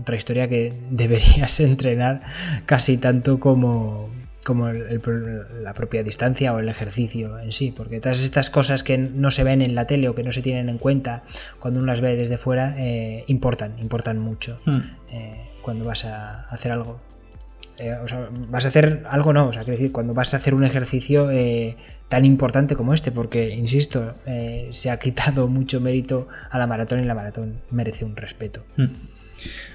otra 0.00 0.16
historia 0.16 0.48
que 0.48 0.72
deberías 0.90 1.60
entrenar 1.60 2.22
casi 2.66 2.96
tanto 2.96 3.38
como, 3.38 4.10
como 4.44 4.68
el- 4.68 4.82
el- 4.82 5.62
la 5.64 5.72
propia 5.74 6.02
distancia 6.02 6.52
o 6.52 6.58
el 6.58 6.68
ejercicio 6.68 7.38
en 7.38 7.52
sí, 7.52 7.72
porque 7.76 8.00
todas 8.00 8.18
estas 8.22 8.50
cosas 8.50 8.82
que 8.82 8.98
no 8.98 9.30
se 9.30 9.44
ven 9.44 9.62
en 9.62 9.74
la 9.74 9.86
tele 9.86 10.08
o 10.08 10.14
que 10.14 10.22
no 10.24 10.32
se 10.32 10.42
tienen 10.42 10.68
en 10.68 10.78
cuenta 10.78 11.22
cuando 11.60 11.80
uno 11.80 11.92
las 11.92 12.00
ve 12.00 12.16
desde 12.16 12.38
fuera, 12.38 12.74
eh, 12.78 13.24
importan, 13.28 13.78
importan 13.78 14.18
mucho 14.18 14.58
Hmm. 14.64 14.80
eh, 15.12 15.46
cuando 15.62 15.84
vas 15.84 16.04
a 16.04 16.42
hacer 16.48 16.72
algo. 16.72 17.00
Eh, 17.78 17.94
o 17.94 18.06
sea, 18.08 18.28
vas 18.48 18.64
a 18.64 18.68
hacer 18.68 19.04
algo, 19.08 19.32
no, 19.32 19.48
o 19.48 19.52
sea, 19.52 19.62
quiero 19.62 19.78
decir, 19.78 19.92
cuando 19.92 20.12
vas 20.12 20.34
a 20.34 20.36
hacer 20.38 20.54
un 20.54 20.64
ejercicio 20.64 21.30
tan 22.08 22.24
importante 22.26 22.76
como 22.76 22.92
este, 22.92 23.10
porque, 23.12 23.50
insisto, 23.54 24.14
se 24.72 24.90
ha 24.90 24.98
quitado 24.98 25.48
mucho 25.48 25.80
mérito 25.80 26.28
a 26.50 26.58
la 26.58 26.66
maratón 26.66 27.00
y 27.00 27.04
la 27.04 27.14
maratón 27.14 27.60
merece 27.70 28.04
un 28.04 28.16
respeto. 28.16 28.64
Hmm. 28.76 28.86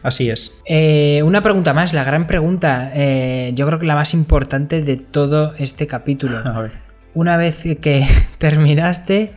Así 0.04 0.30
es. 0.30 0.62
Eh, 0.66 1.22
una 1.24 1.42
pregunta 1.42 1.74
más, 1.74 1.94
la 1.94 2.04
gran 2.04 2.28
pregunta, 2.28 2.92
eh, 2.94 3.52
yo 3.56 3.66
creo 3.68 3.80
que 3.80 3.86
la 3.86 3.96
más 3.96 4.14
importante 4.14 4.82
de 4.82 4.98
todo 4.98 5.54
este 5.58 5.88
capítulo. 5.88 6.38
A 6.46 6.62
ver. 6.62 6.72
Una 7.14 7.36
vez 7.38 7.64
que 7.82 8.06
terminaste, 8.38 9.32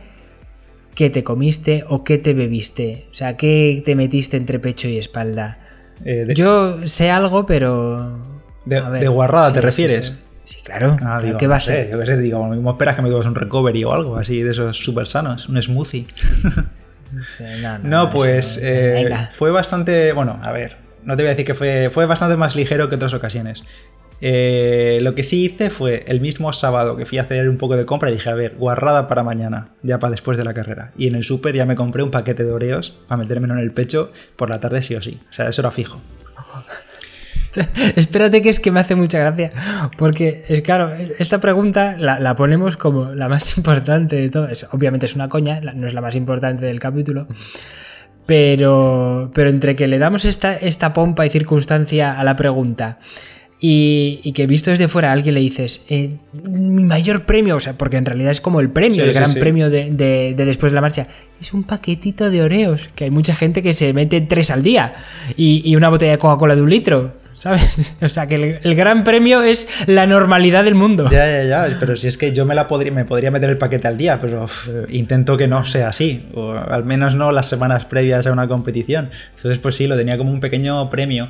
¿qué 0.95 1.09
te 1.09 1.23
comiste 1.23 1.83
o 1.87 2.03
qué 2.03 2.17
te 2.17 2.33
bebiste? 2.33 3.07
O 3.11 3.13
sea, 3.13 3.37
¿qué 3.37 3.81
te 3.85 3.95
metiste 3.95 4.37
entre 4.37 4.59
pecho 4.59 4.87
y 4.87 4.97
espalda? 4.97 5.57
Eh, 6.05 6.25
de, 6.25 6.33
Yo 6.35 6.87
sé 6.87 7.09
algo, 7.11 7.45
pero... 7.45 8.19
de- 8.65 8.81
ver, 8.81 9.01
de 9.01 9.07
guarrada 9.07 9.47
sí, 9.49 9.53
te 9.53 9.59
sí, 9.59 9.65
refieres. 9.65 10.07
Sí, 10.43 10.57
sí, 10.57 10.61
claro. 10.63 10.97
Ah, 11.01 11.21
digo, 11.23 11.37
¿Qué 11.37 11.47
va 11.47 11.57
a 11.57 11.59
ser? 11.59 11.91
Yo 11.91 11.99
qué 11.99 12.05
sé, 12.05 12.17
digo, 12.17 12.39
lo 12.39 12.53
mismo 12.55 12.71
esperas 12.71 12.95
que 12.95 13.01
me 13.01 13.09
tomes 13.09 13.25
un 13.25 13.35
recovery 13.35 13.83
o 13.83 13.93
algo 13.93 14.15
así 14.17 14.41
de 14.41 14.51
esos 14.51 14.77
súper 14.77 15.07
sanos, 15.07 15.47
un 15.49 15.61
smoothie. 15.61 16.07
No, 17.11 17.23
no, 17.57 17.77
No, 17.79 17.89
no, 18.05 18.09
pues 18.09 18.59
eh, 18.61 19.29
fue 19.33 19.51
bastante, 19.51 20.13
bueno, 20.13 20.39
a 20.41 20.51
ver, 20.51 20.77
no 21.03 21.15
te 21.15 21.23
voy 21.23 21.27
a 21.27 21.31
decir 21.31 21.45
que 21.45 21.53
fue, 21.53 21.89
fue 21.91 22.05
bastante 22.05 22.37
más 22.37 22.55
ligero 22.55 22.89
que 22.89 22.95
otras 22.95 23.13
ocasiones. 23.13 23.63
Eh, 24.23 24.99
lo 25.01 25.15
que 25.15 25.23
sí 25.23 25.45
hice 25.45 25.71
fue 25.71 26.03
el 26.07 26.21
mismo 26.21 26.53
sábado 26.53 26.95
que 26.95 27.07
fui 27.07 27.17
a 27.17 27.23
hacer 27.23 27.49
un 27.49 27.57
poco 27.57 27.75
de 27.75 27.87
compra 27.87 28.11
y 28.11 28.13
dije, 28.13 28.29
a 28.29 28.35
ver, 28.35 28.55
guarrada 28.55 29.07
para 29.07 29.23
mañana, 29.23 29.69
ya 29.81 29.97
para 29.97 30.11
después 30.11 30.37
de 30.37 30.43
la 30.43 30.53
carrera. 30.53 30.91
Y 30.95 31.07
en 31.07 31.15
el 31.15 31.23
súper 31.23 31.55
ya 31.55 31.65
me 31.65 31.75
compré 31.75 32.03
un 32.03 32.11
paquete 32.11 32.43
de 32.43 32.51
Oreos 32.51 32.95
para 33.07 33.21
metérmelo 33.21 33.55
en 33.55 33.59
el 33.59 33.71
pecho 33.71 34.11
por 34.35 34.49
la 34.49 34.59
tarde 34.59 34.83
sí 34.83 34.95
o 34.95 35.01
sí. 35.01 35.19
O 35.29 35.33
sea, 35.33 35.49
eso 35.49 35.61
era 35.61 35.71
fijo. 35.71 36.01
Espérate 37.95 38.41
que 38.41 38.49
es 38.49 38.59
que 38.59 38.71
me 38.71 38.79
hace 38.79 38.95
mucha 38.95 39.19
gracia. 39.19 39.49
Porque, 39.97 40.43
es 40.47 40.61
claro, 40.61 40.91
esta 41.19 41.39
pregunta 41.39 41.95
la, 41.97 42.19
la 42.19 42.35
ponemos 42.35 42.77
como 42.77 43.13
la 43.13 43.27
más 43.29 43.57
importante 43.57 44.15
de 44.15 44.29
todas. 44.29 44.67
Obviamente 44.71 45.05
es 45.05 45.15
una 45.15 45.29
coña, 45.29 45.59
no 45.61 45.87
es 45.87 45.93
la 45.93 46.01
más 46.01 46.15
importante 46.15 46.65
del 46.65 46.79
capítulo. 46.79 47.27
Pero, 48.25 49.31
pero 49.33 49.49
entre 49.49 49.75
que 49.75 49.87
le 49.87 49.99
damos 49.99 50.25
esta, 50.25 50.55
esta 50.55 50.93
pompa 50.93 51.25
y 51.25 51.29
circunstancia 51.29 52.17
a 52.17 52.23
la 52.23 52.35
pregunta 52.35 52.99
y, 53.59 54.21
y 54.23 54.31
que 54.31 54.47
visto 54.47 54.69
desde 54.69 54.87
fuera 54.87 55.09
a 55.09 55.13
alguien 55.13 55.35
le 55.35 55.41
dices, 55.41 55.81
eh, 55.89 56.17
mi 56.33 56.83
mayor 56.83 57.25
premio, 57.25 57.57
o 57.57 57.59
sea, 57.59 57.73
porque 57.73 57.97
en 57.97 58.05
realidad 58.05 58.31
es 58.31 58.39
como 58.39 58.59
el 58.59 58.69
premio, 58.69 58.95
Sí, 58.95 59.01
el 59.01 59.13
sí, 59.13 59.19
gran 59.19 59.29
sí. 59.31 59.39
premio 59.39 59.69
de, 59.69 59.91
de- 59.91 60.33
de 60.35 60.45
después 60.45 60.71
de 60.71 60.75
la 60.75 60.81
marcha, 60.81 61.07
es 61.39 61.53
un 61.53 61.63
paquetito 61.63 62.29
de 62.31 62.41
Oreos, 62.41 62.89
que 62.95 63.03
hay 63.05 63.11
mucha 63.11 63.35
gente 63.35 63.61
que 63.61 63.73
se 63.73 63.91
mete 63.93 64.21
tres 64.21 64.49
al 64.49 64.63
día 64.63 64.93
y, 65.35 65.61
y 65.69 65.75
una 65.75 65.89
botella 65.89 66.13
de 66.13 66.17
Coca-Cola 66.17 66.55
de 66.55 66.61
un 66.61 66.69
litro, 66.69 67.13
¿sabes? 67.35 67.97
O 68.01 68.09
sea, 68.09 68.27
que 68.27 68.35
el, 68.35 68.59
el 68.63 68.75
gran 68.75 69.03
premio 69.03 69.41
es 69.41 69.67
la 69.85 70.05
normalidad 70.07 70.63
del 70.63 70.75
mundo. 70.75 71.09
Ya, 71.09 71.25
ya, 71.25 71.43
ya, 71.43 71.77
pero 71.79 71.95
si 71.95 72.07
es 72.07 72.17
que 72.17 72.31
yo 72.31 72.45
me 72.45 72.55
la 72.55 72.67
podría, 72.67 72.91
me 72.91 73.05
podría 73.05 73.31
meter 73.31 73.49
el 73.49 73.57
paquete 73.57 73.87
al 73.87 73.97
día, 73.97 74.19
pero 74.19 74.47
intento 74.89 75.37
que 75.37 75.47
no 75.47 75.63
sea 75.65 75.89
así, 75.89 76.27
o 76.33 76.51
al 76.53 76.83
menos 76.83 77.15
no 77.15 77.31
las 77.31 77.47
semanas 77.47 77.85
previas 77.85 78.25
a 78.27 78.31
una 78.31 78.47
competición. 78.47 79.11
Entonces, 79.35 79.59
pues 79.59 79.75
sí, 79.75 79.87
lo 79.87 79.95
tenía 79.95 80.17
como 80.17 80.31
un 80.31 80.39
pequeño 80.39 80.89
premio. 80.89 81.29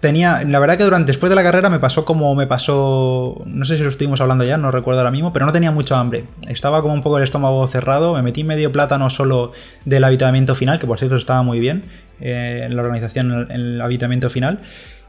Tenía, 0.00 0.44
la 0.44 0.58
verdad 0.58 0.76
que 0.76 0.84
durante 0.84 1.08
después 1.08 1.30
de 1.30 1.36
la 1.36 1.42
carrera 1.42 1.70
me 1.70 1.78
pasó 1.78 2.04
como 2.04 2.34
me 2.34 2.46
pasó, 2.46 3.42
no 3.46 3.64
sé 3.64 3.78
si 3.78 3.82
lo 3.82 3.88
estuvimos 3.88 4.20
hablando 4.20 4.44
ya, 4.44 4.58
no 4.58 4.70
recuerdo 4.70 5.00
ahora 5.00 5.10
mismo, 5.10 5.32
pero 5.32 5.46
no 5.46 5.52
tenía 5.52 5.70
mucho 5.70 5.96
hambre. 5.96 6.24
Estaba 6.46 6.82
como 6.82 6.92
un 6.92 7.02
poco 7.02 7.16
el 7.16 7.24
estómago 7.24 7.66
cerrado, 7.68 8.14
me 8.14 8.20
metí 8.20 8.44
medio 8.44 8.70
plátano 8.70 9.08
solo 9.08 9.52
del 9.86 10.04
habitamiento 10.04 10.54
final, 10.54 10.78
que 10.78 10.86
por 10.86 10.98
cierto 10.98 11.16
estaba 11.16 11.42
muy 11.42 11.58
bien 11.58 11.84
eh, 12.20 12.62
en 12.66 12.76
la 12.76 12.82
organización, 12.82 13.50
en 13.50 13.50
el 13.50 13.80
habitamiento 13.80 14.28
final. 14.28 14.60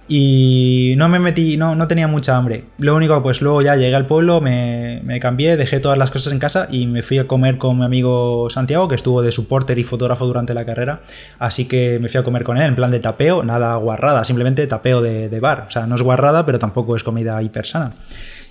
Y 0.07 0.93
no 0.97 1.09
me 1.09 1.19
metí, 1.19 1.57
no, 1.57 1.75
no 1.75 1.87
tenía 1.87 2.07
mucha 2.07 2.37
hambre. 2.37 2.65
Lo 2.77 2.95
único, 2.95 3.21
pues 3.23 3.41
luego 3.41 3.61
ya 3.63 3.75
llegué 3.75 3.95
al 3.95 4.05
pueblo, 4.05 4.39
me, 4.39 5.01
me 5.03 5.19
cambié, 5.19 5.57
dejé 5.57 5.79
todas 5.79 5.97
las 5.97 6.11
cosas 6.11 6.31
en 6.31 6.39
casa 6.39 6.67
y 6.69 6.85
me 6.85 7.01
fui 7.01 7.17
a 7.17 7.25
comer 7.25 7.57
con 7.57 7.79
mi 7.79 7.85
amigo 7.85 8.47
Santiago, 8.51 8.87
que 8.87 8.95
estuvo 8.95 9.23
de 9.23 9.31
supporter 9.31 9.79
y 9.79 9.83
fotógrafo 9.83 10.27
durante 10.27 10.53
la 10.53 10.63
carrera. 10.63 11.01
Así 11.39 11.65
que 11.65 11.97
me 11.99 12.07
fui 12.07 12.19
a 12.19 12.23
comer 12.23 12.43
con 12.43 12.57
él 12.57 12.63
en 12.63 12.75
plan 12.75 12.91
de 12.91 12.99
tapeo, 12.99 13.43
nada 13.43 13.75
guarrada, 13.77 14.23
simplemente 14.25 14.67
tapeo 14.67 15.01
de, 15.01 15.27
de 15.27 15.39
bar. 15.39 15.65
O 15.67 15.71
sea, 15.71 15.87
no 15.87 15.95
es 15.95 16.01
guarrada, 16.03 16.45
pero 16.45 16.59
tampoco 16.59 16.95
es 16.95 17.03
comida 17.03 17.41
hiper 17.41 17.65
sana. 17.65 17.93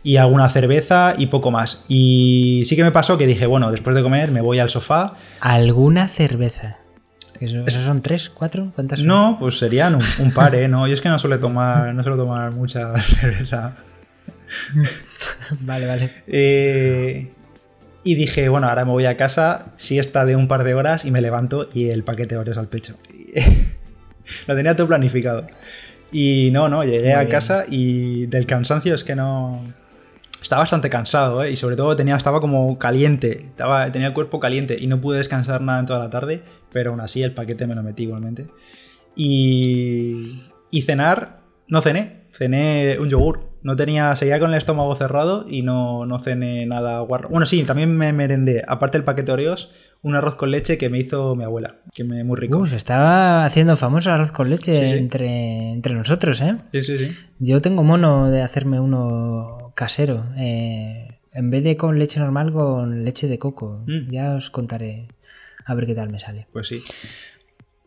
Y 0.02 0.16
alguna 0.16 0.48
cerveza 0.50 1.14
y 1.16 1.26
poco 1.26 1.50
más. 1.50 1.84
Y 1.88 2.62
sí 2.66 2.74
que 2.74 2.84
me 2.84 2.90
pasó 2.90 3.16
que 3.16 3.26
dije, 3.26 3.46
bueno, 3.46 3.70
después 3.70 3.94
de 3.94 4.02
comer 4.02 4.32
me 4.32 4.40
voy 4.40 4.58
al 4.58 4.70
sofá. 4.70 5.14
¿Alguna 5.40 6.08
cerveza? 6.08 6.83
¿Eso, 7.40 7.64
¿Esos 7.66 7.82
son 7.84 8.00
tres, 8.02 8.30
cuatro? 8.30 8.70
¿Cuántas 8.74 9.00
son? 9.00 9.08
No, 9.08 9.36
pues 9.40 9.58
serían 9.58 9.94
un, 9.96 10.02
un 10.20 10.30
par, 10.32 10.54
¿eh? 10.54 10.68
No, 10.68 10.86
yo 10.86 10.94
es 10.94 11.00
que 11.00 11.08
no 11.08 11.18
suelo 11.18 11.38
tomar, 11.40 11.94
no 11.94 12.02
suelo 12.02 12.16
tomar 12.16 12.52
mucha 12.52 12.96
cerveza. 13.00 13.74
Vale, 15.60 15.86
vale. 15.86 16.10
Eh, 16.26 17.32
y 18.04 18.14
dije, 18.14 18.48
bueno, 18.48 18.68
ahora 18.68 18.84
me 18.84 18.90
voy 18.92 19.06
a 19.06 19.16
casa, 19.16 19.72
siesta 19.78 20.24
de 20.24 20.36
un 20.36 20.48
par 20.48 20.64
de 20.64 20.74
horas 20.74 21.04
y 21.04 21.10
me 21.10 21.20
levanto 21.20 21.68
y 21.72 21.88
el 21.88 22.04
paquete 22.04 22.34
de 22.34 22.40
Oreos 22.40 22.58
al 22.58 22.68
pecho. 22.68 22.96
Lo 24.46 24.54
tenía 24.54 24.76
todo 24.76 24.86
planificado. 24.86 25.46
Y 26.12 26.50
no, 26.52 26.68
no, 26.68 26.84
llegué 26.84 27.08
Muy 27.08 27.12
a 27.12 27.20
bien. 27.20 27.30
casa 27.30 27.64
y 27.68 28.26
del 28.26 28.46
cansancio 28.46 28.94
es 28.94 29.02
que 29.04 29.16
no... 29.16 29.62
Estaba 30.44 30.60
bastante 30.60 30.90
cansado, 30.90 31.42
¿eh? 31.42 31.50
Y 31.50 31.56
sobre 31.56 31.74
todo 31.74 31.96
tenía, 31.96 32.16
estaba 32.16 32.38
como 32.38 32.78
caliente, 32.78 33.46
estaba, 33.46 33.90
tenía 33.90 34.08
el 34.08 34.12
cuerpo 34.12 34.40
caliente 34.40 34.76
y 34.78 34.86
no 34.86 35.00
pude 35.00 35.16
descansar 35.16 35.62
nada 35.62 35.80
en 35.80 35.86
toda 35.86 36.00
la 36.00 36.10
tarde, 36.10 36.42
pero 36.70 36.90
aún 36.90 37.00
así 37.00 37.22
el 37.22 37.32
paquete 37.32 37.66
me 37.66 37.74
lo 37.74 37.82
metí 37.82 38.02
igualmente. 38.02 38.48
Y, 39.16 40.42
y 40.70 40.82
cenar, 40.82 41.40
no 41.66 41.80
cené, 41.80 42.26
cené 42.34 42.98
un 43.00 43.08
yogur. 43.08 43.54
No 43.62 43.74
tenía, 43.74 44.14
seguía 44.16 44.38
con 44.38 44.50
el 44.50 44.58
estómago 44.58 44.94
cerrado 44.96 45.46
y 45.48 45.62
no, 45.62 46.04
no 46.04 46.18
cené 46.18 46.66
nada 46.66 47.00
guarro. 47.00 47.30
Bueno, 47.30 47.46
sí, 47.46 47.62
también 47.62 47.96
me 47.96 48.12
merendé, 48.12 48.62
aparte 48.68 48.98
del 48.98 49.04
paquete 49.06 49.32
Oreos, 49.32 49.70
un 50.04 50.14
arroz 50.14 50.36
con 50.36 50.50
leche 50.52 50.78
que 50.78 50.88
me 50.88 50.98
hizo 51.00 51.34
mi 51.34 51.42
abuela, 51.44 51.76
que 51.92 52.04
me 52.04 52.22
muy 52.22 52.36
rico. 52.36 52.58
Uh, 52.58 52.66
se 52.68 52.76
estaba 52.76 53.44
haciendo 53.44 53.76
famoso 53.76 54.10
el 54.10 54.14
arroz 54.14 54.30
con 54.32 54.48
leche 54.50 54.86
Sí, 54.86 54.92
sí. 54.92 54.98
Entre, 54.98 55.72
entre 55.72 55.94
nosotros, 55.94 56.40
¿eh? 56.40 56.56
Sí, 56.72 56.82
sí, 56.84 56.98
sí. 56.98 57.10
Yo 57.40 57.60
tengo 57.60 57.82
mono 57.82 58.30
de 58.30 58.42
hacerme 58.42 58.78
uno 58.80 59.72
casero. 59.74 60.26
eh, 60.36 61.08
en 61.32 61.50
vez 61.50 61.64
de 61.64 61.76
con 61.76 61.98
leche 61.98 62.20
normal, 62.20 62.52
con 62.52 63.02
leche 63.04 63.26
de 63.26 63.38
coco. 63.40 63.82
Mm. 63.88 64.12
Ya 64.12 64.34
os 64.36 64.50
contaré 64.50 65.08
a 65.66 65.74
ver 65.74 65.86
qué 65.86 65.94
tal 65.96 66.08
me 66.10 66.20
sale. 66.20 66.46
Pues 66.52 66.68
sí. 66.68 66.80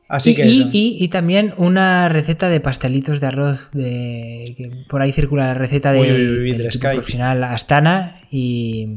Así 0.10 0.32
y, 0.32 0.36
que. 0.36 0.46
y- 0.46 0.70
y- 0.74 0.98
y 1.04 1.08
también 1.10 1.54
una 1.58 2.08
receta 2.10 2.50
de 2.50 2.60
pastelitos 2.62 3.20
de 3.22 3.28
arroz 3.28 3.72
de 3.72 4.54
que 4.58 4.72
por 4.90 5.02
ahí 5.02 5.12
circula 5.12 5.48
la 5.48 5.54
receta 5.54 5.92
de, 5.92 6.00
Uy, 6.02 6.12
uy, 6.12 6.28
uy, 6.40 6.52
del 6.54 6.70
del 6.70 6.80
profesional 6.80 7.44
Astana 7.44 8.16
y 8.32 8.88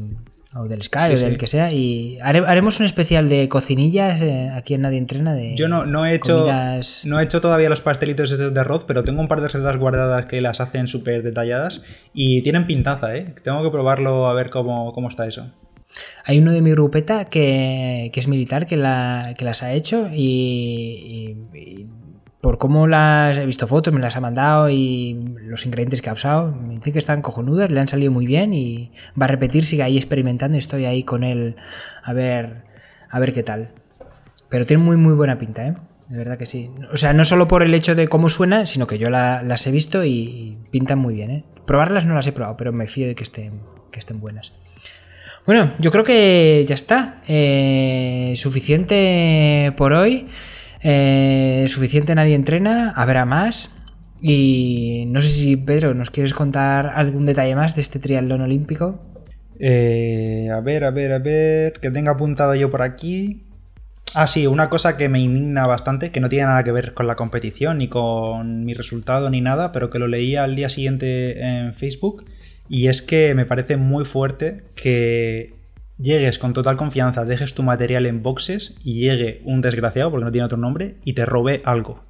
o 0.53 0.67
del 0.67 0.83
Sky 0.83 0.99
Sí, 1.09 1.13
o 1.13 1.19
del 1.19 1.31
sí. 1.33 1.37
que 1.37 1.47
sea 1.47 1.71
y 1.71 2.17
hare- 2.21 2.43
haremos 2.45 2.79
un 2.79 2.85
especial 2.85 3.29
de 3.29 3.47
cocinillas 3.47 4.21
eh, 4.21 4.49
aquí 4.53 4.73
en 4.73 4.81
Nadie 4.81 4.97
Entrena 4.97 5.33
de 5.33 5.55
Yo 5.55 5.67
no, 5.69 5.85
no 5.85 6.05
he 6.05 6.13
hecho 6.15 6.39
comidas- 6.45 7.05
no 7.05 7.19
he 7.19 7.23
hecho 7.23 7.39
todavía 7.41 7.69
los 7.69 7.81
pastelitos 7.81 8.37
de 8.37 8.59
arroz, 8.59 8.83
pero 8.85 9.03
tengo 9.03 9.21
un 9.21 9.27
par 9.27 9.39
de 9.41 9.47
recetas 9.47 9.77
guardadas 9.77 10.25
que 10.25 10.41
las 10.41 10.59
hacen 10.59 10.87
súper 10.87 11.23
detalladas 11.23 11.81
y 12.13 12.41
tienen 12.43 12.67
pintaza, 12.67 13.15
¿eh? 13.15 13.33
Tengo 13.43 13.63
que 13.63 13.69
probarlo 13.71 14.27
a 14.27 14.33
ver 14.33 14.49
cómo, 14.49 14.91
cómo 14.93 15.07
está 15.09 15.25
eso. 15.27 15.51
Hay 16.25 16.39
uno 16.39 16.51
de 16.53 16.61
mi 16.61 16.71
grupeta 16.71 17.25
que, 17.25 18.09
que 18.13 18.19
es 18.21 18.27
militar 18.27 18.65
que, 18.65 18.77
la, 18.77 19.33
que 19.37 19.43
las 19.45 19.61
ha 19.63 19.73
hecho 19.73 20.07
y, 20.13 21.37
y- 21.53 21.57
y 21.57 21.87
por 22.41 22.57
cómo 22.57 22.87
las 22.87 23.37
he 23.37 23.45
visto 23.45 23.67
fotos, 23.67 23.93
me 23.93 23.99
las 23.99 24.15
ha 24.15 24.21
mandado 24.21 24.69
y 24.69 25.13
los 25.41 25.65
ingredientes 25.65 26.01
que 26.01 26.09
ha 26.09 26.13
usado, 26.13 26.51
me 26.51 26.75
dice 26.75 26.91
que 26.91 26.99
están 26.99 27.21
cojonudas, 27.21 27.69
le 27.69 27.79
han 27.79 27.87
salido 27.87 28.11
muy 28.11 28.25
bien 28.25 28.53
y 28.53 28.91
va 29.19 29.25
a 29.25 29.27
repetir, 29.27 29.63
sigue 29.63 29.83
ahí 29.83 29.97
experimentando 29.97 30.57
y 30.57 30.59
estoy 30.59 30.85
ahí 30.85 31.03
con 31.03 31.23
él 31.23 31.55
a 32.03 32.13
ver, 32.13 32.63
a 33.09 33.19
ver 33.19 33.33
qué 33.33 33.43
tal. 33.43 33.69
Pero 34.49 34.65
tiene 34.65 34.83
muy 34.83 34.97
muy 34.97 35.13
buena 35.13 35.37
pinta, 35.39 35.67
¿eh? 35.67 35.75
De 36.09 36.17
verdad 36.17 36.37
que 36.37 36.45
sí. 36.45 36.69
O 36.91 36.97
sea, 36.97 37.13
no 37.13 37.23
solo 37.23 37.47
por 37.47 37.63
el 37.63 37.73
hecho 37.73 37.95
de 37.95 38.07
cómo 38.09 38.27
suena, 38.27 38.65
sino 38.65 38.85
que 38.85 38.97
yo 38.97 39.09
la- 39.09 39.43
las 39.43 39.65
he 39.65 39.71
visto 39.71 40.03
y 40.03 40.57
pintan 40.71 40.99
muy 40.99 41.13
bien, 41.13 41.31
¿eh? 41.31 41.43
Probarlas 41.65 42.05
no 42.05 42.15
las 42.15 42.27
he 42.27 42.33
probado, 42.33 42.57
pero 42.57 42.73
me 42.73 42.87
fío 42.87 43.07
de 43.07 43.15
que 43.15 43.23
estén, 43.23 43.61
que 43.91 43.99
estén 43.99 44.19
buenas. 44.19 44.51
Bueno, 45.45 45.71
yo 45.79 45.89
creo 45.91 46.03
que 46.03 46.65
ya 46.67 46.75
está. 46.75 47.21
Eh, 47.27 48.33
suficiente 48.35 49.73
por 49.77 49.93
hoy. 49.93 50.27
Eh, 50.83 51.65
suficiente 51.67 52.15
nadie 52.15 52.35
entrena. 52.35 52.93
Habrá 52.95 53.25
más. 53.25 53.71
Y 54.21 55.05
no 55.07 55.21
sé 55.21 55.29
si, 55.29 55.57
Pedro, 55.57 55.93
¿nos 55.93 56.11
quieres 56.11 56.33
contar 56.33 56.91
algún 56.95 57.25
detalle 57.25 57.55
más 57.55 57.75
de 57.75 57.81
este 57.81 57.99
triatlón 57.99 58.41
olímpico? 58.41 59.01
Eh, 59.59 60.49
a 60.53 60.59
ver, 60.61 60.83
a 60.83 60.91
ver, 60.91 61.11
a 61.11 61.19
ver. 61.19 61.73
Que 61.73 61.91
tenga 61.91 62.11
apuntado 62.11 62.55
yo 62.55 62.69
por 62.69 62.81
aquí. 62.81 63.43
Ah, 64.13 64.27
sí, 64.27 64.45
una 64.45 64.69
cosa 64.69 64.97
que 64.97 65.07
me 65.07 65.19
indigna 65.19 65.65
bastante, 65.67 66.11
que 66.11 66.19
no 66.19 66.27
tiene 66.27 66.45
nada 66.45 66.63
que 66.63 66.73
ver 66.73 66.93
con 66.93 67.07
la 67.07 67.15
competición, 67.15 67.77
ni 67.77 67.87
con 67.87 68.65
mi 68.65 68.73
resultado, 68.73 69.29
ni 69.29 69.39
nada, 69.39 69.71
pero 69.71 69.89
que 69.89 69.99
lo 69.99 70.07
leía 70.07 70.43
al 70.43 70.55
día 70.55 70.69
siguiente 70.69 71.41
en 71.41 71.73
Facebook. 71.75 72.25
Y 72.67 72.87
es 72.87 73.01
que 73.01 73.33
me 73.35 73.45
parece 73.45 73.77
muy 73.77 74.03
fuerte 74.03 74.63
que 74.75 75.53
llegues 76.01 76.39
con 76.39 76.53
total 76.53 76.77
confianza, 76.77 77.25
dejes 77.25 77.53
tu 77.53 77.63
material 77.63 78.05
en 78.05 78.23
boxes 78.23 78.73
y 78.83 78.99
llegue 78.99 79.41
un 79.45 79.61
desgraciado, 79.61 80.11
porque 80.11 80.25
no 80.25 80.31
tiene 80.31 80.45
otro 80.45 80.57
nombre, 80.57 80.95
y 81.05 81.13
te 81.13 81.25
robe 81.25 81.61
algo. 81.65 82.03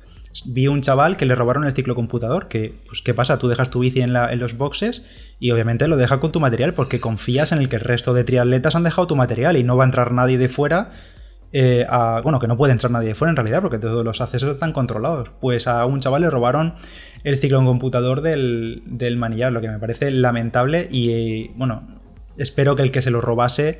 Vi 0.45 0.67
un 0.67 0.81
chaval 0.81 1.17
que 1.17 1.25
le 1.25 1.35
robaron 1.35 1.65
el 1.65 1.73
ciclo 1.73 1.93
computador, 1.93 2.47
que, 2.47 2.73
pues, 2.87 3.01
¿qué 3.01 3.13
pasa? 3.13 3.37
Tú 3.37 3.49
dejas 3.49 3.69
tu 3.69 3.79
bici 3.79 3.99
en, 3.99 4.13
los 4.13 4.57
boxes 4.57 5.03
y 5.39 5.51
obviamente 5.51 5.87
lo 5.89 5.97
dejas 5.97 6.19
con 6.19 6.31
tu 6.31 6.39
material 6.39 6.73
porque 6.73 7.01
confías 7.01 7.51
en 7.51 7.59
el 7.59 7.67
que 7.67 7.75
el 7.75 7.81
resto 7.81 8.13
de 8.13 8.23
triatletas 8.23 8.75
han 8.75 8.83
dejado 8.83 9.07
tu 9.07 9.15
material 9.17 9.57
y 9.57 9.63
no 9.63 9.75
va 9.75 9.83
a 9.83 9.87
entrar 9.87 10.13
nadie 10.13 10.37
de 10.37 10.47
fuera 10.47 10.91
eh, 11.53 11.85
bueno, 12.23 12.39
que 12.39 12.47
no 12.47 12.55
puede 12.55 12.71
entrar 12.71 12.91
nadie 12.91 13.09
de 13.09 13.15
fuera 13.15 13.31
en 13.31 13.35
realidad, 13.35 13.61
porque 13.61 13.77
todos 13.77 14.05
los 14.05 14.21
accesos 14.21 14.53
están 14.53 14.71
controlados. 14.71 15.31
Pues 15.41 15.67
a 15.67 15.85
un 15.85 15.99
chaval 15.99 16.21
le 16.21 16.29
robaron 16.29 16.75
el 17.25 17.39
ciclo 17.39 17.59
en 17.59 17.65
computador 17.65 18.21
del, 18.21 18.83
del 18.85 19.17
manillar, 19.17 19.51
lo 19.51 19.59
que 19.59 19.67
me 19.67 19.79
parece 19.79 20.11
lamentable 20.11 20.87
y, 20.89 21.49
bueno, 21.57 22.00
espero 22.41 22.75
que 22.75 22.83
el 22.83 22.91
que 22.91 23.01
se 23.01 23.11
lo 23.11 23.21
robase 23.21 23.79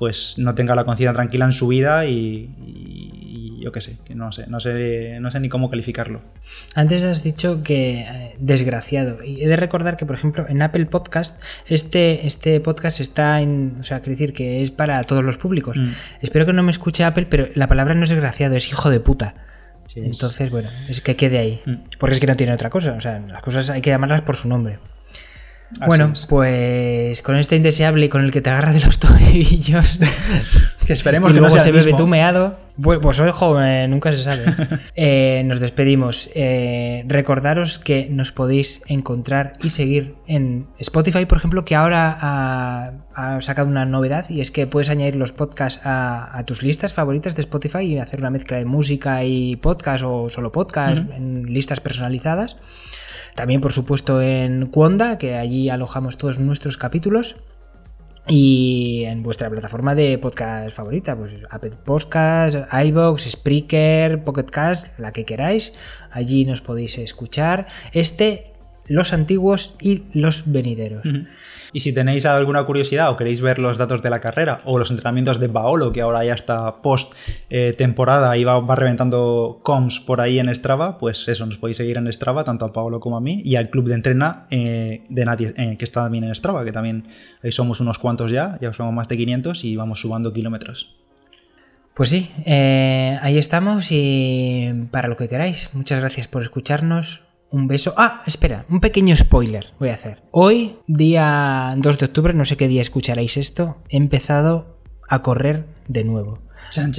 pues 0.00 0.38
no 0.38 0.54
tenga 0.54 0.74
la 0.74 0.84
conciencia 0.84 1.12
tranquila 1.12 1.44
en 1.44 1.52
su 1.52 1.68
vida 1.68 2.06
y, 2.06 3.60
yo 3.62 3.70
qué 3.70 3.82
sé, 3.82 3.98
que 4.02 4.14
no 4.14 4.32
sé, 4.32 4.46
no 4.46 4.58
sé, 4.58 5.20
no 5.20 5.30
sé 5.30 5.40
ni 5.40 5.50
cómo 5.50 5.68
calificarlo. 5.68 6.22
Antes 6.74 7.04
has 7.04 7.22
dicho 7.22 7.62
que 7.62 8.00
eh, 8.00 8.36
desgraciado. 8.38 9.22
Y 9.22 9.42
he 9.42 9.48
de 9.48 9.56
recordar 9.56 9.98
que, 9.98 10.06
por 10.06 10.16
ejemplo, 10.16 10.46
en 10.48 10.62
Apple 10.62 10.86
Podcast, 10.86 11.38
este, 11.66 12.26
este 12.26 12.60
podcast 12.60 13.00
está 13.00 13.42
en. 13.42 13.76
O 13.78 13.82
sea, 13.82 13.98
quiero 13.98 14.12
decir 14.12 14.32
que 14.32 14.62
es 14.62 14.70
para 14.70 15.04
todos 15.04 15.22
los 15.22 15.36
públicos. 15.36 15.76
Mm. 15.76 15.90
Espero 16.22 16.46
que 16.46 16.54
no 16.54 16.62
me 16.62 16.70
escuche 16.70 17.04
Apple, 17.04 17.26
pero 17.28 17.48
la 17.54 17.68
palabra 17.68 17.94
no 17.94 18.04
es 18.04 18.08
desgraciado, 18.08 18.56
es 18.56 18.66
hijo 18.68 18.88
de 18.88 19.00
puta. 19.00 19.34
Entonces, 19.94 20.50
bueno, 20.50 20.70
es 20.88 21.02
que 21.02 21.16
quede 21.16 21.36
ahí. 21.36 21.60
Mm. 21.66 21.74
Porque 21.98 22.14
es 22.14 22.20
que 22.20 22.26
no 22.26 22.36
tiene 22.36 22.54
otra 22.54 22.70
cosa. 22.70 22.94
O 22.94 23.00
sea, 23.02 23.18
las 23.18 23.42
cosas 23.42 23.68
hay 23.68 23.82
que 23.82 23.90
llamarlas 23.90 24.22
por 24.22 24.36
su 24.36 24.48
nombre 24.48 24.78
bueno, 25.86 26.12
pues 26.28 27.22
con 27.22 27.36
este 27.36 27.56
indeseable 27.56 28.06
y 28.06 28.08
con 28.08 28.24
el 28.24 28.32
que 28.32 28.40
te 28.40 28.50
agarras 28.50 28.74
de 28.74 28.80
los 28.80 28.98
tobillos. 29.00 29.98
que 30.86 30.92
esperemos 30.92 31.30
y 31.30 31.34
que 31.34 31.40
luego 31.40 31.54
no 31.54 31.62
se 31.62 31.72
bebe 31.72 31.92
tumeado. 31.94 32.58
Pues, 32.80 32.98
pues 33.00 33.16
soy 33.16 33.30
joven, 33.30 33.90
nunca 33.90 34.10
se 34.12 34.22
sabe. 34.22 34.44
Eh, 34.96 35.42
nos 35.44 35.60
despedimos. 35.60 36.30
Eh, 36.34 37.04
recordaros 37.06 37.78
que 37.78 38.08
nos 38.10 38.32
podéis 38.32 38.82
encontrar 38.86 39.54
y 39.62 39.70
seguir 39.70 40.14
en 40.26 40.66
Spotify, 40.78 41.26
por 41.26 41.38
ejemplo, 41.38 41.64
que 41.64 41.74
ahora 41.74 42.16
ha, 42.20 43.40
sacado 43.40 43.68
una 43.68 43.84
novedad 43.84 44.28
y 44.30 44.40
es 44.40 44.50
que 44.50 44.66
puedes 44.66 44.88
añadir 44.88 45.16
los 45.16 45.32
podcasts 45.32 45.80
a, 45.84 46.42
tus 46.46 46.62
listas 46.62 46.94
favoritas 46.94 47.34
de 47.34 47.42
Spotify 47.42 47.80
y 47.80 47.98
hacer 47.98 48.20
una 48.20 48.30
mezcla 48.30 48.56
de 48.56 48.64
música 48.64 49.24
y 49.24 49.56
podcast 49.56 50.04
o 50.06 50.30
solo 50.30 50.52
podcast 50.52 51.02
en 51.12 51.52
listas 51.52 51.80
personalizadas. 51.80 52.56
También, 53.40 53.62
por 53.62 53.72
supuesto, 53.72 54.20
en 54.20 54.66
Cuonda, 54.66 55.16
que 55.16 55.34
allí 55.34 55.70
alojamos 55.70 56.18
todos 56.18 56.38
nuestros 56.38 56.76
capítulos. 56.76 57.36
Y 58.28 59.04
en 59.06 59.22
vuestra 59.22 59.48
plataforma 59.48 59.94
de 59.94 60.18
podcast 60.18 60.76
favorita, 60.76 61.16
pues 61.16 61.32
Apple 61.48 61.72
Podcast, 61.82 62.56
iBox, 62.70 63.30
Spreaker, 63.30 64.24
Pocket 64.24 64.44
Cast, 64.44 64.88
la 64.98 65.12
que 65.12 65.24
queráis. 65.24 65.72
Allí 66.10 66.44
nos 66.44 66.60
podéis 66.60 66.98
escuchar. 66.98 67.66
Este, 67.94 68.52
los 68.84 69.14
antiguos 69.14 69.74
y 69.80 70.02
los 70.12 70.52
venideros. 70.52 71.08
Y 71.72 71.80
si 71.80 71.92
tenéis 71.92 72.26
alguna 72.26 72.64
curiosidad 72.64 73.10
o 73.10 73.16
queréis 73.16 73.40
ver 73.40 73.58
los 73.58 73.78
datos 73.78 74.02
de 74.02 74.10
la 74.10 74.20
carrera 74.20 74.58
o 74.64 74.78
los 74.78 74.90
entrenamientos 74.90 75.38
de 75.38 75.48
Paolo, 75.48 75.92
que 75.92 76.00
ahora 76.00 76.24
ya 76.24 76.34
está 76.34 76.82
post 76.82 77.14
eh, 77.48 77.74
temporada 77.76 78.36
y 78.36 78.44
va, 78.44 78.60
reventando 78.74 79.60
comms 79.62 80.00
por 80.00 80.20
ahí 80.20 80.38
en 80.38 80.52
Strava, 80.54 80.98
pues 80.98 81.28
eso, 81.28 81.46
nos 81.46 81.58
podéis 81.58 81.76
seguir 81.76 81.98
en 81.98 82.12
Strava, 82.12 82.44
tanto 82.44 82.64
a 82.64 82.72
Paolo 82.72 83.00
como 83.00 83.16
a 83.16 83.20
mí, 83.20 83.40
y 83.44 83.56
al 83.56 83.70
club 83.70 83.88
de 83.88 83.94
entrena 83.94 84.46
eh, 84.50 85.04
de 85.08 85.24
nadie, 85.24 85.54
eh, 85.56 85.76
que 85.78 85.84
está 85.84 86.02
también 86.02 86.24
en 86.24 86.34
Strava, 86.34 86.64
que 86.64 86.72
también 86.72 87.08
ahí 87.42 87.52
somos 87.52 87.80
unos 87.80 87.98
cuantos 87.98 88.30
ya, 88.30 88.58
ya 88.60 88.72
somos 88.72 88.92
más 88.92 89.08
de 89.08 89.16
500 89.16 89.64
y 89.64 89.76
vamos 89.76 90.00
subando 90.00 90.32
kilómetros. 90.32 90.94
Pues 91.94 92.08
sí, 92.08 92.30
ahí 92.46 93.36
estamos 93.36 93.88
y 93.90 94.86
para 94.90 95.08
lo 95.08 95.16
que 95.16 95.28
queráis. 95.28 95.70
Muchas 95.74 96.00
gracias 96.00 96.28
por 96.28 96.40
escucharnos 96.40 97.24
un 97.50 97.66
beso. 97.66 97.94
Ah, 97.96 98.22
espera, 98.26 98.64
un 98.68 98.80
pequeño 98.80 99.14
spoiler 99.16 99.68
voy 99.78 99.90
a 99.90 99.94
hacer. 99.94 100.22
Hoy, 100.30 100.76
día 100.86 101.74
2 101.76 101.98
de 101.98 102.06
octubre, 102.06 102.34
no 102.34 102.44
sé 102.44 102.56
qué 102.56 102.68
día 102.68 102.82
escucharéis 102.82 103.36
esto, 103.36 103.78
he 103.88 103.96
empezado 103.96 104.78
a 105.08 105.22
correr 105.22 105.66
de 105.88 106.04
nuevo. 106.04 106.38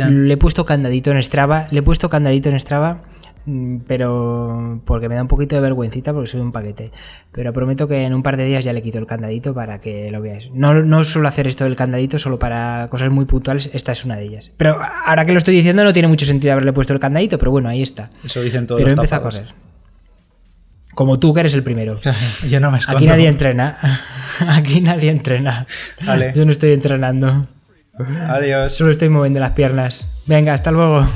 Le 0.10 0.34
he 0.34 0.38
puesto 0.38 0.66
candadito 0.66 1.12
en 1.12 1.24
Strava, 1.24 1.68
le 1.72 1.80
he 1.80 1.84
puesto 1.84 2.10
candadito 2.10 2.50
en 2.50 2.60
Strava, 2.60 3.04
mm, 3.46 3.78
pero 3.88 4.82
porque 4.86 5.08
me 5.08 5.16
da 5.16 5.22
un 5.22 5.30
poquito 5.30 5.56
de 5.56 5.62
vergüencita 5.62 6.12
porque 6.12 6.28
soy 6.28 6.42
un 6.42 6.52
paquete. 6.52 6.92
Pero 7.32 7.54
prometo 7.54 7.88
que 7.88 8.04
en 8.04 8.14
un 8.14 8.22
par 8.22 8.36
de 8.36 8.44
días 8.44 8.66
ya 8.66 8.74
le 8.74 8.82
quito 8.82 9.00
el 9.00 9.06
candadito 9.06 9.54
para 9.54 9.80
que 9.80 10.12
lo 10.12 10.22
veáis. 10.22 10.52
No, 10.54 10.74
no 10.74 11.06
suelo 11.06 11.30
hacer 11.30 11.48
esto 11.48 11.64
del 11.64 11.78
candadito 11.78 12.20
solo 12.20 12.38
para 12.38 12.88
cosas 12.90 13.10
muy 13.12 13.24
puntuales, 13.24 13.70
esta 13.72 13.94
es 13.94 14.04
una 14.04 14.18
de 14.18 14.26
ellas. 14.26 14.52
Pero 14.58 14.78
ahora 15.06 15.26
que 15.26 15.32
lo 15.32 15.38
estoy 15.38 15.56
diciendo 15.56 15.86
no 15.86 15.94
tiene 15.94 16.10
mucho 16.10 16.26
sentido 16.26 16.52
haberle 16.52 16.74
puesto 16.74 16.92
el 16.92 17.00
candadito, 17.00 17.38
pero 17.38 17.52
bueno, 17.52 17.70
ahí 17.70 17.82
está. 17.82 18.10
Eso 18.26 18.42
dicen 18.42 18.68
todos 18.68 18.82
Pero 18.84 19.02
he 19.02 19.16
a 19.16 19.22
correr. 19.22 19.71
Como 20.94 21.20
tú, 21.20 21.34
que 21.34 21.42
eres 21.42 21.54
el 21.54 21.64
primero. 21.64 22.00
Yo 22.50 22.60
no 22.60 22.72
me 22.72 22.80
Aquí 22.86 23.06
nadie 23.06 23.28
entrena. 23.28 24.02
Aquí 24.48 24.82
nadie 24.82 25.10
entrena. 25.10 25.68
Yo 26.34 26.46
no 26.46 26.52
estoy 26.52 26.74
entrenando. 26.74 27.48
Adiós. 28.30 28.74
Solo 28.74 28.92
estoy 28.92 29.10
moviendo 29.10 29.40
las 29.40 29.52
piernas. 29.52 30.24
Venga, 30.28 30.54
hasta 30.54 30.72
luego. 30.72 31.08